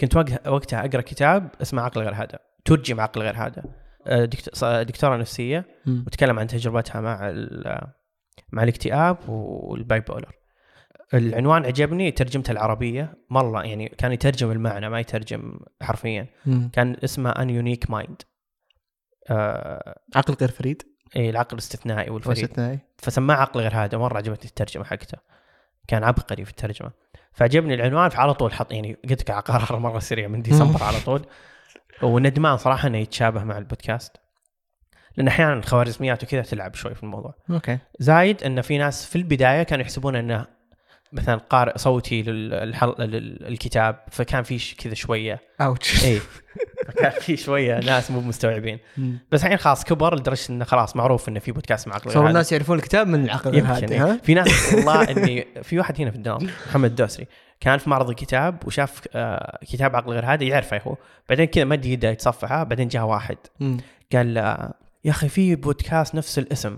كنت 0.00 0.16
وقت- 0.16 0.48
وقتها 0.48 0.80
أقرأ 0.86 1.00
كتاب 1.00 1.48
اسمه 1.62 1.82
عقل 1.82 2.00
غير 2.00 2.14
هذا 2.14 2.38
ترجم 2.64 3.00
عقل 3.00 3.22
غير 3.22 3.36
ص- 4.52 4.64
دكتورة 4.64 5.16
نفسية. 5.16 5.64
وتكلم 5.86 6.38
عن 6.38 6.46
تجربتها 6.46 7.00
مع 7.00 7.30
مع 8.52 8.62
الاكتئاب 8.62 9.28
وال 9.28 10.00
bipolar 10.00 10.34
العنوان 11.14 11.66
عجبني 11.66 12.10
ترجمته 12.10 12.50
العربية. 12.50 13.14
مرة 13.30 13.62
يعني 13.62 13.88
كان 13.88 14.12
يترجم 14.12 14.50
المعنى 14.50 14.88
ما 14.88 15.00
يترجم 15.00 15.60
حرفيا. 15.82 16.26
مم. 16.46 16.70
كان 16.72 16.96
اسمه 17.04 17.30
an 17.30 17.50
unique 17.50 17.90
mind 17.90 18.22
عقل 20.16 20.34
غير 20.40 20.50
فريد؟ 20.50 20.82
اي 21.16 21.30
العقل 21.30 21.52
الاستثنائي 21.52 22.10
والفريد. 22.10 22.38
واستثنائي. 22.38 22.78
فسماه 22.98 23.34
عقل 23.34 23.60
غير 23.60 23.74
هادئ. 23.74 23.98
مرة 23.98 24.16
عجبتني 24.16 24.48
الترجمة 24.48 24.84
حقته. 24.84 25.18
كان 25.88 26.04
عبقري 26.04 26.44
في 26.44 26.50
الترجمة. 26.50 26.90
فعجبني 27.32 27.74
العنوان 27.74 28.08
فعلى 28.08 28.34
طول 28.34 28.52
حط 28.52 28.72
يعني 28.72 28.96
قلت 29.08 29.30
لك 29.30 29.30
قرار 29.30 29.78
مرة 29.78 29.98
سريع 29.98 30.28
من 30.28 30.42
ديسمبر 30.42 30.82
على 30.88 31.00
طول. 31.00 31.26
وندمان 32.02 32.56
صراحة 32.56 32.88
إنه 32.88 32.98
يتشابه 32.98 33.44
مع 33.44 33.58
البودكاست. 33.58 34.16
لأن 35.16 35.28
أحيانا 35.28 35.52
الخوارزميات 35.52 36.24
وكذا 36.24 36.42
تلعب 36.42 36.74
شوي 36.74 36.94
في 36.94 37.02
الموضوع. 37.02 37.34
okay. 37.50 37.78
زايد 37.98 38.42
إن 38.42 38.60
في 38.60 38.78
ناس 38.78 39.06
في 39.06 39.16
البداية 39.16 39.62
كانوا 39.62 39.84
يحسبون 39.84 40.16
إنه 40.16 40.46
مثلا 41.12 41.34
قارئ 41.34 41.78
صوتي 41.78 42.22
للحل... 42.22 42.94
للكتاب 42.98 44.04
فكان 44.10 44.42
في 44.42 44.74
كذا 44.74 44.94
شوية. 44.94 45.40
ouch 45.60 46.04
اي 46.04 46.20
فكان 46.86 47.10
في 47.10 47.36
شوية 47.36 47.78
ناس 47.78 48.10
مو 48.10 48.20
مستوعبين. 48.20 48.78
بس 49.32 49.44
الحين 49.44 49.56
خلاص 49.56 49.84
كبر 49.84 50.14
لدرجة 50.14 50.50
إنه 50.50 50.64
خلاص 50.64 50.96
معروف 50.96 51.28
إنه 51.28 51.40
في 51.40 51.52
بودكاست 51.52 51.88
مع 51.88 51.94
عقل 51.94 52.10
هادئ. 52.10 52.28
الناس 52.28 52.52
يعرفون 52.52 52.78
الكتاب 52.78 53.06
من 53.06 53.24
العقل 53.24 53.60
هادئ 53.60 53.92
إيه. 53.92 54.04
ها؟ 54.04 54.20
في 54.22 54.34
ناس 54.34 54.48
والله 54.74 55.10
إني 55.10 55.46
في 55.62 55.78
واحد 55.78 56.00
هنا 56.00 56.10
في 56.10 56.16
الدوام 56.16 56.48
محمد 56.68 56.90
الدوسري 56.90 57.26
كان 57.60 57.78
في 57.78 57.90
معرض 57.90 58.08
الكتاب 58.08 58.66
وشاف 58.66 59.00
آه، 59.14 59.58
كتاب 59.62 59.96
عقل 59.96 60.12
غير 60.12 60.24
هادئ 60.26 60.44
يعرفه 60.44 60.80
هو. 60.86 60.96
بعدين 61.28 61.44
كذا 61.44 61.64
مد 61.64 61.84
يده 61.84 62.08
يتصفحه 62.08 62.64
بعدين 62.64 62.88
جاء 62.88 63.04
واحد. 63.04 63.36
قال 64.12 64.34
له 64.34 64.70
يا 65.04 65.10
أخي 65.10 65.28
في 65.28 65.54
بودكاست 65.56 66.14
نفس 66.14 66.38
الاسم. 66.38 66.76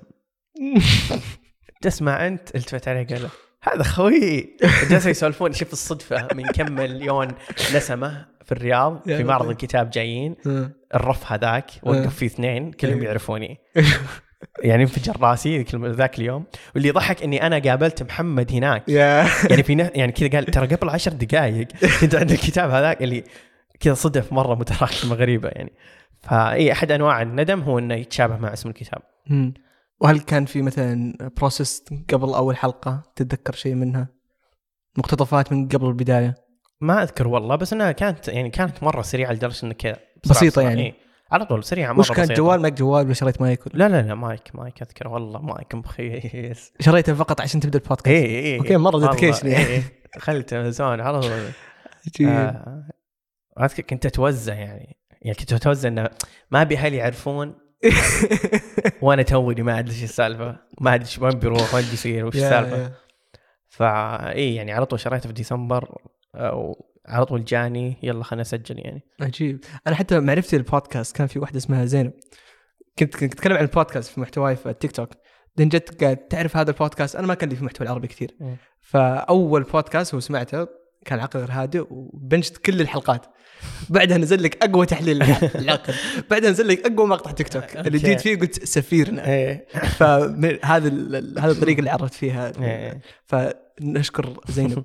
تسمع 1.82 2.26
أنت؟ 2.26 2.56
التفت 2.56 2.88
عليه 2.88 3.06
قال 3.06 3.22
له 3.22 3.28
هذا 3.72 3.82
خوي 3.82 4.56
جالسوا 4.90 5.10
يسولفون 5.10 5.52
شوف 5.52 5.72
الصدفة 5.72 6.28
من 6.34 6.44
كم 6.44 6.72
مليون 6.72 7.28
نسمه 7.74 8.26
في 8.44 8.52
الرياض 8.52 9.02
يا 9.06 9.16
في 9.16 9.24
معرض. 9.24 9.50
الكتاب 9.50 9.90
جايين. 9.90 10.36
الرف 10.94 11.32
هذاك. 11.32 11.70
وقف 11.82 12.16
فيه 12.16 12.26
اثنين 12.26 12.72
كلهم 12.72 12.98
إيه. 12.98 13.06
يعرفوني 13.06 13.58
يعني 14.58 14.82
انفجر 14.82 15.20
راسي 15.20 15.64
ذاك 15.74 16.18
اليوم 16.18 16.44
واللي 16.74 16.90
ضحك 16.90 17.22
إني 17.22 17.46
أنا 17.46 17.58
قابلت 17.58 18.02
محمد 18.02 18.52
هناك 18.52 18.88
يعني 19.50 19.62
في 19.62 19.90
يعني 19.94 20.12
كذا 20.12 20.28
قال 20.28 20.44
ترى 20.44 20.66
قبل 20.66 20.88
عشر 20.88 21.12
دقائق 21.12 21.68
كنت 22.00 22.14
عند 22.14 22.30
الكتاب 22.30 22.70
هذاك 22.70 23.02
اللي 23.02 23.24
كذا 23.80 23.94
صدف 23.94 24.32
مرة 24.32 24.54
متراكمه 24.54 25.14
غريبة 25.14 25.48
يعني 25.48 25.72
فاي 26.20 26.72
أحد 26.72 26.92
أنواع 26.92 27.22
الندم 27.22 27.60
هو 27.60 27.78
إنه 27.78 27.94
يتشابه 27.94 28.36
مع 28.36 28.52
اسم 28.52 28.68
الكتاب. 28.68 29.02
وهل 30.00 30.20
كان 30.20 30.44
في 30.44 30.62
مثلا 30.62 31.16
process 31.36 31.84
قبل 32.12 32.34
اول 32.34 32.56
حلقه 32.56 33.02
تتذكر 33.16 33.54
شيء 33.54 33.74
منها؟ 33.74 34.08
مقتطفات 34.98 35.52
من 35.52 35.68
قبل 35.68 35.86
البداية 35.86 36.34
ما 36.80 37.02
أذكر 37.02 37.28
والله 37.28 37.56
بس 37.56 37.72
إنها 37.72 37.92
كانت 37.92 38.28
يعني 38.28 38.50
كانت 38.50 38.82
مرة 38.82 39.02
سريعة 39.02 39.32
لدرجة 39.32 39.66
إنك 39.66 40.00
بسرعة 40.24 40.46
بسرعة. 40.50 40.64
يعني. 40.64 40.86
إيه. 40.86 40.94
على 41.32 41.44
طول 41.46 41.64
سريعة 41.64 41.92
مرة 41.92 42.00
وش 42.00 42.12
كان 42.12 42.24
بسيطة. 42.24 42.34
جوال 42.34 42.60
ماك 42.62 42.72
جوال 42.72 43.04
ولا 43.04 43.14
شريت 43.14 43.40
مايك 43.40 43.60
لا 43.74 43.88
لا 43.88 44.02
لا 44.02 44.14
mic 44.14 44.50
mic 44.54 44.82
أذكر 44.82 45.08
والله 45.08 45.42
مايك 45.42 45.74
مخيس 45.74 46.72
شريته 46.80 47.14
فقط 47.14 47.40
عشان 47.40 47.60
تبدأ 47.60 47.78
البودكاست 47.78 48.08
إي 48.08 48.70
إي 48.70 48.76
مرة 48.76 48.94
والله. 48.96 49.12
dedication 49.12 49.44
يعني. 49.44 49.66
إيه،. 49.66 49.82
دخلت 50.16 50.52
امازون 50.52 51.00
على 51.00 51.20
طول. 51.20 51.32
آه، 52.26 52.88
أذكر 53.60 53.82
كنت 53.82 54.06
أتوزى 54.06 54.54
يعني 54.54 54.96
يعني 55.22 55.36
كنت 55.36 55.52
أتوزى 55.52 55.88
إنه 55.88 56.08
ما 56.50 56.62
أبي 56.62 56.76
أهلي 56.76 56.96
يعرفون 56.96 57.54
وأنا 59.02 59.22
توني 59.22 59.62
ما 59.62 59.78
أدري 59.78 59.94
إيش 59.94 60.02
السالفة. 60.02 60.56
ما 60.80 60.94
أدري 60.94 61.04
إيش 61.04 61.18
وين 61.18 61.38
بيروح 61.38 61.74
وين 61.74 61.84
بيصير 61.90 62.26
وش 62.26 62.36
السالفة. 62.36 62.82
yeah. 62.82 62.92
فاي 63.68 64.54
يعني 64.54 64.72
على 64.72 64.86
طول 64.86 65.00
شريته 65.00 65.26
في 65.26 65.32
ديسمبر 65.32 65.98
أو 66.34 66.86
على 67.06 67.24
طول 67.24 67.44
جاني. 67.44 67.96
يلا 68.02 68.24
خلينا 68.24 68.40
نسجل 68.42 68.78
يعني. 68.78 69.02
عجيب. 69.20 69.64
أنا 69.86 69.96
حتى 69.96 70.20
معرفتي 70.20 70.56
للبودكاست 70.56 71.16
كان 71.16 71.26
في 71.26 71.38
واحدة 71.38 71.58
اسمها 71.58 71.84
زينب. 71.84 72.12
كنت 72.98 73.16
كنت 73.16 73.32
أتكلم 73.32 73.56
عن 73.56 73.64
البودكاست 73.64 74.12
في 74.12 74.20
محتواي 74.20 74.56
في 74.56 74.70
التيك 74.70 74.92
توك 74.92 75.10
بعدين 75.56 75.68
جت 75.68 76.04
قالت 76.04 76.30
تعرف 76.30 76.56
هذا 76.56 76.70
البودكاست. 76.70 77.16
أنا 77.16 77.26
ما 77.26 77.34
كان 77.34 77.48
لي 77.48 77.56
في 77.56 77.64
محتوى 77.64 77.86
العربي 77.86 78.08
كثير. 78.08 78.36
فأول 78.80 79.62
بودكاست 79.62 80.14
هو 80.14 80.20
سمعته 80.20 80.66
كان 81.04 81.20
عقل 81.20 81.40
غير 81.40 81.50
هادئ 81.52 81.86
وبنجت 81.90 82.56
كل 82.56 82.80
الحلقات. 82.80 83.26
بعدها 83.90 84.18
نزل 84.18 84.42
لك 84.42 84.64
أقوى 84.64 84.86
تحليل. 84.86 85.18
بعدها 86.30 86.50
نزل 86.50 86.68
لك 86.68 86.86
أقوى 86.86 87.06
مقطع 87.06 87.30
تيك 87.30 87.48
توك. 87.48 87.76
اللي. 87.76 87.98
جيت 87.98 88.20
فيه 88.20 88.38
قلت 88.38 88.64
سفيرنا. 88.64 89.26
إيه. 89.26 89.66
فهذا 89.72 90.62
هذا 91.38 91.52
الطريقة 91.52 91.78
اللي 91.78 91.90
عرفت 91.90 92.14
فيها. 92.14 92.52
إيه. 92.60 93.00
فنشكر 93.24 94.40
زينب. 94.48 94.84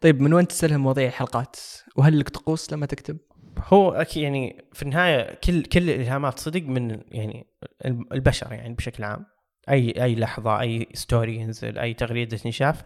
طيب 0.00 0.20
من 0.20 0.34
وين 0.34 0.48
تستلهم 0.48 0.80
مواضيع 0.80 1.08
الحلقات؟ 1.08 1.56
وهل 1.96 2.18
لك 2.18 2.28
طقوس 2.28 2.72
لما 2.72 2.86
تكتب؟ 2.86 3.18
هو 3.66 3.92
أكيد 3.92 4.22
يعني 4.22 4.64
في 4.72 4.82
النهاية 4.82 5.34
كل 5.44 5.62
كل 5.62 5.90
الإلهامات 5.90 6.38
صدق 6.38 6.62
من 6.62 7.00
يعني 7.10 7.46
البشر 7.86 8.52
يعني 8.52 8.74
بشكل 8.74 9.04
عام. 9.04 9.26
اي 9.70 9.90
أي 10.02 10.14
لحظة 10.14 10.60
أي 10.60 10.88
story 10.94 11.36
ينزل 11.36 11.78
أي 11.78 11.94
تغريدة 11.94 12.38
انشاف 12.46 12.82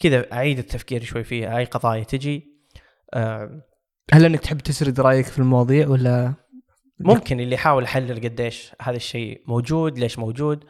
كذا 0.00 0.32
أعيد 0.32 0.58
التفكير 0.58 1.04
شوي 1.04 1.24
فيها 1.24 1.58
أي 1.58 1.64
قضايا 1.64 2.04
تجي. 2.04 2.60
آه، 3.14 3.62
هل 4.12 4.24
انك 4.24 4.40
تحب 4.40 4.58
تسرد 4.58 5.00
رأيك 5.00 5.26
في 5.26 5.38
المواضيع 5.38 5.88
ولا؟ 5.88 6.34
ممكن 7.00 7.40
اللي 7.40 7.54
يحاول 7.54 7.82
يحلل 7.84 8.20
قديش 8.20 8.72
هذا 8.82 8.96
الشيء 8.96 9.42
موجود 9.46 9.98
ليش 9.98 10.18
موجود. 10.18 10.64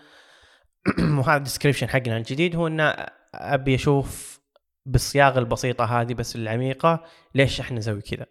وهذا 1.19 1.37
ال 1.37 1.41
description 1.41 1.89
حقنا 1.89 2.17
الجديد 2.17 2.57
هو 2.57 2.67
ان 2.67 2.95
أبي 3.35 3.75
أشوف 3.75 4.41
بالصياغة 4.87 5.39
البسيطة 5.39 5.85
هذه 5.85 6.15
بس 6.15 6.37
العميقة 6.37 7.05
ليش 7.35 7.61
إحنا 7.61 7.79
نسوي 7.79 8.01
كذا. 8.01 8.27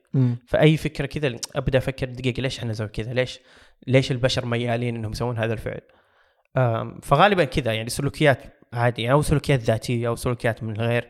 فأي 0.47 0.77
فكرة 0.77 1.05
كذا 1.05 1.35
أبدأ 1.55 1.77
أفكر 1.77 2.05
دقيقة 2.05 2.41
ليش 2.41 2.59
إحنا 2.59 2.71
نسوي 2.71 2.87
كذا؟ 2.87 3.13
ليش 3.13 3.39
ليش 3.87 4.11
البشر 4.11 4.45
ميالين 4.45 4.95
إنهم 4.95 5.11
يسوون 5.11 5.37
هذا 5.37 5.53
الفعل؟ 5.53 5.81
فغالبا 7.03 7.43
كذا 7.43 7.73
يعني 7.73 7.89
سلوكيات 7.89 8.43
عادية 8.73 9.11
أو 9.11 9.21
سلوكيات 9.21 9.59
ذاتية 9.59 10.07
أو 10.07 10.15
سلوكيات 10.15 10.63
من 10.63 10.81
أم، 10.81 11.01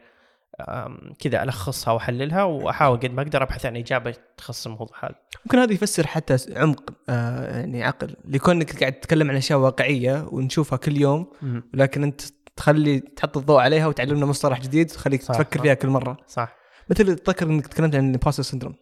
كذا 1.19 1.43
ألخصها 1.43 1.91
وأحللها 1.91 2.43
وأحاول 2.43 2.97
قد 2.97 3.11
ما 3.11 3.21
أقدر 3.21 3.43
أبحث 3.43 3.65
عن 3.65 3.77
إجابة 3.77 4.15
تخص 4.37 4.67
الموضوع 4.67 4.97
هذا. 5.03 5.15
ممكن 5.45 5.57
هذا 5.57 5.73
يفسر 5.73 6.07
حتى 6.07 6.37
عمق 6.55 6.93
آه 7.09 7.59
يعني 7.59 7.83
عقل. 7.83 8.15
لكونك 8.25 8.79
قاعد 8.79 8.93
تتكلم 8.93 9.29
عن 9.29 9.35
أشياء 9.35 9.59
واقعية 9.59 10.27
ونشوفها 10.31 10.77
كل 10.77 10.97
يوم 10.97 11.31
ولكن 11.73 12.03
أنت 12.03 12.21
تخلي 12.55 12.99
تحط 12.99 13.37
الضوء 13.37 13.59
عليها 13.59 13.87
وتعلمنا 13.87 14.25
مصطلح 14.25 14.59
جديد 14.61 14.91
وتخليك 14.91 15.23
تفكر. 15.23 15.61
فيها 15.61 15.73
كل 15.73 15.87
مرة. 15.87 16.17
صح. 16.27 16.55
مثل 16.89 17.09
اتذكر 17.09 17.45
إنك 17.45 17.67
تكلمت 17.67 17.95
عن 17.95 18.09
ال 18.09 18.13
imposter 18.13 18.43
syndrome 18.43 18.75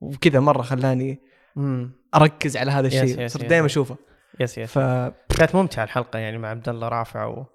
وكذا 0.00 0.40
مرة 0.40 0.62
خلاني 0.62 1.20
امم 1.56 1.92
أركز 2.14 2.56
على 2.56 2.70
هذا 2.70 2.86
الشيء 2.86 3.28
صرت. 3.28 3.44
دائما 3.44 3.66
أشوفه. 3.66 3.96
yes 4.40 4.58
yes 4.58 4.70
ف 4.70 4.78
كانت 5.38 5.54
ممتعة 5.54 5.84
الحلقة 5.84 6.18
يعني 6.18 6.38
مع 6.38 6.48
عبد 6.48 6.68
الله 6.68 6.88
رافع 6.88 7.24
و 7.26 7.46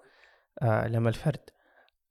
آه 0.62 0.88
لما 0.88 1.08
الفرد 1.08 1.40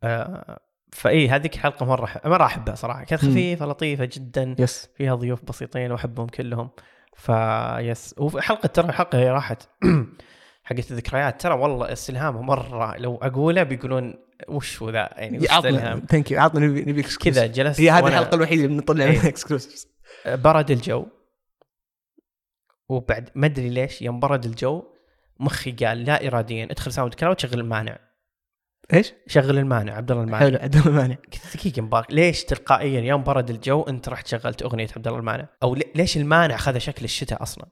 آه 0.03 0.59
فاي 0.91 1.29
هذيك 1.29 1.55
الحلقة 1.55 1.85
مرة 1.85 2.21
مرة 2.25 2.45
أحبها 2.45 2.75
صراحة. 2.75 3.03
كانت. 3.03 3.21
خفيفة 3.21 3.65
لطيفة 3.65 4.05
جدا. 4.05 4.55
yes. 4.59 4.89
فيها 4.95 5.15
ضيوف 5.15 5.45
بسيطين 5.45 5.91
وأحبهم 5.91 6.27
كلهم. 6.27 6.69
ف 7.15 7.40
yes 7.40 8.15
وحلقه 8.17 8.67
ترى 8.67 8.89
الحلقة 8.89 9.19
هي 9.19 9.29
راحت. 9.29 9.69
حقت 10.63 10.91
الذكريات. 10.91 11.41
ترى 11.41 11.53
والله 11.53 11.91
استلهامها 11.93 12.41
مرة. 12.41 12.97
لو 12.97 13.15
اقوله 13.15 13.63
بيقولون 13.63 14.13
وش 14.47 14.81
هو 14.81 14.89
ذا؟ 14.89 15.09
يعني 15.17 15.39
وش 15.39 15.51
عطنا 15.51 16.01
thank 16.09 16.31
you 16.31 16.39
عطنا 16.39 16.67
نبي 16.67 16.81
نبي. 16.81 17.03
كذا 17.03 17.47
جلست 17.47 17.81
هي 17.81 17.89
هذه 17.89 18.07
الحلقة 18.07 18.35
الوحيدة 18.35 18.65
اللي 18.65 18.75
بنطلع 18.75 19.05
إيه. 19.05 19.11
منها 19.11 19.27
exclusives 19.27 19.87
برد 20.25 20.71
الجو. 20.71 21.05
وبعد 22.89 23.29
ما 23.35 23.45
أدري 23.45 23.69
ليش 23.69 24.01
يوم 24.01 24.19
برد 24.19 24.45
الجو 24.45 24.83
مخي 25.39 25.71
قال 25.71 26.05
لا 26.05 26.27
اراديا 26.27 26.65
ادخل 26.71 26.91
SoundCloud 26.93 27.39
شغل 27.39 27.59
المانع. 27.59 28.10
إيش؟ 28.93 29.13
شغل 29.27 29.57
المانع 29.59 29.93
عبد 29.95 30.11
الله 30.11 30.23
المانع. 30.23 30.39
حلو 30.39 30.57
عدم 30.61 30.95
مانع 30.95 31.15
قلت 31.15 31.57
دقيقة 31.57 31.81
مبارك 31.81 32.13
ليش 32.13 32.43
تلقائيا 32.43 33.01
يوم 33.01 33.23
برد 33.23 33.49
الجو 33.49 33.81
أنت 33.81 34.09
رحت 34.09 34.27
شغلت 34.27 34.61
أغنية 34.63 34.87
عبد 34.95 35.07
الله 35.07 35.19
المانع؟ 35.19 35.47
أو 35.63 35.75
لي- 35.75 35.91
ليش 35.95 36.17
المانع 36.17 36.55
أخذ 36.55 36.77
شكل 36.77 37.05
الشتاء 37.05 37.43
أصلا؟ 37.43 37.65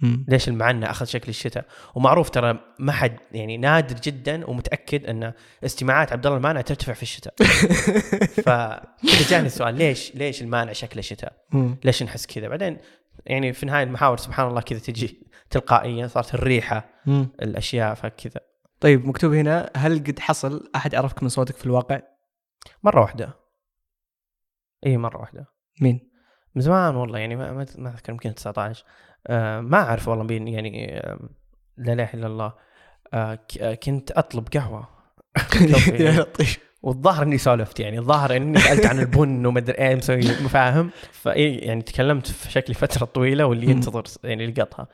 مم. 0.00 0.24
ليش 0.28 0.48
المانع 0.48 0.90
أخذ 0.90 1.06
شكل 1.06 1.28
الشتاء؟ 1.28 1.64
ومعروف 1.94 2.30
ترى 2.30 2.58
ما 2.78 2.92
حد 2.92 3.16
يعني 3.32 3.56
نادر 3.56 3.96
جدا 3.96 4.46
ومتأكد 4.50 5.06
أن 5.06 5.32
استماعات 5.64 6.12
عبد 6.12 6.26
الله 6.26 6.38
المانع 6.38 6.60
ترتفع 6.60 6.92
في 6.92 7.02
الشتاء. 7.02 7.34
فكذا 8.46 9.28
جاني 9.30 9.46
السؤال 9.46 9.74
ليش 9.74 10.14
ليش 10.14 10.42
المانع 10.42 10.72
شكله 10.72 11.02
شتاء. 11.02 11.32
ليش 11.84 12.02
نحس 12.02 12.26
كذا؟ 12.26 12.48
بعدين 12.48 12.78
يعني 13.26 13.52
في 13.52 13.66
نهاية 13.66 13.84
المحاور 13.84 14.16
سبحان 14.16 14.48
الله 14.48 14.60
كذا 14.60 14.78
تجي 14.78 15.26
تلقائيا 15.50 16.06
صارت 16.06 16.34
الريحة 16.34 16.88
مم. 17.06 17.28
الأشياء 17.42 17.94
فكذا. 17.94 18.40
طيب 18.82 19.06
مكتوب 19.06 19.32
هنا 19.32 19.70
هل 19.76 19.98
قد 19.98 20.18
حصل؟ 20.18 20.70
أحد 20.76 20.94
عرفك 20.94 21.22
من 21.22 21.28
صوتك 21.28 21.56
في 21.56 21.66
الواقع؟ 21.66 22.00
مرة 22.82 23.00
واحدة. 23.00 23.36
اي 24.86 24.96
مرة 24.96 25.20
واحدة. 25.20 25.46
مين؟ 25.80 26.10
من 26.54 26.62
زمان 26.62 26.96
والله 26.96 27.18
يعني 27.18 27.36
ما 27.36 27.52
ما 27.78 27.90
أذكر 27.90 28.12
يمكن 28.12 28.34
19 28.34 28.84
آه 29.26 29.60
ما 29.60 29.78
أعرف 29.78 30.08
والله 30.08 30.24
بين 30.24 30.48
يعني 30.48 30.98
آه 30.98 31.18
لا 31.76 31.92
إله 31.92 32.10
إلا 32.14 32.26
الله. 32.26 32.52
آه 33.14 33.38
آه، 33.60 33.74
كنت 33.74 34.10
أطلب 34.10 34.48
قهوة. 34.48 34.88
لطيف. 36.00 36.58
والظاهر 36.82 37.22
إني 37.22 37.38
سولفت 37.38 37.80
يعني 37.80 37.98
الظاهر 37.98 38.36
إني 38.36 38.58
سألت 38.58 38.86
عن 38.86 38.98
البن 38.98 39.46
وما 39.46 39.58
أدري 39.58 39.78
إيه 39.78 39.94
مسوي 39.94 40.18
مفاهم. 40.18 40.90
فاي 41.12 41.54
يعني 41.54 41.82
تكلمت 41.82 42.26
في 42.26 42.50
شكلي 42.50 42.74
فترة 42.74 43.06
طويلة 43.06 43.46
واللي. 43.46 43.70
ينتظر 43.70 44.04
يعني 44.24 44.46
لقطها 44.46 44.88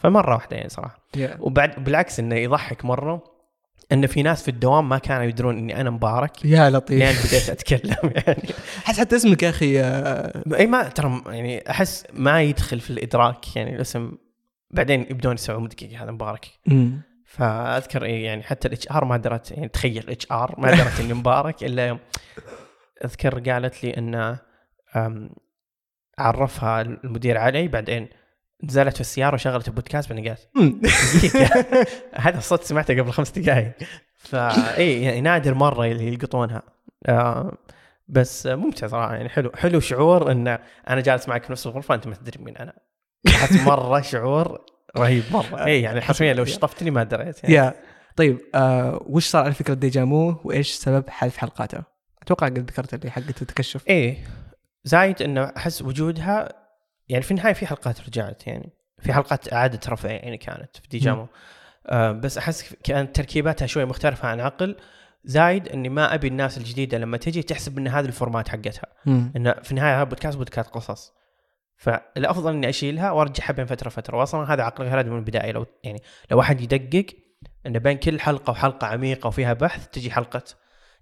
فمرة 0.00 0.34
واحدة 0.34 0.56
يعني 0.56 0.68
صراحة. 0.68 0.98
yeah. 1.16 1.36
وبعد 1.40 1.84
بالعكس 1.84 2.20
إنه 2.20 2.34
يضحك 2.34 2.84
مرة 2.84 3.22
إن 3.92 4.06
في 4.06 4.22
ناس 4.22 4.42
في 4.42 4.48
الدوام 4.50 4.88
ما 4.88 4.98
كانوا 4.98 5.24
يدرون 5.24 5.58
إني 5.58 5.80
أنا 5.80 5.90
مبارك. 5.90 6.44
يا 6.44 6.70
لطيف. 6.70 6.98
لين 6.98 7.12
بديت 7.26 7.50
أتكلم 7.50 8.12
يعني. 8.26 8.42
حس 8.84 9.00
حتى 9.00 9.16
اسمك 9.16 9.42
يا 9.42 9.48
أخي 9.50 9.80
آه، 9.80 10.42
إي 10.58 10.66
ما 10.66 10.88
ترى 10.88 11.22
يعني 11.26 11.70
أحس 11.70 12.04
ما 12.12 12.42
يدخل 12.42 12.80
في 12.80 12.90
الإدراك 12.90 13.56
يعني 13.56 13.76
الاسم. 13.76 14.12
بعدين 14.70 15.00
يبدون 15.00 15.34
يسوون 15.34 15.68
دقيقه 15.68 16.02
هذا 16.02 16.10
مبارك. 16.10 16.46
مم. 16.66 17.02
فأذكر 17.26 18.04
إيه 18.04 18.24
يعني 18.24 18.42
حتى 18.42 18.68
ال 18.68 18.88
HR 18.90 19.04
ما 19.04 19.16
درت 19.16 19.50
يعني 19.50 19.68
تخيل 19.68 20.10
HR 20.10 20.54
ما 20.58 20.70
درت 20.70 21.00
إني 21.00 21.14
مبارك. 21.14 21.62
إلا 21.64 21.86
يوم 21.86 21.98
أذكر 23.04 23.50
قالت 23.50 23.84
لي 23.84 23.96
ان 23.98 24.38
أم، 24.96 25.30
عرفها 26.18 26.80
المدير 26.80 27.38
علي. 27.38 27.68
بعدين 27.68 28.08
نزلت 28.64 28.94
في 28.94 29.00
السيارة 29.00 29.34
وشغلت 29.34 29.68
البودكاست 29.68 30.08
بعدين 30.08 30.28
قالت 30.28 30.48
مم. 30.54 30.80
دقيقة. 31.14 31.66
هذا 32.14 32.38
الصوت 32.38 32.62
سمعته 32.62 33.00
قبل 33.00 33.10
خمس 33.10 33.30
دقائق 33.30 33.72
فاي 34.16 35.02
يعني 35.02 35.20
نادر 35.20 35.54
مرة 35.54 35.84
اللي 35.84 36.08
يلقطونها 36.08 36.62
آه، 37.06 37.52
بس 38.08 38.46
ممتع 38.46 38.86
صراحة 38.86 39.14
يعني 39.14 39.28
حلو 39.28 39.52
حلو 39.54 39.80
شعور 39.80 40.32
إن 40.32 40.58
أنا 40.88 41.00
جالس 41.00 41.28
معك 41.28 41.44
في 41.44 41.52
نفس 41.52 41.66
الغرفة 41.66 41.94
أنت 41.94 42.06
ما 42.06 42.14
تدري 42.14 42.44
مين 42.44 42.56
أنا 42.56 42.72
احس 43.28 43.52
مرة 43.66 44.00
شعور 44.00 44.60
رهيب 44.96 45.24
مرة 45.32 45.64
إي 45.64 45.82
يعني 45.82 46.00
حرفيا 46.06 46.34
لو 46.34 46.44
شفتني 46.44 46.90
ما 46.90 47.02
دريت 47.02 47.44
يعني. 47.44 47.54
yeah 47.54 47.74
طيب 48.16 48.38
آه 48.54 49.02
وش 49.06 49.26
صار 49.26 49.44
على 49.44 49.54
فكرة 49.54 49.74
ديجامو 49.74 50.40
وإيش 50.44 50.72
سبب 50.72 51.10
حذف 51.10 51.36
حلقاته؟ 51.36 51.82
أتوقع 52.22 52.46
قد 52.46 52.58
ذكرت 52.58 52.94
اللي 52.94 53.10
حقت 53.10 53.42
التكشف 53.42 53.88
إيه 53.88 54.18
زايد 54.84 55.22
إنه 55.22 55.52
أحس 55.56 55.82
وجودها 55.82 56.59
يعني 57.10 57.22
في 57.22 57.30
النهاية 57.30 57.52
في 57.52 57.66
حلقات 57.66 58.00
رجعت 58.00 58.46
يعني. 58.46 58.72
في 58.98 59.12
حلقات 59.12 59.52
اعاده 59.52 59.80
رفع 59.88 60.10
يعني 60.10 60.36
كانت 60.36 60.76
في 60.76 60.88
ديجامو. 60.88 61.26
آه 61.86 62.12
بس 62.12 62.38
أحس 62.38 62.74
كانت 62.84 63.16
تركيباتها 63.16 63.66
شوي 63.66 63.84
مختلفة 63.84 64.28
عن 64.28 64.40
عقل. 64.40 64.76
زايد 65.24 65.68
إني 65.68 65.88
ما 65.88 66.14
أبي 66.14 66.28
الناس 66.28 66.58
الجديدة 66.58 66.98
لما 66.98 67.16
تجي 67.16 67.42
تحسب 67.42 67.78
إن 67.78 67.88
هذا 67.88 68.06
الفورمات 68.06 68.48
حقتها. 68.48 68.86
انه 69.36 69.52
في 69.52 69.70
النهاية 69.70 69.96
هذا 69.96 70.04
بودكاست 70.04 70.38
بودكاست 70.38 70.70
قصص. 70.70 71.12
فالأفضل 71.76 72.52
إني 72.52 72.68
أشيلها 72.68 73.10
وأرجعها 73.10 73.52
بين 73.52 73.66
فترة 73.66 73.88
فتره 73.88 74.16
واصلا 74.16 74.54
هذا 74.54 74.62
عقل 74.62 74.84
غير 74.84 75.00
هذا 75.00 75.10
من 75.10 75.18
البداية. 75.18 75.52
لو 75.52 75.66
يعني 75.84 76.02
لو 76.30 76.40
احد 76.40 76.60
يدقق 76.60 77.06
انه 77.66 77.78
بين 77.78 77.96
كل 77.96 78.20
حلقة 78.20 78.50
وحلقة 78.50 78.86
عميقة 78.86 79.26
وفيها 79.26 79.52
بحث 79.52 79.88
تجي 79.88 80.10
حلقة. 80.10 80.42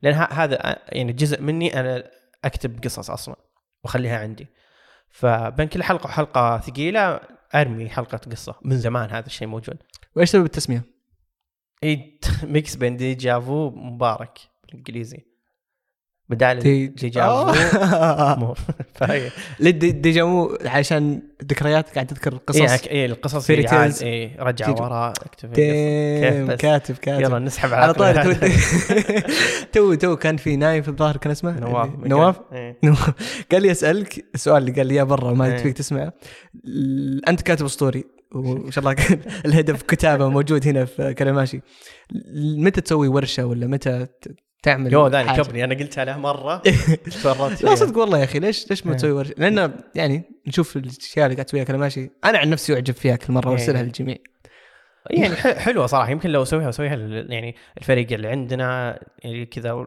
لأن 0.03 0.15
هذا 0.15 0.79
يعني 0.89 1.13
جزء 1.13 1.43
مني 1.43 1.81
أنا 1.81 2.11
أكتب 2.45 2.85
قصص 2.85 3.11
أصلا 3.11 3.37
وأخليها 3.85 4.19
عندي. 4.19 4.47
فبين 5.11 5.69
كل 5.69 5.83
حلقة 5.83 6.07
وحلقة 6.07 6.59
ثقيلة 6.59 7.21
أرمي 7.55 7.89
حلقة 7.89 8.19
قصة. 8.19 8.55
من 8.63 8.79
زمان 8.79 9.11
هذا 9.11 9.27
الشيء 9.27 9.49
موجود. 9.49 9.77
وإيش 10.17 10.31
سبب 10.31 10.45
التسمية؟ 10.45 10.83
إي 11.85 12.21
mix 12.43 12.77
بين 12.77 12.97
déjà 12.97 13.15
vu 13.15 13.71
مبارك 13.71 14.39
بالإنجليزي. 14.65 15.25
بدال 16.31 16.59
dé- 16.59 16.87
déjà 16.87 17.24
vu. 17.24 17.53
مو 18.41 18.55
déjà 19.61 20.25
vu 20.25 20.57
عشان 20.65 21.23
ذكريات 21.51 21.95
قاعد 21.95 22.07
تذكر 22.07 22.35
قصص 22.47 22.61
اي 22.61 22.79
إيه، 22.91 23.07
القصص 23.07 23.51
tales. 23.53 24.03
اي 24.03 24.37
رجع 24.39 24.69
ورا. 24.71 25.13
كيف؟ 25.55 26.51
كاتب 26.51 26.95
كاتب 26.97 27.23
يلا 27.25 27.39
نسحب 27.39 27.73
على 27.75 27.95
طاري 27.95 28.19
عقلي 28.19 28.53
تو. 29.73 29.95
تو 29.95 30.17
كان 30.17 30.37
في 30.37 30.57
نايف 30.57 30.85
في 30.85 30.91
الظاهر 30.91 31.17
كان 31.17 31.31
اسمه 31.31 31.61
نواف 31.61 31.89
نواف 31.99 32.37
إيه. 32.53 32.79
نواف. 32.85 33.11
قال 33.53 33.63
لي 33.63 33.71
أسألك 33.71 34.25
السؤال 34.35 34.63
اللي 34.63 34.73
قال 34.73 34.87
لي 34.87 34.95
إياه 34.95 35.03
برا 35.03 35.33
ما 35.35 35.47
إيه. 35.47 35.57
تفيك 35.57 35.77
تسمعه 35.77 36.13
أنت 37.29 37.43
كاتب 37.43 37.65
اسطوري 37.67 38.05
وما 38.35 38.71
شاء 38.71 38.85
الله 38.85 38.97
الهدف 39.47 39.83
كتابة 39.83 40.29
موجود 40.29 40.67
هنا 40.69 40.85
في 40.85 41.15
كلاماشي 41.15 41.61
متى 42.59 42.81
تسوي 42.81 43.09
ورشة 43.09 43.47
ولا 43.47 43.67
متى 43.67 44.07
تعمل 44.63 44.93
يو 44.93 45.07
ذاني 45.07 45.29
حاجة؟ 45.29 45.43
كبري 45.43 45.65
أنا 45.65 45.75
قلت 45.75 45.99
له 45.99 46.19
مرة 46.19 46.63
تورطت 47.23 47.63
لا. 47.63 47.75
صدق 47.75 47.99
والله 47.99 48.19
يا 48.19 48.25
أخي 48.25 48.39
ليش 48.39 48.71
ليش 48.71 48.87
ما 48.87 48.93
إيه. 48.93 48.99
تسوي 48.99 49.11
ورشه؟ 49.13 49.35
لأن 49.39 49.73
يعني 49.95 50.23
نشوف 50.47 50.77
الأشياء 50.77 51.27
اللي 51.27 51.35
قاعد 51.35 51.47
تسويها 51.47 51.65
كلاماشي 51.65 52.11
أنا 52.25 52.39
عن 52.39 52.51
نفسي 52.51 52.75
أعجب 52.75 52.95
فيها 52.95 53.17
كل 53.17 53.33
مرة 53.33 53.45
إيه. 53.45 53.51
وأرسلها 53.51 53.83
للجميع 53.83 54.17
يعني 55.11 55.35
حلوة 55.37 55.87
صراحة 55.87 56.11
يمكن 56.11 56.31
لو 56.31 56.43
أسويها 56.43 56.69
أسويها 56.69 56.97
يعني 57.29 57.55
الفريق 57.79 58.13
اللي 58.13 58.29
عندنا 58.29 58.99
يعني 59.19 59.47
كذا 59.47 59.87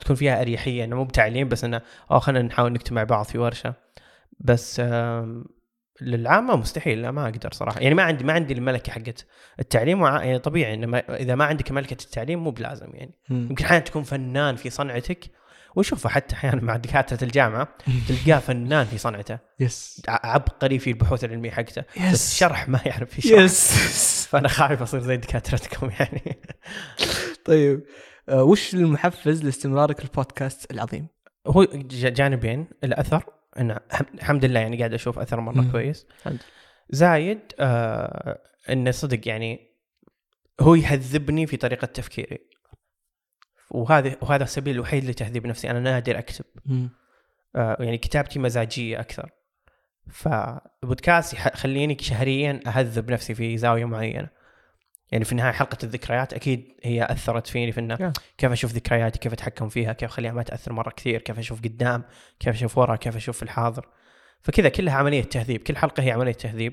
تكون 0.00 0.16
فيها 0.16 0.40
أريحية 0.40 0.84
إنه 0.84 0.96
مو 0.96 1.04
بتعليم 1.04 1.48
بس 1.48 1.64
إنه 1.64 1.80
آه 2.10 2.18
خلينا 2.18 2.48
نحاول 2.48 2.72
نكتب 2.72 2.92
مع 2.92 3.04
بعض 3.04 3.24
في 3.24 3.38
ورشة 3.38 3.74
بس 4.40 4.82
للعامة 6.02 6.56
مستحيل 6.56 7.02
لا 7.02 7.10
ما 7.10 7.24
أقدر 7.24 7.52
صراحة. 7.52 7.80
يعني 7.80 7.94
ما 7.94 8.02
عندي 8.02 8.24
ما 8.24 8.32
عندي 8.32 8.54
الملكة 8.54 8.92
حقت 8.92 9.26
التعليم 9.60 10.02
وع- 10.02 10.24
يعني 10.24 10.38
طبيعي 10.38 10.74
إنه 10.74 10.86
ما- 10.86 11.16
إذا 11.16 11.34
ما 11.34 11.44
عندك 11.44 11.72
ملكة 11.72 11.92
التعليم 12.04 12.44
مو 12.44 12.50
بلازم 12.50 12.90
يعني. 12.94 13.14
مم. 13.28 13.46
يمكن 13.50 13.64
أحيانا 13.64 13.84
تكون 13.84 14.02
فنان 14.02 14.56
في 14.56 14.70
صنعتك 14.70 15.24
ونشوفه 15.76 16.08
حتى 16.08 16.34
أحيانا 16.34 16.62
مع 16.62 16.76
دكاترة 16.76 17.24
الجامعة 17.24 17.68
تلقاه 18.08 18.38
فنان 18.38 18.86
في 18.86 18.98
صنعته. 18.98 19.38
yes. 19.60 20.02
عبقري 20.08 20.78
في 20.78 20.90
البحوث 20.90 21.24
العلمية 21.24 21.50
حقته. 21.50 21.82
بس 21.96 22.12
yes 22.12 22.34
شرح 22.38 22.68
ما 22.68 22.80
يعرف 22.86 23.10
في 23.10 23.22
شرح 23.22 23.40
yes. 23.40 23.72
فأنا 24.30 24.48
خايف 24.48 24.82
أصير 24.82 25.00
زي 25.00 25.16
دكاترتكم 25.16 25.90
يعني. 26.00 26.38
طيب 27.46 27.84
آه، 28.28 28.42
وش 28.42 28.74
المحفز 28.74 29.44
لاستمرارك 29.44 29.98
في 29.98 30.04
البودكاست 30.04 30.70
العظيم؟ 30.70 31.06
هو 31.46 31.64
جانبين. 31.92 32.66
الأثر. 32.84 33.24
الحم- 33.58 34.14
الحمد 34.14 34.44
لله 34.44 34.60
يعني 34.60 34.78
قاعد 34.78 34.94
أشوف 34.94 35.18
أثر 35.18 35.40
مرة. 35.40 35.54
كويس. 35.72 36.06
زايد 36.90 37.40
آه 37.60 38.38
انه 38.70 38.90
صدق 38.90 39.28
يعني 39.28 39.68
هو 40.60 40.74
يهذبني 40.74 41.46
في 41.46 41.56
طريقة 41.56 41.86
تفكيري. 41.86 42.38
وهذا 43.70 44.16
وهذا 44.22 44.44
السبيل 44.44 44.74
الوحيد 44.74 45.04
لتهذيب 45.04 45.46
نفسي. 45.46 45.70
أنا 45.70 45.80
نادر 45.80 46.18
أكتب. 46.18 46.44
آه 47.56 47.76
يعني 47.80 47.98
كتابتي 47.98 48.38
مزاجية 48.38 49.00
أكثر. 49.00 49.30
فالبودكاست 50.10 51.34
يح- 51.34 51.46
يخليني 51.46 51.96
شهريا 52.00 52.60
أهذب 52.66 53.10
نفسي 53.10 53.34
في 53.34 53.56
زاوية 53.56 53.84
معينة. 53.84 54.28
يعني 55.12 55.24
في 55.24 55.32
النهاية 55.32 55.52
حلقة 55.52 55.78
الذكريات 55.82 56.34
أكيد 56.34 56.72
هي 56.82 57.04
أثرت 57.10 57.46
فيني 57.46 57.72
في 57.72 57.80
إنه. 57.80 58.12
كيف 58.38 58.52
أشوف 58.52 58.72
ذكرياتي 58.72 59.18
كيف 59.18 59.32
أتحكم 59.32 59.68
فيها 59.68 59.92
كيف 59.92 60.10
أخليها 60.10 60.32
ما 60.32 60.42
تأثر 60.42 60.72
مرة 60.72 60.90
كثير 60.90 61.20
كيف 61.20 61.38
أشوف 61.38 61.60
قدام 61.60 62.02
كيف 62.40 62.54
أشوف 62.54 62.78
ورا 62.78 62.96
كيف 62.96 63.16
أشوف 63.16 63.36
في 63.36 63.42
الحاضر. 63.42 63.88
فكذا 64.40 64.68
كلها 64.68 64.94
عملية 64.94 65.22
تهذيب 65.22 65.60
كل 65.60 65.76
حلقة 65.76 66.02
هي 66.02 66.10
عملية 66.10 66.32
تهذيب. 66.32 66.72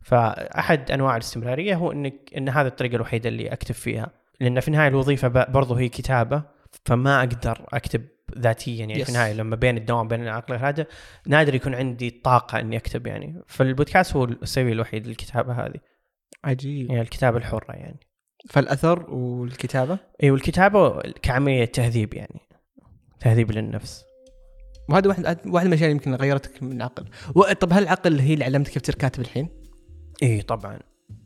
فأحد 0.00 0.90
أنواع 0.90 1.16
الاستمرارية 1.16 1.74
هو 1.74 1.92
إنك 1.92 2.14
إن 2.36 2.48
هذه 2.48 2.66
الطريقة 2.66 2.96
الوحيدة 2.96 3.28
اللي 3.28 3.52
أكتب 3.52 3.74
فيها. 3.74 4.10
لأن 4.40 4.60
في 4.60 4.68
النهاية 4.68 4.88
الوظيفة 4.88 5.28
برضو 5.28 5.74
هي 5.74 5.88
كتابة 5.88 6.42
فما 6.84 7.18
أقدر 7.18 7.66
أكتب 7.72 8.02
ذاتيا. 8.38 8.74
يعني 8.74 8.94
Yes. 8.94 9.02
في 9.02 9.08
النهاية 9.08 9.32
لما 9.32 9.56
بين 9.56 9.76
الدوام 9.76 10.08
بين 10.08 10.22
العقل 10.22 10.54
هذا 10.54 10.86
نادر 11.26 11.54
يكون 11.54 11.74
عندي 11.74 12.10
طاقة 12.10 12.60
إني 12.60 12.76
أكتب 12.76 13.06
يعني. 13.06 13.42
فالبودكاست 13.46 14.16
هو 14.16 14.24
السبيل 14.24 14.72
الوحيد 14.72 15.06
للكتابة 15.06 15.52
هذه. 15.52 15.91
عجيب. 16.44 16.90
يعني 16.90 17.02
الكتابة 17.02 17.38
الحرة 17.38 17.72
يعني. 17.72 18.00
فالأثر 18.50 19.10
والكتابة؟ 19.10 19.98
اي 20.22 20.30
والكتابة 20.30 21.00
كعملية 21.00 21.64
تهذيب 21.64 22.14
يعني. 22.14 22.40
تهذيب 23.20 23.52
للنفس. 23.52 24.04
وهذا 24.88 25.08
واحد 25.08 25.26
واحد 25.46 25.66
من 25.66 25.72
الاشياء 25.72 25.90
اللي 25.90 25.90
يمكن 25.90 26.14
غيرتك 26.14 26.62
من 26.62 26.72
العقل 26.72 27.06
طب 27.60 27.72
هل 27.72 27.82
العقل 27.82 28.20
هي 28.20 28.34
اللي 28.34 28.44
علمتك 28.44 28.72
كيف 28.72 28.82
تصير 28.82 28.94
كاتب 28.94 29.20
الحين؟ 29.20 29.48
اي 30.22 30.42
طبعا. 30.42 30.78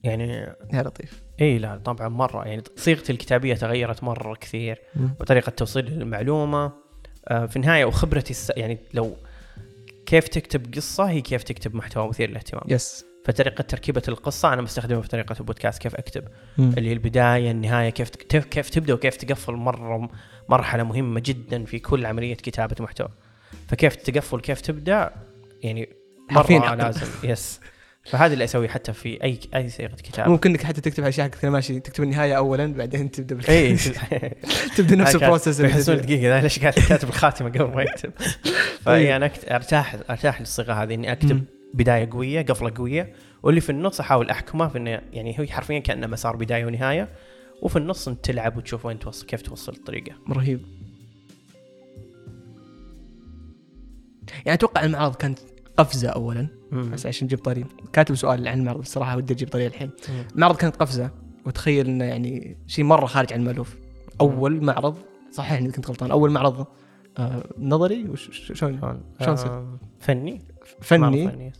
يعني 0.04 0.32
يا 0.72 0.82
لطيف. 0.82 1.22
اي 1.40 1.58
لا 1.58 1.76
طبعا 1.76 2.08
مرة 2.08 2.44
يعني. 2.48 2.62
صيغتي 2.76 3.12
الكتابية 3.12 3.54
تغيرت 3.54 4.04
مرة 4.04 4.34
كثير. 4.34 4.82
وطريقة 5.20 5.50
توصيل 5.50 5.86
المعلومه 5.86 6.72
آه، 7.28 7.46
في 7.46 7.56
النهاية 7.56 7.84
وخبرتي 7.84 8.30
الس... 8.30 8.52
يعني 8.56 8.78
لو 8.94 9.16
كيف 10.06 10.28
تكتب 10.28 10.74
قصة 10.74 11.04
هي 11.04 11.20
كيف 11.20 11.42
تكتب 11.42 11.74
محتوى 11.74 12.08
مثير 12.08 12.30
للاهتمام. 12.30 12.64
يس. 12.68 13.05
فطريقة 13.26 13.62
تركيبة 13.62 14.02
القصة 14.08 14.52
أنا 14.52 14.62
بستخدمها 14.62 15.00
في 15.02 15.08
طريقة 15.08 15.36
البودكاست 15.40 15.82
كيف 15.82 15.94
أكتب. 15.94 16.24
اللي 16.58 16.88
هي 16.88 16.92
البداية 16.92 17.50
النهاية 17.50 17.90
كيف 17.90 18.10
كيف 18.10 18.44
كيف 18.44 18.70
تبدأ 18.70 18.94
وكيف 18.94 19.16
تقفل 19.16 19.52
مرة 19.52 20.08
مرحلة 20.48 20.82
مهمة 20.82 21.22
جدا 21.24 21.64
في 21.64 21.78
كل 21.78 22.06
عملية 22.06 22.34
كتابة 22.34 22.76
محتوى. 22.80 23.08
فكيف 23.68 23.96
تقفل 23.96 24.40
كيف 24.40 24.60
تبدأ؟ 24.60 25.10
يعني 25.62 25.88
مرة. 26.30 26.74
لازم. 26.74 27.06
yes 27.24 27.60
فهذا 28.04 28.32
اللي 28.32 28.44
اسويه 28.44 28.68
حتى 28.68 28.92
في 28.92 29.22
أي 29.24 29.38
أي 29.54 29.68
صيغة 29.68 29.94
كتابة. 29.94 30.30
ممكن 30.30 30.50
إنك 30.50 30.62
حتى 30.62 30.80
تكتب 30.80 31.04
اشياء 31.04 31.28
كذا 31.28 31.50
ماشي 31.50 31.80
تكتب 31.80 32.04
النهاية 32.04 32.34
اولا 32.36 32.66
بعدين 32.74 33.10
تبدأ 33.10 33.34
بالك- 33.34 33.50
اي 33.50 33.76
تبدأ 34.76 34.96
نفس 34.96 35.14
ال 35.14 35.20
process 35.20 35.60
يحسون. 35.60 35.96
دقيقة 35.96 36.40
ليش 36.40 36.58
قاعد 36.58 36.72
كاتب 36.72 37.08
الخاتمة 37.08 37.48
قبل 37.48 37.74
ما 37.74 37.82
يكتب. 37.82 38.12
فاي 38.84 39.16
أنا 39.16 39.30
أرتاح 39.50 39.96
أرتاح 40.10 40.40
للصيغة 40.40 40.72
هذه 40.72 40.94
إني 40.94 41.12
أكتب. 41.12 41.44
بداية 41.76 42.10
قوية 42.10 42.42
قفلة 42.42 42.72
قوية. 42.76 43.12
واللي 43.42 43.60
في 43.60 43.70
النص 43.70 44.00
أحاول 44.00 44.30
أحكمه 44.30 44.68
في 44.68 44.78
إنه 44.78 44.90
يعني 44.90 45.40
هو 45.40 45.46
حرفيا 45.46 45.78
كأنه 45.78 46.06
مسار 46.06 46.36
بداية 46.36 46.66
ونهاية. 46.66 47.08
وفي 47.62 47.76
النص 47.76 48.08
أنت 48.08 48.24
تلعب 48.24 48.56
وتشوف 48.56 48.86
وين 48.86 48.98
توصل 48.98 49.26
كيف 49.26 49.42
توصل 49.42 49.72
الطريقة. 49.72 50.12
رهيب. 50.30 50.60
يعني 54.36 54.52
أتوقع 54.54 54.84
المعرض 54.84 55.14
كانت 55.14 55.38
قفزة 55.76 56.08
اولا. 56.08 56.48
بس 56.72 57.06
عشان 57.06 57.24
نجيب 57.24 57.38
طريق 57.38 57.66
كاتب 57.92 58.14
سؤال 58.14 58.48
عن 58.48 58.58
المعرض 58.58 58.78
الصراحه 58.80 59.16
ودي 59.16 59.32
أجيب 59.34 59.48
طريق 59.48 59.66
الحين. 59.66 59.90
مم. 60.08 60.24
المعرض 60.34 60.56
كانت 60.56 60.76
قفزة. 60.76 61.10
وتخيل 61.46 61.86
إنه 61.86 62.04
يعني 62.04 62.56
شيء 62.66 62.84
مرة 62.84 63.06
خارج 63.06 63.32
عن 63.32 63.40
المألوف. 63.40 63.76
أول 64.20 64.64
معرض 64.64 64.96
صححني 65.30 65.66
اذا 65.66 65.76
كنت 65.76 65.88
غلطان. 65.88 66.10
أول 66.10 66.30
معرض 66.30 66.66
آه 67.18 67.44
نظري؟ 67.58 68.04
وش 68.08 68.30
ش- 68.30 68.52
شلون؟ 68.58 68.78
آه، 68.80 69.78
فني. 70.00 70.42
فني. 70.80 71.52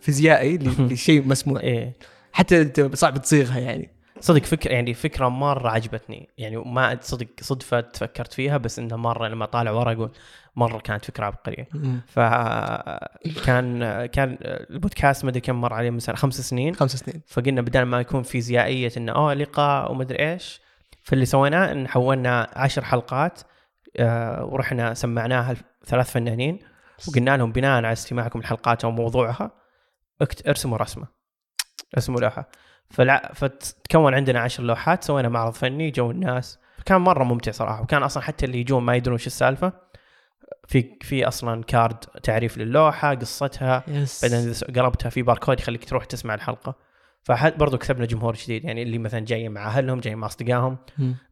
فيزيائي 0.00 0.58
ل- 0.58 0.86
لشيء 0.92 1.26
مسموع. 1.28 1.60
إيه. 1.60 1.92
حتى 2.32 2.62
أنت 2.62 2.80
صعب 2.96 3.18
تصيغها 3.22 3.58
يعني. 3.58 3.90
صدق 4.20 4.42
فكرة 4.42 4.72
يعني 4.72 4.94
فكرة 4.94 5.28
مرة 5.28 5.68
عجبتني. 5.70 6.28
يعني 6.38 6.56
ما 6.56 6.98
صدق 7.02 7.26
صدفة 7.40 7.84
فكرت 7.94 8.32
فيها 8.32 8.56
بس 8.56 8.78
انها 8.78 8.96
مرة 8.96 9.28
لما 9.28 9.46
طالع 9.46 9.70
ورق 9.70 10.10
مرة 10.56 10.78
كانت 10.78 11.04
فكرة 11.04 11.24
عبقرية. 11.24 11.68
فكان 12.06 14.06
كان 14.06 14.38
البودكاست 14.42 15.24
ما 15.24 15.30
أدري 15.30 15.40
كم 15.40 15.60
مر 15.60 15.72
عليه 15.72 15.90
مثلا 15.90 16.16
خمس 16.16 16.40
سنين. 16.40 16.74
خمس 16.74 16.96
سنين. 16.96 17.22
فقلنا 17.26 17.60
بدل 17.60 17.82
ما 17.82 18.00
يكون 18.00 18.22
فيزيائية 18.22 18.92
إنه 18.96 19.12
أوه 19.12 19.34
لقاء 19.34 19.92
ومدري 19.92 20.32
إيش 20.32 20.60
فاللي 21.02 21.24
سويناه 21.26 21.72
إن 21.72 21.88
حولنا 21.88 22.50
عشر 22.56 22.84
حلقات 22.84 23.40
آه، 23.96 24.44
ورحنا 24.44 24.94
سمعناها 24.94 25.54
ثلاث 25.86 26.10
فنانين. 26.10 26.58
وقلنا 27.08 27.36
لهم 27.36 27.52
بناء 27.52 27.70
على 27.70 27.92
استماعكم 27.92 28.40
لحلقات 28.40 28.84
وموضوعها 28.84 29.50
ارسموا 30.48 30.78
رسمة. 30.78 31.06
ارسموا 31.94 32.20
لوحة. 32.20 32.50
فالع... 32.90 33.30
فتكون 33.34 34.14
عندنا 34.14 34.40
عشر 34.40 34.62
لوحات 34.62 35.04
سوينا 35.04 35.28
معرض 35.28 35.52
فني 35.52 35.90
جو 35.90 36.10
الناس. 36.10 36.58
كان 36.84 37.00
مرة 37.00 37.24
ممتع 37.24 37.52
صراحة 37.52 37.82
وكان 37.82 38.02
أصلا 38.02 38.22
حتى 38.22 38.46
اللي 38.46 38.60
يجون 38.60 38.82
ما 38.82 38.96
يدرون 38.96 39.18
شو 39.18 39.26
السالفة. 39.26 39.72
في 40.68 40.98
في 41.00 41.28
أصلا 41.28 41.62
card 41.62 41.98
تعريف 41.98 42.58
للوحة 42.58 43.14
قصتها 43.14 43.84
yes 43.88 44.24
بعدين 44.24 44.48
إذا 44.48 44.66
قربتها 44.82 45.08
في 45.08 45.22
باركود 45.22 45.60
يخليك 45.60 45.84
تروح 45.84 46.04
تسمع 46.04 46.34
الحلقة. 46.34 46.74
فبرضو 47.22 47.78
كسبنا 47.78 48.06
جمهور 48.06 48.34
جديد 48.34 48.64
يعني 48.64 48.82
اللي 48.82 48.98
مثلا 48.98 49.20
جاي 49.20 49.48
مع 49.48 49.66
أهلهم 49.66 50.00
جاي 50.00 50.14
مع 50.14 50.26
أصدقائهم. 50.26 50.78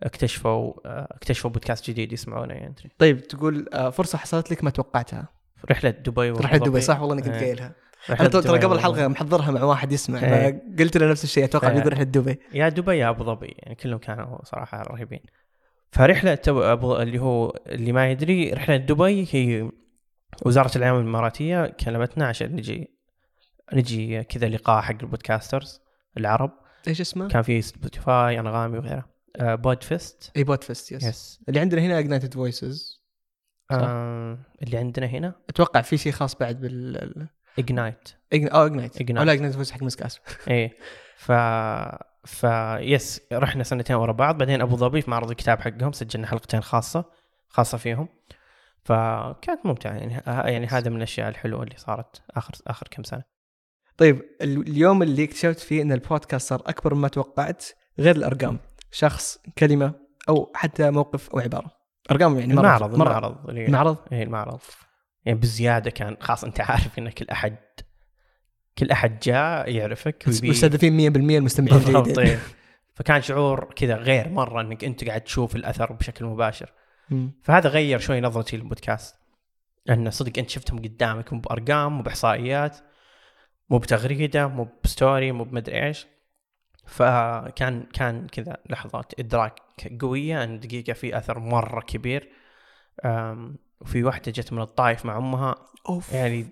اكتشفوا 0.03 0.73
اكتشفوا 0.87 1.51
بودكاست 1.51 1.91
جديد 1.91 2.13
يسمعونه 2.13 2.55
يعني. 2.55 2.75
طيب 2.99 3.23
تقول 3.23 3.69
آه 3.73 3.91
فرصة 3.91 4.19
حصلت 4.19 4.51
لك 4.51 4.65
ما 4.65 4.71
توقعتها. 4.71 5.29
رحلة 5.71 5.91
دبي 5.91 6.31
رحلة 6.31 6.59
دبي 6.59 6.81
صح؟ 6.81 7.01
والله 7.01 7.15
اني 7.15 7.23
كنت 7.23 7.35
إيه. 7.35 7.41
قايلها. 7.41 7.75
أنا 8.11 8.29
ترى 8.29 8.59
قبل. 8.59 8.77
الحلقة 8.77 9.09
محضرها 9.09 9.51
مع 9.51 9.63
واحد 9.63 9.93
يسمع 9.93 10.23
إيه. 10.23 10.65
فقلت 10.77 10.97
له 10.97 11.11
نفس 11.11 11.25
الشيء 11.25 11.45
أتوقع 11.45 11.69
إيه. 11.69 11.75
بيقول 11.75 11.93
رحلة 11.93 12.05
دبي. 12.05 12.39
يا 12.53 12.69
دبي 12.69 12.99
يا 12.99 13.09
أبو 13.09 13.25
ظبي 13.25 13.55
يعني 13.59 13.75
كلهم 13.75 13.99
كانوا 13.99 14.45
صراحة 14.45 14.83
رهيبين. 14.83 15.21
فرحلة 15.91 16.39
ابو 16.49 16.97
اللي 16.97 17.19
هو 17.19 17.51
اللي 17.67 17.93
ما 17.93 18.11
يدري 18.11 18.51
رحلة 18.51 18.77
دبي 18.77 19.29
هي 19.31 19.71
وزارة 20.47 20.77
الاعلام 20.77 21.01
الإماراتية 21.01 21.67
كلمتنا 21.67 22.27
عشان 22.27 22.57
نجي 22.57 22.95
نجي 23.73 24.23
كذا 24.23 24.49
لقاء 24.49 24.83
حق 24.83 24.97
ال 25.03 25.10
podcasters 25.10 25.81
العرب. 26.17 26.51
إيش 26.89 27.01
اسمه؟ 27.01 27.29
كان 27.29 27.43
في 27.43 27.63
سبوتيفاي 27.63 28.41
أنغامي 28.41 28.79
وغيره. 28.79 29.15
آه 29.37 29.55
Pod 29.55 29.83
Fest 29.83 30.33
إي 30.37 30.45
Pod 30.45 30.65
Fest 30.65 30.93
yes 30.93 31.05
yes 31.05 31.41
اللي 31.49 31.61
عندنا 31.61 31.81
هنا 31.81 31.99
Ignited 31.99 32.35
Voices 32.35 32.94
آه 33.71 34.39
اللي 34.63 34.77
عندنا 34.77 35.07
هنا؟ 35.07 35.35
أتوقع 35.49 35.81
في 35.81 35.97
شيء 35.97 36.13
خاص 36.13 36.35
بعد 36.35 36.61
بال 36.61 37.29
Ignite 37.59 38.09
آه 38.33 38.67
Ignite 38.67 38.97
Ignite. 39.03 39.17
أو 39.19 39.23
لا 39.23 39.33
Ignite 39.33 39.55
Voice 39.55 39.71
حق 39.73 39.83
مسك 39.83 40.03
اسف 40.03 40.21
إيه. 40.49 40.73
ف 41.17 41.33
ف 42.25 42.45
yes 42.81 43.21
رحنا 43.33 43.65
سنتين 43.65 43.97
ورا 43.97 44.13
بعض. 44.13 44.39
بعدين 44.39 44.61
أبو 44.61 44.77
ظبي 44.77 45.01
في 45.01 45.11
معرض 45.11 45.31
الكتاب 45.31 45.61
حقهم 45.61 45.93
سجلنا 45.93 46.27
حلقتين 46.27 46.61
خاصة 46.61 47.05
خاصة 47.49 47.79
فيهم. 47.79 48.09
فكانت 48.85 49.67
ممتعة 49.67 49.93
يعني 49.93 50.23
يعني 50.53 50.67
هذا 50.67 50.91
من 50.91 50.97
الأشياء 50.97 51.29
الحلوة 51.29 51.63
اللي 51.63 51.77
صارت 51.77 52.23
آخر 52.31 52.53
آخر 52.67 52.89
كم 52.91 53.03
سنة. 53.03 53.23
طيب 53.97 54.23
ال- 54.43 54.69
اليوم 54.69 55.03
اللي 55.03 55.25
اكتشفت 55.25 55.59
فيه 55.61 55.83
إن 55.83 55.93
البودكاست 55.93 56.49
صار 56.49 56.63
أكبر 56.67 56.95
مما 56.95 57.09
توقعت 57.09 57.65
غير 57.99 58.17
الأرقام. 58.17 58.59
شخص 58.91 59.39
كلمة 59.59 59.93
أو 60.29 60.53
حتى 60.55 60.91
موقف 60.91 61.31
أو 61.31 61.39
عبارة. 61.39 61.71
أرقام 62.11 62.39
يعني 62.39 62.55
مرة 62.55 62.61
المعرض 62.61 62.95
مرة 62.99 63.09
المعرض. 63.09 63.49
اللي- 63.49 63.67
المعرض؟ 63.67 63.97
إيه 64.13 64.23
المعرض. 64.23 64.61
يعني 65.25 65.39
بزيادة 65.39 65.91
كان 65.91 66.17
خاص 66.21 66.45
أنت 66.45 66.61
عارف 66.61 66.99
إن 66.99 67.09
كل 67.11 67.27
أحد 67.33 67.57
كل 68.79 68.91
أحد 68.91 69.19
جاء 69.19 69.71
يعرفك 69.71 70.25
مستهدفين 70.29 70.97
100% 70.97 71.39
المستمعين. 71.39 71.79
بالضبط 71.79 71.97
الجيدين 72.09 72.27
إيه. 72.29 72.39
فكان 72.97 73.23
شعور 73.23 73.73
كذا 73.77 73.95
غير 73.97 74.29
مرة 74.29 74.61
إنك 74.61 74.85
أنت 74.85 75.05
قاعد 75.05 75.21
تشوف 75.21 75.57
الأثر 75.57 75.93
بشكل 75.93 76.25
مباشر. 76.25 76.73
مم. 77.11 77.33
فهذا 77.43 77.69
غير 77.69 77.99
شوي 77.99 78.21
نظرتي 78.21 78.57
للبودكاست. 78.57 79.17
انه 79.91 80.11
صدق 80.11 80.39
أنت 80.39 80.51
شفتهم 80.51 80.79
قدامك 80.79 81.33
مو 81.33 81.41
بأرقام 81.41 81.93
مو 81.97 82.03
بإحصائيات 82.03 82.77
مو 83.71 83.79
بتغريدة 83.79 84.47
مو 84.47 84.69
بستوري 84.85 85.33
مو 85.33 85.45
بمدري 85.45 85.87
إيش. 85.87 86.07
فكان 86.87 87.87
كان 87.93 88.27
كذا 88.27 88.57
لحظات 88.71 89.13
إدراك 89.21 89.61
قوية 90.01 90.45
ان 90.45 90.61
دقيقة 90.61 90.93
في 90.93 91.19
أثر 91.19 91.39
مرة 91.39 91.81
كبير. 91.81 92.29
وفي 93.81 94.05
واحدة 94.05 94.33
جت 94.33 94.53
من 94.53 94.63
الطايف 94.63 95.07
مع 95.07 95.19
أمها. 95.19 95.55
أوف. 95.89 96.13
يعني 96.13 96.47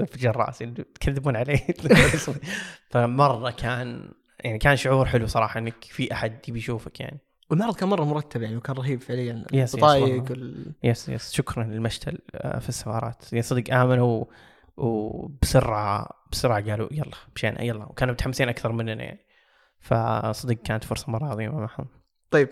انفجر 0.00 0.36
راسي 0.36 0.66
تكذبون 0.66 1.36
علي. 1.36 1.58
فمرة 2.90 3.50
كان 3.50 4.12
يعني 4.40 4.58
كان 4.58 4.76
شعور 4.76 5.06
حلو 5.06 5.26
صراحة 5.26 5.58
إنك 5.58 5.84
في 5.84 6.12
أحد 6.12 6.48
يبي 6.48 6.58
يشوفك 6.58 7.00
يعني. 7.00 7.18
والمعرض 7.50 7.76
كان 7.76 7.88
مرة 7.88 8.04
مرتب 8.04 8.42
يعني 8.42 8.56
وكان 8.56 8.76
رهيب 8.76 9.00
فعليا. 9.00 9.44
yes، 9.52 9.74
والله. 9.74 10.20
وال... 10.30 10.72
yes 10.82 11.08
yes 11.08 11.32
شكرا 11.32 11.64
للمشتل 11.64 12.18
آه، 12.34 12.58
في 12.58 12.68
السفارات. 12.68 13.32
يعني 13.32 13.42
صدق 13.42 13.74
آمنوا 13.74 14.24
وبسرعه 14.76 16.08
بسرعة 16.32 16.70
قالوا 16.70 16.88
يلا 16.92 17.16
مشينا 17.36 17.62
يلا. 17.62 17.84
وكانوا 17.84 18.14
متحمسين 18.14 18.48
أكثر 18.48 18.72
مننا 18.72 19.04
يعني. 19.04 19.20
فصدق 19.84 20.52
كانت 20.54 20.84
فرصة 20.84 21.12
مرة 21.12 21.26
عظيمة 21.26 21.60
معهم. 21.60 21.86
طيب 22.30 22.48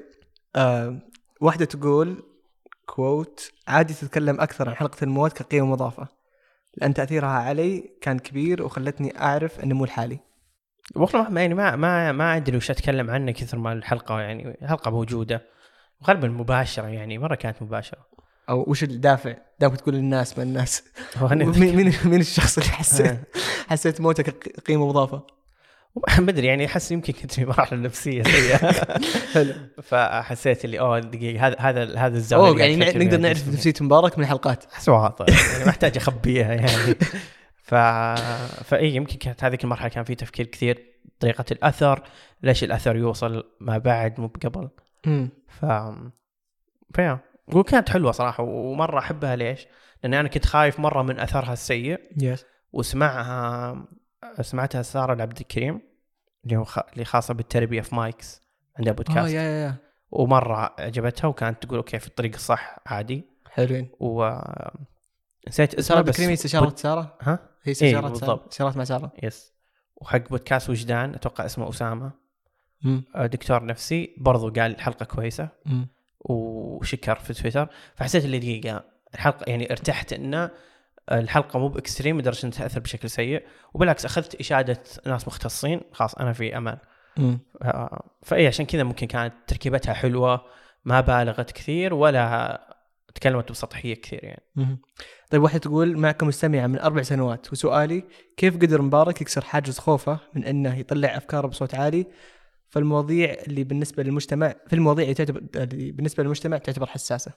آه 0.57 0.99
واحدة 1.41 1.65
تقول 1.65 2.23
quote 2.87 3.53
عادي 3.69 3.95
تتكلم 3.95 4.41
أكثر 4.41 4.69
عن 4.69 4.75
حلقة 4.75 5.05
الموت 5.05 5.33
كقيمة 5.33 5.67
مضافه 5.67 6.09
لأن 6.77 6.95
تأثيرها 6.95 7.29
علي 7.29 7.91
كان 8.01 8.19
كبير 8.19 8.63
وخلتني 8.63 9.21
أعرف 9.21 9.61
النمو 9.61 9.85
الحالي 9.85 10.19
والله 10.97 11.29
ما 11.31 11.41
يعني 11.41 11.55
ما 11.55 11.77
ما 11.77 12.13
ما 12.13 12.37
أدري 12.37 12.57
وش 12.57 12.71
أتكلم 12.71 13.11
عنه 13.11 13.33
كثر 13.33 13.59
ما 13.59 13.73
الحلقة 13.73 14.21
يعني 14.21 14.59
الحلقة 14.63 14.91
موجودة. 14.91 15.43
غالبا 16.05 16.29
مباشرة 16.29 16.87
يعني 16.87 17.19
مرة 17.19 17.35
كانت 17.35 17.63
مباشرة. 17.63 18.07
أو 18.49 18.65
وش 18.69 18.83
الدافع؟ 18.83 19.37
دامك 19.61 19.81
تقول 19.81 19.95
للناس 19.95 20.39
ما 20.39 20.45
الناس. 20.45 20.83
مين 21.23 21.93
مين 22.11 22.21
الشخص 22.21 22.59
اللي 22.59 22.71
حسيت 22.71 23.21
حسيت 23.71 24.01
موته 24.01 24.23
كقيمه 24.23 24.89
مضافه؟ 24.89 25.27
ما 26.19 26.31
ادري 26.31 26.47
يعني 26.47 26.67
أحس 26.67 26.93
يمكن 26.93 27.13
كنت 27.13 27.33
في 27.33 27.45
مرحله 27.45 27.79
نفسية 27.79 28.23
سيئة. 28.23 28.73
فحسيت 29.89 30.65
اللي 30.65 30.81
أوه 30.81 30.99
دقيقة 30.99 31.47
هذا 31.47 31.57
هذا 31.59 31.99
هذا 31.99 32.17
الزاوية 32.17 32.49
أوه 32.49 32.61
يعني 32.61 32.77
نقدر 32.77 33.17
نعرف. 33.17 33.49
نفسية 33.49 33.75
مبارك 33.81 34.19
من 34.19 34.25
الحلقات. 34.25 34.65
أحس 34.73 34.89
واضح 34.89 35.51
يعني 35.53 35.65
ما 35.65 35.71
احتاج 35.71 35.97
أخبيها 35.97 36.55
يعني. 36.55 36.95
ف 37.69 37.75
فاي 38.65 38.95
يمكن 38.95 39.19
كانت 39.19 39.45
هذيك 39.45 39.65
المرحلة 39.65 39.89
كان 39.89 40.05
في 40.05 40.15
تفكير 40.15 40.47
كثير 40.47 40.87
طريقة 41.21 41.45
الأثر 41.53 42.03
ليش 42.43 42.65
الأثر 42.65 42.97
يوصل 42.97 43.45
ما 43.61 43.79
بعد 43.79 44.21
مو 44.21 44.33
قبل 44.45 44.69
ف 45.49 45.67
فيا. 46.95 47.19
وكانت 47.55 47.89
حلوة 47.89 48.13
صراحة 48.13 48.43
ومرة 48.43 48.99
أحبها 48.99 49.37
ليش؟ 49.37 49.67
لأن 50.03 50.15
أنا 50.15 50.29
كنت 50.29 50.47
خايف 50.47 50.81
مرة 50.81 51.03
من 51.03 51.21
أثرها 51.21 51.53
السيء. 51.53 52.01
yes 52.21 52.47
وسمعها 52.73 53.87
سمعتها 54.41 54.83
سارة 54.83 55.13
العبد 55.13 55.41
الكريم 55.41 55.81
اللي 56.45 56.57
هو 56.57 56.65
خ... 56.65 56.79
اللي 56.93 57.05
خاصة 57.05 57.35
بالتربية 57.35 57.81
في 57.81 57.95
مايكس 57.95 58.43
عندها 58.79 58.93
بودكاست 58.93 59.33
yeah 59.35 59.43
yeah 59.43 59.65
yeah. 59.65 59.77
ومرة 60.11 60.75
عجبتها 60.79 61.29
وكانت 61.29 61.63
تقول 61.63 61.77
okay 61.79 61.99
في 61.99 62.07
الطريق 62.07 62.35
الصح 62.35 62.77
عادي. 62.87 63.25
حلوين. 63.51 63.89
و 64.01 64.39
نسيت 65.49 65.75
اسمها 65.75 66.01
بس 66.01 66.15
بكريمي 66.15 66.33
استشارات 66.33 66.79
سارة؟ 66.79 67.19
ها؟ 67.21 67.33
هي 67.33 67.39
إيه، 67.67 67.73
استشارات 67.73 68.03
سارة. 68.05 68.11
بالضبط. 68.11 68.49
استشارات 68.49 68.77
مع 68.77 68.85
سارة. 68.85 69.13
yes 69.23 69.53
وحق 69.97 70.29
بودكاست 70.29 70.71
وجدان 70.71 71.15
أتوقع 71.15 71.45
اسمه 71.45 71.69
أسامة. 71.69 72.13
امم 72.85 73.05
آه، 73.15 73.27
دكتور 73.27 73.65
نفسي 73.65 74.15
برضو 74.19 74.51
قال 74.51 74.75
الحلقة 74.75 75.05
كويسة. 75.05 75.49
امم 75.67 75.89
وشكر 76.21 77.15
في 77.15 77.35
تويتر. 77.35 77.69
فحسيت 77.95 78.25
اللي 78.25 78.39
دقيقة. 78.39 78.85
الحلقة 79.15 79.45
يعني 79.47 79.71
ارتحت 79.71 80.13
إنه 80.13 80.51
الحلقة 81.13 81.59
مو 81.59 81.69
ب 81.69 81.75
extreme 81.75 82.19
لدرجه 82.21 82.47
انها 82.47 82.59
تاثر 82.59 82.81
بشكل 82.81 83.11
سيء. 83.11 83.43
وبالعكس 83.75 84.05
أخذت 84.05 84.35
إشادة 84.35 84.83
ناس 85.07 85.29
مختصين 85.29 85.81
خلاص 85.93 86.15
أنا 86.15 86.33
في 86.33 86.57
أمان. 86.57 86.79
آه، 87.63 88.11
فاي 88.23 88.47
عشان 88.47 88.67
كذا 88.67 88.83
ممكن 88.83 89.07
كانت 89.07 89.35
تركيبتها 89.47 89.95
حلوة 89.95 90.45
ما 90.85 91.01
بالغت 91.01 91.51
كثير 91.51 91.95
ولا 91.95 92.61
تكلمت 93.15 93.51
بسطحية 93.53 93.95
كثير 93.95 94.25
يعني. 94.25 94.43
مهم. 94.57 94.79
طيب 95.31 95.43
واحدة 95.43 95.59
تقول 95.59 95.99
معكم 95.99 96.27
مستمعة 96.27 96.67
من 96.67 96.79
أربع 96.79 97.03
سنوات 97.03 97.53
وسؤالي 97.53 98.05
كيف 98.37 98.57
قدر 98.57 98.83
مبارك 98.83 99.21
يكسر 99.21 99.41
حاجز 99.45 99.79
خوفه 99.79 100.19
من 100.35 100.45
أنه 100.45 100.79
يطلع 100.79 101.17
أفكاره 101.17 101.47
بصوت 101.47 101.75
عالي؟ 101.75 102.07
فالمواضيع 102.69 103.37
اللي 103.47 103.65
بالنسبة 103.65 104.03
للمجتمع 104.03 104.55
في 104.67 104.73
المواضيع 104.73 105.05
اللي 105.05 105.15
تعتبر 105.15 105.43
اللي 105.57 105.93
بالنسبة 105.93 106.23
للمجتمع 106.23 106.59
تعتبر 106.59 106.87
حساسة. 106.87 107.33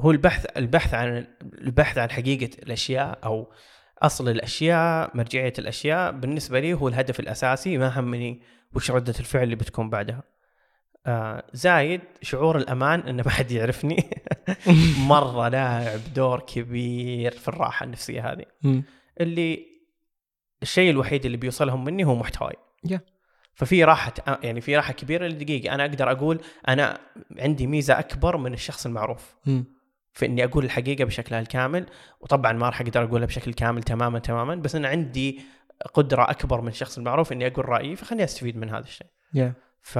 هو 0.00 0.10
البحث 0.10 0.46
البحث 0.56 0.94
عن 0.94 1.26
البحث 1.42 1.98
عن 1.98 2.10
حقيقة 2.10 2.62
الأشياء 2.62 3.18
أو 3.24 3.52
أصل 3.98 4.28
الأشياء 4.28 5.16
مرجعية 5.16 5.52
الأشياء 5.58 6.12
بالنسبة 6.12 6.60
لي 6.60 6.74
هو 6.74 6.88
الهدف 6.88 7.20
الأساسي 7.20 7.78
ما 7.78 8.00
همني 8.00 8.42
وش 8.74 8.90
ردة 8.90 9.14
الفعل 9.20 9.42
اللي 9.42 9.56
بتكون 9.56 9.90
بعدها. 9.90 10.22
آه 11.06 11.44
زايد 11.52 12.00
شعور 12.22 12.56
الأمان 12.58 13.00
ان 13.00 13.16
ما 13.26 13.30
حد 13.30 13.50
يعرفني. 13.50 14.10
مرة 15.08 15.48
لاعب 15.48 16.00
دور 16.14 16.40
كبير 16.40 17.30
في 17.30 17.48
الراحة 17.48 17.84
النفسية 17.84 18.32
هذه. 18.32 18.44
اللي 19.20 19.66
الشيء 20.62 20.90
الوحيد 20.90 21.24
اللي 21.24 21.36
بيوصلهم 21.36 21.84
مني 21.84 22.04
هو 22.04 22.14
محتواي 22.14 22.56
Yeah. 22.88 22.98
ففي 23.54 23.84
راحة 23.84 24.12
يعني 24.42 24.60
في 24.60 24.76
راحة 24.76 24.92
كبيرة 24.92 25.26
لدقيقة. 25.26 25.74
أنا 25.74 25.84
أقدر 25.84 26.10
أقول 26.10 26.40
أنا 26.68 26.98
عندي 27.38 27.66
ميزة 27.66 27.98
أكبر 27.98 28.36
من 28.36 28.52
الشخص 28.52 28.86
المعروف. 28.86 29.34
في 30.16 30.26
إني 30.26 30.44
أقول 30.44 30.64
الحقيقة 30.64 31.04
بشكلها 31.04 31.40
الكامل 31.40 31.86
وطبعا 32.20 32.52
ما 32.52 32.66
راح 32.68 32.80
أقدر 32.80 33.02
أقولها 33.04 33.26
بشكل 33.26 33.52
كامل 33.54 33.82
تماما 33.82 34.18
تماما 34.18 34.54
بس 34.54 34.74
أنا 34.74 34.88
عندي 34.88 35.40
قدرة 35.94 36.30
أكبر 36.30 36.60
من 36.60 36.68
الشخص 36.68 36.98
المعروف 36.98 37.32
إني 37.32 37.46
أقول 37.46 37.68
رأيي 37.68 37.96
فخليني 37.96 38.24
أستفيد 38.24 38.56
من 38.56 38.68
هذا 38.70 38.84
الشيء. 38.84 39.06
yeah 39.34 39.52
ف 39.82 39.98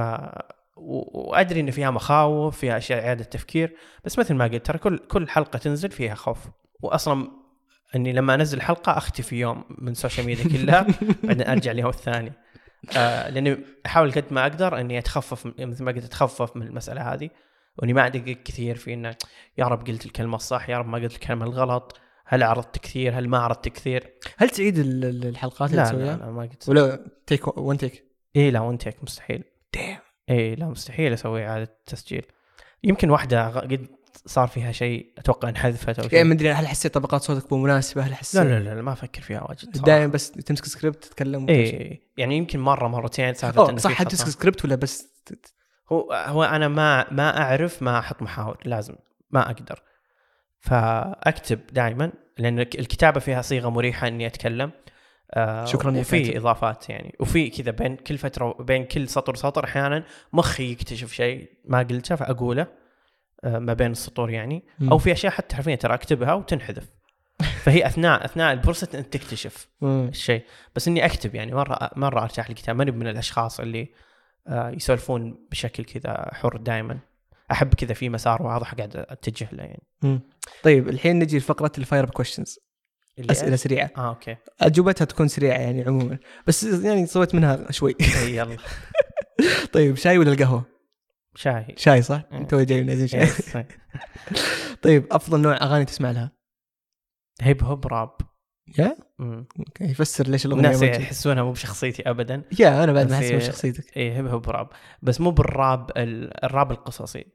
و- 0.77 1.29
وأدري 1.29 1.59
إن 1.59 1.71
فيها 1.71 1.91
مخاوف 1.91 2.57
فيها 2.57 2.77
أشياء 2.77 3.07
إعادة 3.07 3.23
تفكير 3.23 3.75
بس 4.05 4.19
مثل 4.19 4.33
ما 4.35 4.45
قلت 4.45 4.65
ترى 4.65 4.77
كل 4.77 4.97
كل 4.97 5.29
حلقة 5.29 5.59
تنزل 5.59 5.91
فيها 5.91 6.15
خوف. 6.15 6.37
واصلا 6.81 7.31
إني 7.95 8.13
لما 8.13 8.33
أنزل 8.35 8.61
حلقة 8.61 8.97
أختفي 8.97 9.35
يوم 9.35 9.63
من 9.77 9.91
ال 9.91 9.96
social 9.96 10.25
media 10.25 10.43
كلها 10.57 10.87
بعدين 11.23 11.47
أرجع 11.47 11.71
اليوم 11.71 11.89
الثاني. 11.89 12.33
آه 12.97 13.29
لأني 13.29 13.57
أحاول 13.85 14.11
قد 14.11 14.25
ما 14.31 14.41
أقدر 14.41 14.79
إني 14.79 14.97
أتخفف 14.97 15.45
مثل 15.45 15.83
ما 15.83 15.91
قلت 15.91 16.03
أتخفف 16.05 16.55
من 16.57 16.67
المسألة 16.67 17.13
هذه. 17.13 17.29
وإني 17.77 17.93
ما 17.93 18.05
ادقق 18.05 18.37
كثير 18.45 18.75
في 18.75 18.93
إنه 18.93 19.15
يا 19.57 19.65
رب 19.65 19.87
قلت 19.87 20.05
الكلمة 20.05 20.35
الصح 20.35 20.69
يا 20.69 20.77
رب 20.77 20.87
ما 20.87 20.97
قلت 20.97 21.13
الكلمة 21.13 21.45
الغلط 21.45 21.99
هل 22.25 22.43
عرضت 22.43 22.77
كثير 22.77 23.19
هل 23.19 23.27
ما 23.29 23.37
عرضت 23.37 23.67
كثير 23.69 24.13
هل 24.37 24.49
تعيد 24.49 24.77
ال- 24.79 25.05
ال- 25.05 25.25
الحلقات 25.27 25.71
اللي 25.71 25.81
لا 25.81 25.87
لا, 25.87 25.89
تسويها؟ 25.91 26.17
لا 26.17 26.31
ما 26.31 26.41
قلت 26.41 26.69
ولا 26.69 27.05
take 27.27 27.57
one 27.57 27.77
take؟ 27.77 28.03
إيه 28.35 28.49
لا 28.49 28.59
وانت 28.59 28.87
هيك 28.87 29.03
مستحيل 29.03 29.43
دايم 29.73 29.97
إيه 30.29 30.55
لا 30.55 30.65
مستحيل 30.65 31.13
أسوي 31.13 31.47
إعادة 31.47 31.77
تسجيل 31.85 32.25
يمكن 32.83 33.09
واحدة 33.09 33.49
قد 33.49 33.87
صار 34.25 34.47
فيها 34.47 34.71
شيء 34.71 35.13
أتوقع 35.17 35.49
انحذفت 35.49 35.99
أو 35.99 36.03
شيء 36.09 36.13
يعني 36.15 36.27
ما 36.27 36.33
أدري 36.33 36.51
هل 36.51 36.67
حسيت 36.67 36.93
طبقات 36.93 37.21
صوتك 37.21 37.53
مو 37.53 37.59
مناسبة 37.63 38.01
هل 38.01 38.15
حسيت 38.15 38.41
لا 38.41 38.49
لا 38.49 38.59
لا, 38.59 38.75
لا 38.75 38.81
ما 38.81 38.93
أفكر 38.93 39.21
فيها 39.21 39.41
واجد. 39.49 39.71
دائما 39.71 40.07
بس 40.07 40.31
تمسك 40.31 40.65
سكريبت 40.65 41.03
تتكلم 41.05 41.47
شيء. 41.47 41.55
إيه 41.55 42.01
يعني 42.17 42.37
يمكن 42.37 42.59
مرة 42.59 42.87
مرتين 42.87 43.33
سالفة 43.33 43.77
صح 43.77 44.01
هل. 44.01 44.07
تمسك 44.07 44.27
سكريبت 44.27 44.65
ولا 44.65 44.75
بس 44.75 45.07
هو 45.91 46.13
هو 46.13 46.43
أنا 46.43 46.67
ما 46.67 47.13
ما 47.13 47.41
أعرف 47.41 47.81
ما 47.83 47.99
أحط 47.99 48.21
محاور 48.21 48.57
لازم 48.65 48.95
ما 49.31 49.45
أقدر. 49.51 49.81
فأكتب 50.59 51.59
دائما 51.71 52.11
لأن 52.37 52.59
الك- 52.59 52.79
الكتابة 52.79 53.19
فيها 53.19 53.41
صيغة 53.41 53.69
مريحة 53.69 54.07
إني 54.07 54.27
أتكلم. 54.27 54.71
آه 55.33 55.65
شكراً 55.65 55.97
وفي. 55.97 56.37
إضافات 56.37 56.89
يعني. 56.89 57.15
وفي 57.19 57.49
كذا 57.49 57.71
بين 57.71 57.95
كل 57.95 58.17
فترة 58.17 58.53
بين 58.59 58.85
كل 58.85 59.07
سطر 59.09 59.33
وسطر 59.33 59.63
أحيانا 59.65 60.03
مخي 60.33 60.71
يكتشف 60.71 61.13
شيء 61.13 61.49
ما 61.65 61.79
قلته 61.79 62.15
فأقوله 62.15 62.67
آه 63.43 63.59
ما 63.59 63.73
بين 63.73 63.91
السطور 63.91 64.29
يعني. 64.29 64.63
مم. 64.79 64.89
أو 64.89 64.97
في 64.97 65.11
أشياء 65.11 65.33
حتى 65.33 65.55
حرفيا 65.55 65.75
ترى 65.75 65.93
أكتبها 65.93 66.33
وتنحذف. 66.33 66.89
فهي 67.63 67.85
أثناء 67.87 68.25
أثناء 68.25 68.53
البروسس 68.53 68.95
انت 68.95 69.13
تكتشف. 69.13 69.67
الشيء. 69.83 70.43
بس 70.75 70.87
إني 70.87 71.05
أكتب 71.05 71.35
يعني 71.35 71.51
مرة 71.55 71.89
مرة 71.95 72.23
أرتاح 72.23 72.49
للكتاب 72.49 72.75
ماني 72.75 72.91
من 72.91 73.07
الأشخاص 73.07 73.59
اللي 73.59 73.89
يسولفون 74.49 75.47
بشكل 75.51 75.85
كذا 75.85 76.29
حر 76.33 76.57
دائما 76.57 76.99
أحب 77.51 77.73
كذا 77.73 77.93
في 77.93 78.09
مسار 78.09 78.43
واضح 78.43 78.73
قاعد 78.73 78.95
أتجه 78.95 79.47
له 79.51 79.63
يعني. 79.63 79.83
مم. 80.01 80.21
طيب 80.63 80.89
الحين 80.89 81.19
نجي 81.19 81.37
لفقرة 81.37 81.71
ال 81.77 81.82
fire 81.82 82.03
up 82.03 82.09
questions 82.09 82.59
أسئلة 83.19 83.55
سريعة. 83.55 83.91
آه 83.97 84.09
okay. 84.09 84.37
أجوبتها 84.61 85.05
تكون 85.05 85.27
سريعة 85.27 85.57
يعني 85.57 85.83
عموما. 85.83 86.17
بس 86.47 86.63
يعني 86.63 87.05
سويت 87.05 87.35
منها 87.35 87.71
شوي. 87.71 87.95
يلا. 88.27 88.57
طيب 89.73 89.95
شاي 89.95 90.17
ولا 90.17 90.31
القهوة؟ 90.31 90.65
شاي. 91.35 91.75
شاي 91.77 92.01
صح؟ 92.01 92.23
انت 92.31 92.55
جاي 92.55 92.83
من 92.83 93.07
شاي. 93.07 93.27
طيب 94.83 95.07
أفضل 95.11 95.39
نوع 95.39 95.55
أغاني 95.61 95.85
تسمع 95.85 96.11
لها؟ 96.11 96.31
hip 97.41 97.63
hop 97.63 97.87
rap. 97.87 98.17
yeah؟ 98.79 98.97
يفسر 99.81 100.27
ليش 100.27 100.45
الأغنية 100.45 100.67
الناس. 100.75 100.81
يحسونها 100.83 101.43
مو 101.43 101.51
بشخصيتي 101.51 102.09
ابدا 102.09 102.43
يا 102.59 102.83
أنا 102.83 102.93
بعد 102.93 103.09
ما 103.09 103.15
أحس 103.17 103.25
من 103.25 103.33
هي- 103.33 103.41
شخصيتك 103.41 103.97
اي 103.97 104.11
هيب 104.15 104.27
هوب 104.27 104.49
راب 104.49 104.69
بس 105.01 105.21
مو 105.21 105.31
بالراب 105.31 105.91
ال- 105.97 106.43
الراب 106.45 106.71
القصصي 106.71 107.25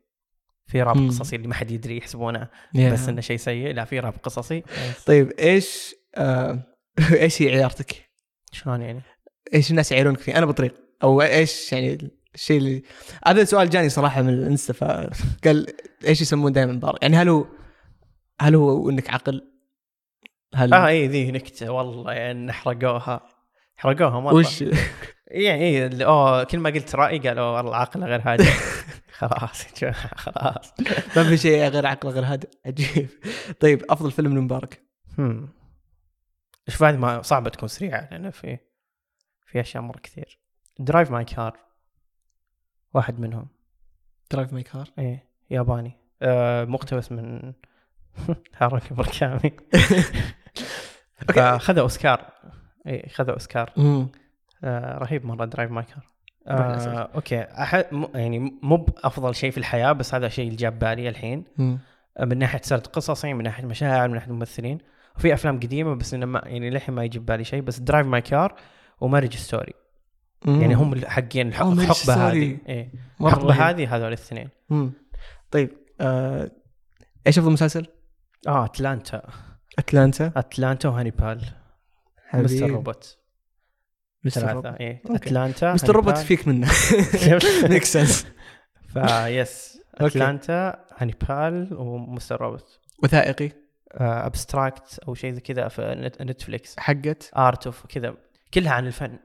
في 0.67 0.83
راب 0.83 0.97
مم. 0.97 1.09
قصصي 1.09 1.37
اللي 1.37 1.49
ما 1.49 1.55
حد 1.55 1.71
يدري 1.71 1.97
يحسبونه. 1.97 2.49
بس 2.75 3.09
إنه 3.09 3.21
شيء 3.21 3.37
سيء 3.37 3.75
لا 3.75 3.85
في 3.85 4.01
راب 4.01 4.15
قصصي 4.23 4.63
طيب 5.07 5.31
إيش 5.31 5.95
آه 6.15 6.63
إيش 7.13 7.43
هي 7.43 7.49
عيارتك؟ 7.51 8.11
شلون 8.53 8.83
يعني؟ 8.83 9.03
إيش 9.55 9.71
الناس 9.71 9.93
يعيرونك 9.93 10.19
فيه؟ 10.19 10.39
أنا 10.39 10.47
بطريق 10.47 10.75
أو 11.03 11.23
إيش 11.23 11.73
يعني 11.73 12.11
الشيء 12.35 12.59
اللي 12.59 12.83
هذا 13.27 13.43
السؤال 13.43 13.71
جاني 13.71 13.89
صراحة 13.89 14.23
من 14.23 14.29
الإنستا 14.29 14.73
فقال 14.73 15.67
إيش 16.07 16.21
يسمون 16.21 16.53
دائما 16.53 16.73
مبارك؟ 16.73 17.03
يعني 17.03 17.17
هل 17.17 17.29
هو 17.29 17.47
هل 18.41 18.55
هو 18.55 18.91
إنك 18.91 19.11
عقل؟ 19.11 19.52
هل 20.55 20.75
آه 20.75 20.87
اي 20.87 21.07
ذي 21.09 21.31
نكتة. 21.33 21.71
والله 21.71 22.13
يعني 22.13 22.53
حرقوها. 22.53 23.21
حرقوها 23.77 24.21
مره 24.21 24.35
وش؟ 24.35 24.65
يعني 25.27 25.63
اي 25.65 25.87
اللي- 25.87 26.05
أوه 26.05 26.45
كل 26.45 26.59
ما 26.59 26.71
قلت 26.71 26.95
رايي 26.95 27.19
قالوا 27.19 27.45
والله 27.57 27.77
عقله 27.77 28.07
غير 28.07 28.21
هادي 28.25 28.45
خلاص 29.19 29.67
خلاص. 30.17 30.75
ما 31.17 31.25
في 31.25 31.37
شيء 31.37 31.69
غير 31.69 31.87
عقل 31.87 32.09
غير 32.09 32.25
هذا 32.25 32.49
عجيب. 32.67 33.09
طيب 33.61 33.83
أفضل 33.91 34.11
فيلم 34.11 34.39
لمبارك 34.39 34.83
هم. 35.19 35.49
شوف 36.69 36.83
هذه 36.83 36.97
ما 36.97 37.23
صعبة 37.23 37.51
تكون 37.51 37.69
سريعة 37.69 38.09
لأنه 38.11 38.31
في 38.31 38.59
في 39.47 39.61
أشياء 39.61 39.83
مرة 39.83 39.99
كثير. 39.99 40.39
Drive 40.79 41.11
My 41.11 41.25
Car 41.25 41.59
واحد 42.95 43.21
منهم. 43.21 43.49
Drive 44.31 44.53
My 44.53 44.63
Car 44.63 44.89
إيه 44.99 45.29
ياباني. 45.51 45.93
آه 46.23 46.65
مقتبس 46.65 47.13
من 47.13 47.53
هاروكي 48.59 48.95
موراكامي 51.27 51.59
فاخذ 51.59 51.79
أوسكار. 51.79 52.27
إيه 52.87 53.09
خذ 53.09 53.31
أوسكار. 53.31 53.71
آه 54.65 54.99
رهيب 54.99 55.27
مرة 55.27 55.45
Drive 55.45 55.71
My 55.71 55.85
Car. 55.85 56.09
آه 56.47 57.11
okay. 57.15 57.43
أحد 57.43 57.87
يعني 58.15 58.59
مو 58.63 58.77
بافضل 58.77 59.35
شيء 59.35 59.51
في 59.51 59.59
الحياة 59.59 59.93
بس 59.93 60.15
هذا 60.15 60.27
الشيء 60.27 60.45
اللي 60.45 60.57
جاب 60.57 60.79
بالي 60.79 61.09
الحين. 61.09 61.45
آه، 62.19 62.25
من 62.25 62.39
ناحية 62.39 62.61
سرد 62.63 62.87
قصصي 62.87 63.33
من 63.33 63.45
ناحية 63.45 63.65
مشاعر 63.67 64.09
من 64.09 64.15
ناحية 64.15 64.33
ممثلين. 64.33 64.79
وفي 65.17 65.35
أفلام 65.35 65.57
قديمة 65.57 65.95
بس 65.95 66.15
إنه 66.15 66.27
ما 66.27 66.43
يعني 66.45 66.71
للحين 66.71 66.95
ما 66.95 67.05
يجي 67.05 67.19
ببالي 67.19 67.45
شيء 67.45 67.61
بس 67.61 67.79
Drive 67.79 68.07
My 68.07 68.21
Car 68.21 68.55
و 69.01 69.05
Marriage 69.05 69.37
Story 69.37 69.73
يعني 70.47 70.75
هم 70.75 71.05
حقين 71.07 71.53
Marriage 71.53 71.63
الحقبة. 71.63 72.15
هذه. 72.15 72.59
الحقبة. 73.21 73.53
هذه 73.53 73.97
هذول 73.97 74.09
الاثنين. 74.09 74.49
مم. 74.71 74.93
طيب 75.51 75.71
آه، 76.01 76.51
إيش 77.27 77.39
أفضل 77.39 77.53
مسلسل؟ 77.53 77.87
آه 78.49 78.65
اتلانتا 78.65 79.23
أتلانتا؟ 79.79 80.33
أتلانتا 80.37 80.89
وهانيبال 80.89 81.45
مستر 82.35 82.71
روبوت. 82.71 83.19
مستر 84.25 84.53
روبوت. 84.53 84.67
إيه. 84.81 85.03
أتلانتا 85.07 85.73
مستر 85.75 85.97
روبوت. 85.97 86.19
فيك 86.19 86.49
منه. 86.49 86.71
ميك 87.69 87.85
سنس 87.85 88.27
فيس 88.89 89.79
أوكي. 90.01 90.07
أتلانتا 90.19 90.85
هانيبال 90.97 91.75
ومستر 91.75 92.41
روبوت. 92.41 92.81
وثائقي؟ 93.03 93.51
Abstract 93.95 94.99
أو 95.09 95.15
شيء 95.15 95.33
زي 95.33 95.41
كذا 95.41 95.69
في 95.69 95.95
نت- 95.99 96.23
نتفليكس. 96.23 96.75
حقت؟ 96.79 97.31
Art 97.37 97.67
of 97.67 97.87
كذا. 97.87 98.15
كلها 98.55 98.73
عن 98.73 98.87
الفن. 98.87 99.19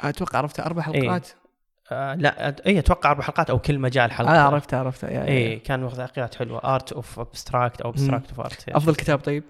أتوقع 0.00 0.38
عرفتها 0.38 0.66
أربع 0.66 0.86
إيه. 0.94 1.02
حلقات. 1.02 1.28
آه 1.92 2.14
لا 2.14 2.66
اي 2.66 2.78
أتوقع 2.78 3.10
أربع 3.10 3.22
حلقات 3.22 3.50
أو 3.50 3.58
كل 3.58 3.78
مجال 3.78 4.12
حلقة. 4.12 4.30
أنا 4.30 4.42
عرفتها 4.42 4.78
عرفتها 4.78 5.24
اي 5.28 5.58
كان 5.58 5.82
وثائقيات 5.84 6.34
حلوة. 6.34 6.74
Art 6.74 6.92
of 6.92 7.18
Abstract 7.20 7.80
أو 7.80 7.90
Abstract 7.90 8.28
of 8.28 8.40
Art 8.40 8.68
أفضل 8.68 8.94
كتاب 8.94 9.18
طيب؟ 9.18 9.44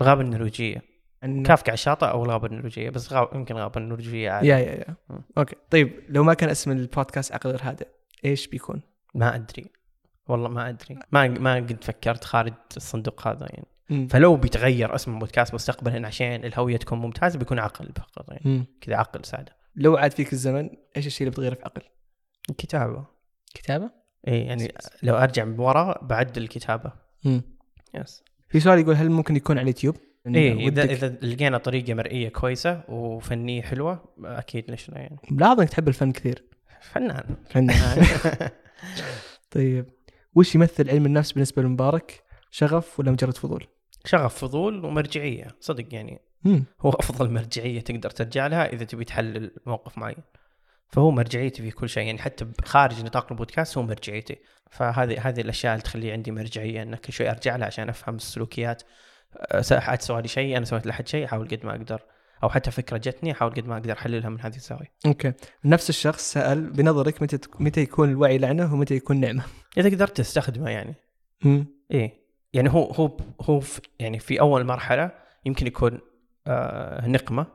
الغابة 0.00 0.20
النرويجية. 0.20 0.82
عن- 1.22 1.42
كافكا 1.42 1.70
على 1.70 1.74
الشاطئ 1.74 2.06
أو 2.06 2.24
الغابة 2.24 2.46
النرويجية 2.46 2.90
بس 2.90 3.12
غاب 3.12 3.28
يمكن 3.34 3.56
الغابة 3.56 3.80
النرويجية 3.80 4.30
عادي. 4.30 4.48
yeah 4.48 4.58
yeah 4.58 4.72
yeah. 4.74 4.94
مم. 5.10 5.18
okay. 5.38 5.56
طيب 5.70 6.00
لو 6.08 6.24
ما 6.24 6.34
كان 6.34 6.50
اسم 6.50 6.70
البودكاست 6.70 7.32
عقل 7.32 7.50
غير 7.50 7.60
هادئ 7.62 7.86
إيش 8.24 8.46
بيكون؟ 8.46 8.80
ما 9.14 9.34
أدري. 9.34 9.66
والله 10.28 10.48
ما 10.48 10.68
أدري. 10.68 10.98
ما 11.12 11.28
ما 11.28 11.54
قد 11.54 11.84
فكرت 11.84 12.24
خارج 12.24 12.52
الصندوق 12.76 13.28
هذا 13.28 13.46
يعني. 13.50 13.66
مم. 13.90 14.08
فلو 14.08 14.36
بيتغير 14.36 14.94
اسم 14.94 15.14
البودكاست 15.14 15.54
مستقبلا 15.54 16.06
عشان 16.06 16.44
الهوية 16.44 16.76
تكون 16.76 16.98
ممتازة 16.98 17.38
بيكون 17.38 17.58
عقل 17.58 17.88
فقط 17.96 18.24
يعني. 18.32 18.66
كذا 18.80 18.96
عقل 18.96 19.24
ساده. 19.24 19.55
لو 19.76 19.96
عاد 19.96 20.12
فيك 20.12 20.32
الزمن 20.32 20.70
إيش 20.96 21.06
الشيء 21.06 21.26
اللي 21.26 21.30
بتغيره 21.30 21.54
في 21.54 21.62
عقل؟ 21.64 21.82
الكتابه 22.50 23.06
كتابة؟ 23.54 23.90
إي 24.28 24.40
يعني 24.40 24.72
لو 25.02 25.14
أرجع 25.16 25.44
من 25.44 25.60
ورا 25.60 26.04
بعدل 26.04 26.42
الكتابة 26.42 26.92
مم. 27.24 27.42
يس 27.94 28.22
في 28.48 28.60
سؤال 28.60 28.78
يقول 28.78 28.94
هل 28.94 29.10
ممكن 29.10 29.36
يكون 29.36 29.58
على 29.58 29.62
اليوتيوب؟ 29.62 29.96
إي 30.26 30.52
إذا 30.52 30.64
ودك- 30.66 30.90
إذا 30.90 31.08
لقينا 31.08 31.58
طريقة 31.58 31.94
مرئية 31.94 32.28
كويسة 32.28 32.82
وفنية 32.88 33.62
حلوة 33.62 34.14
أكيد 34.24 34.70
ليش 34.70 34.90
لا 34.90 34.98
يعني 34.98 35.16
ملاحظ 35.30 35.60
إنك 35.60 35.68
تحب 35.68 35.88
الفن 35.88 36.12
كثير 36.12 36.44
فنان 36.80 37.36
فنان 37.50 38.06
طيب 39.50 39.86
وش 40.34 40.54
يمثل 40.54 40.90
علم 40.90 41.06
النفس 41.06 41.32
بالنسبة 41.32 41.62
لمبارك؟ 41.62 42.22
شغف 42.50 43.00
ولا 43.00 43.10
مجرد 43.10 43.36
فضول؟ 43.36 43.66
شغف 44.04 44.34
فضول 44.38 44.84
ومرجعية 44.84 45.48
صدق 45.60 45.94
يعني 45.94 46.20
مم. 46.46 46.64
هو 46.80 46.90
أفضل 46.90 47.30
مرجعية 47.30 47.80
تقدر 47.80 48.10
ترجع 48.10 48.46
لها 48.46 48.72
إذا 48.72 48.84
تبي 48.84 49.04
تحلل 49.04 49.50
موقف 49.66 49.98
معين. 49.98 50.22
فهو 50.88 51.10
مرجعيتي 51.10 51.62
في 51.62 51.70
كل 51.70 51.88
شيء 51.88 52.06
يعني 52.06 52.18
حتى 52.18 52.46
خارج 52.64 53.04
نطاق 53.04 53.26
البودكاست 53.32 53.78
هو 53.78 53.82
مرجعيتي 53.82 54.36
فهذه 54.70 55.28
هذه 55.28 55.40
الأشياء 55.40 55.72
اللي 55.72 55.82
تخلي 55.82 56.12
عندي 56.12 56.30
مرجعية 56.30 56.82
ان 56.82 56.94
كل 56.94 57.12
شوي 57.12 57.30
أرجع 57.30 57.56
لها 57.56 57.66
عشان 57.66 57.88
أفهم 57.88 58.14
السلوكيات. 58.14 58.82
أه، 59.36 59.78
احد 59.78 60.02
سوى 60.02 60.22
لي 60.22 60.28
شيء 60.28 60.56
أنا 60.56 60.64
سويت 60.64 60.86
لحد 60.86 61.08
شيء 61.08 61.24
أحاول 61.24 61.48
قد 61.48 61.66
ما 61.66 61.70
أقدر. 61.70 62.02
أو 62.42 62.48
حتى 62.48 62.70
فكرة 62.70 62.96
جتني 62.96 63.32
أحاول 63.32 63.52
قد 63.54 63.66
ما 63.66 63.76
أقدر 63.76 63.92
أحللها 63.92 64.28
من 64.28 64.40
هذه 64.40 64.56
الزاوية. 64.56 64.92
okay. 65.06 65.32
نفس 65.64 65.90
الشخص 65.90 66.32
سأل 66.32 66.70
بنظرك 66.70 67.22
متى 67.22 67.38
متى 67.60 67.80
يكون 67.80 68.10
الوعي 68.10 68.38
لعنة 68.38 68.74
ومتى 68.74 68.94
يكون 68.94 69.20
نعمة؟ 69.20 69.42
إذا 69.78 69.90
قدرت 69.90 70.16
تستخدمه 70.16 70.70
يعني. 70.70 70.94
مم. 71.44 71.66
إيه. 71.90 72.26
يعني 72.52 72.70
هو 72.70 72.84
هو 72.84 73.16
هو 73.42 73.60
في 73.60 73.80
يعني 73.98 74.18
في 74.18 74.40
أول 74.40 74.64
مرحلة 74.64 75.10
يمكن 75.46 75.66
يكون 75.66 76.00
آه 76.46 77.06
نقمة. 77.08 77.46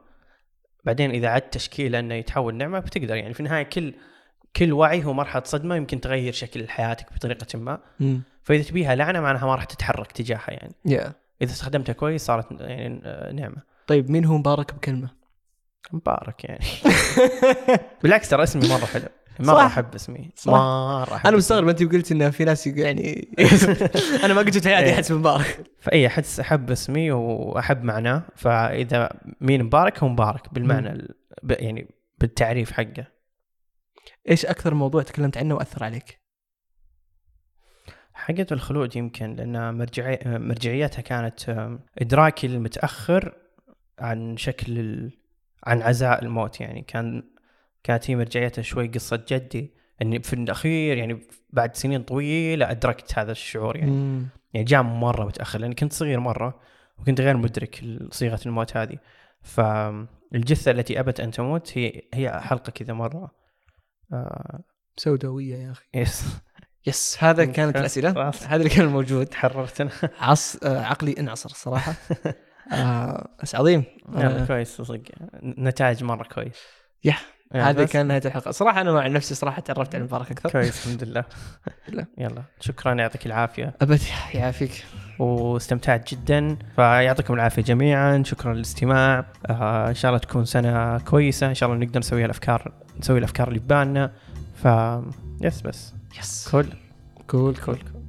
بعدين 0.85 1.11
إذا 1.11 1.27
عدت 1.27 1.53
تشكيلة 1.53 1.99
إنه 1.99 2.15
يتحول 2.15 2.55
نعمة 2.55 2.79
بتقدر. 2.79 3.15
يعني 3.15 3.33
في 3.33 3.39
النهاية 3.39 3.63
كل 3.63 3.93
كل 4.55 4.73
وعي 4.73 5.05
هو 5.05 5.13
مرحلة 5.13 5.43
صدمة 5.43 5.75
يمكن 5.75 6.01
تغير 6.01 6.33
شكل 6.33 6.69
حياتك 6.69 7.13
بطريقة 7.13 7.59
ما. 7.59 7.79
فإذا 8.43 8.63
تبيها 8.63 8.95
لعنة 8.95 9.19
معناها 9.19 9.45
ما 9.45 9.55
راح 9.55 9.63
تتحرك 9.63 10.11
تجاهها 10.11 10.51
يعني. 10.51 10.75
يا 10.85 11.13
إذا 11.41 11.51
استخدمتها 11.51 11.93
كويس 11.93 12.25
صارت 12.25 12.61
يعني 12.61 13.01
آه، 13.05 13.31
نعمة. 13.31 13.57
طيب 13.87 14.11
مين 14.11 14.25
هو 14.25 14.37
مبارك 14.37 14.73
بكلمة؟ 14.73 15.09
مبارك 15.91 16.43
يعني. 16.43 16.65
بالعكس 18.03 18.29
ترى 18.29 18.43
اسمي 18.43 18.69
مرة 18.69 18.85
حلو. 18.85 19.07
صح. 19.45 19.53
أحب 19.53 19.95
اسمي. 19.95 20.29
مره 20.47 21.21
أنا 21.25 21.37
مستغرب 21.37 21.69
أنت 21.69 21.83
قلت 21.83 22.11
إن 22.11 22.31
في 22.31 22.45
ناس 22.45 22.67
يعني 22.67 23.35
أنا 24.23 24.33
ما 24.33 24.41
قلت 24.41 24.57
في 24.57 24.69
حياتي 24.69 24.85
إيه. 24.85 24.93
أحس 24.93 25.11
مبارك 25.11 25.63
فاي 25.79 26.07
أحس 26.07 26.39
أحب 26.39 26.71
اسمي 26.71 27.11
وأحب 27.11 27.83
معناه 27.83 28.23
فإذا 28.35 29.09
مين 29.41 29.63
مبارك 29.63 29.99
هو 30.03 30.09
مبارك 30.09 30.53
بالمعنى 30.53 30.91
ال... 30.91 31.15
ب... 31.43 31.51
يعني 31.51 31.87
بالتعريف 32.19 32.71
حقه 32.71 33.07
إيش 34.29 34.45
أكثر 34.45 34.73
موضوع 34.73 35.03
تكلمت 35.03 35.37
عنه 35.37 35.55
وأثر 35.55 35.83
عليك؟ 35.83 36.21
حقة 38.13 38.47
الخلود 38.51 38.95
يمكن 38.95 39.35
لأن 39.35 39.77
مرجعي... 39.77 40.19
مرجعيتها 40.25 41.01
كانت 41.01 41.69
إدراكي 41.97 42.47
المتاخر 42.47 43.33
عن 43.99 44.37
شكل 44.37 44.79
ال... 44.79 45.11
عن 45.63 45.81
عزاء 45.81 46.23
الموت 46.23 46.61
يعني 46.61 46.81
كان 46.81 47.23
كانت 47.83 48.09
هي 48.09 48.15
مرجعيتها 48.15 48.61
شوي 48.61 48.87
قصة 48.87 49.23
جدي 49.29 49.73
إني 50.01 50.21
في 50.21 50.33
الأخير 50.33 50.97
يعني 50.97 51.19
بعد 51.49 51.75
سنين 51.75 52.03
طويلة 52.03 52.71
أدركت 52.71 53.19
هذا 53.19 53.31
الشعور 53.31 53.77
يعني. 53.77 53.91
مم. 53.91 54.27
يعني 54.53 54.65
جاء 54.65 54.81
مرة 54.83 55.25
متأخر 55.25 55.59
لاني 55.59 55.75
كنت 55.75 55.93
صغير 55.93 56.19
مرة 56.19 56.59
وكنت 56.99 57.21
غير 57.21 57.37
مدرك 57.37 57.83
صيغة 58.11 58.39
الموت 58.45 58.77
هذه. 58.77 58.97
فالجثه 59.41 60.71
التي 60.71 60.99
أبت 60.99 61.19
أن 61.19 61.31
تموت 61.31 61.77
هي 61.77 62.01
هي 62.13 62.39
حلقة 62.41 62.71
كذا 62.71 62.93
مرة. 62.93 63.31
آه. 64.13 64.63
سوداوية 64.97 65.55
يا 65.55 65.71
أخي. 65.71 65.85
يس 65.93 66.25
يس 66.87 67.17
هذا 67.23 67.45
كانت 67.45 67.75
الأسئلة. 67.77 68.13
خلاص. 68.13 68.43
هذا 68.43 68.55
اللي 68.55 68.69
كان 68.69 68.85
موجود. 68.87 69.25
تحررتنا. 69.25 69.89
عص 70.19 70.63
آه، 70.63 70.79
عقلي 70.85 71.15
انعصر 71.19 71.49
الصراحه 71.49 71.93
آه 72.73 73.29
بس 73.43 73.55
عظيم. 73.55 73.83
آه. 74.15 74.45
كويس 74.45 74.81
صدق. 74.81 75.01
نتائج 75.43 76.03
مرة 76.03 76.23
كويس. 76.23 76.59
يا 77.03 77.11
يلا 77.11 77.19
هذا 77.53 77.83
بس. 77.83 77.91
كان 77.91 78.07
نهاية 78.07 78.21
الحلقة. 78.25 78.51
صراحة 78.51 78.81
أنا 78.81 78.91
مع 78.91 79.07
نفسي 79.07 79.35
صراحة 79.35 79.61
تعرفت 79.61 79.95
على 79.95 80.03
مبارك 80.03 80.31
أكثر. 80.31 80.49
كويس 80.49 80.87
الحمد 80.87 81.03
لله. 81.03 81.23
يلا 82.17 82.43
شكرا 82.59 82.93
يعطيك 82.93 83.25
العافية. 83.25 83.73
ابد 83.81 84.01
يعافيك. 84.33 84.85
واستمتعت 85.19 86.13
جدا. 86.13 86.57
فيعطيكم 86.75 87.33
العافية 87.33 87.61
جميعا. 87.61 88.23
شكرا 88.25 88.53
للاستماع. 88.53 89.25
آه 89.49 89.89
إن 89.89 89.93
شاء 89.95 90.09
الله 90.11 90.19
تكون 90.19 90.45
سنة 90.45 90.97
كويسة. 90.97 91.47
إن 91.47 91.53
شاء 91.53 91.69
الله 91.71 91.85
نقدر 91.85 91.99
نسوي 91.99 92.25
الافكار 92.25 92.71
نسوي 92.99 93.19
الأفكار 93.19 93.47
اللي 93.47 93.59
ببالنا 93.59 94.11
ف 94.63 94.67
yes 95.41 95.61
بس. 95.61 95.93
yes. 96.19 96.49
cool 96.51 96.65
cool 97.27 97.55
cool, 97.55 97.75
cool. 97.75 98.00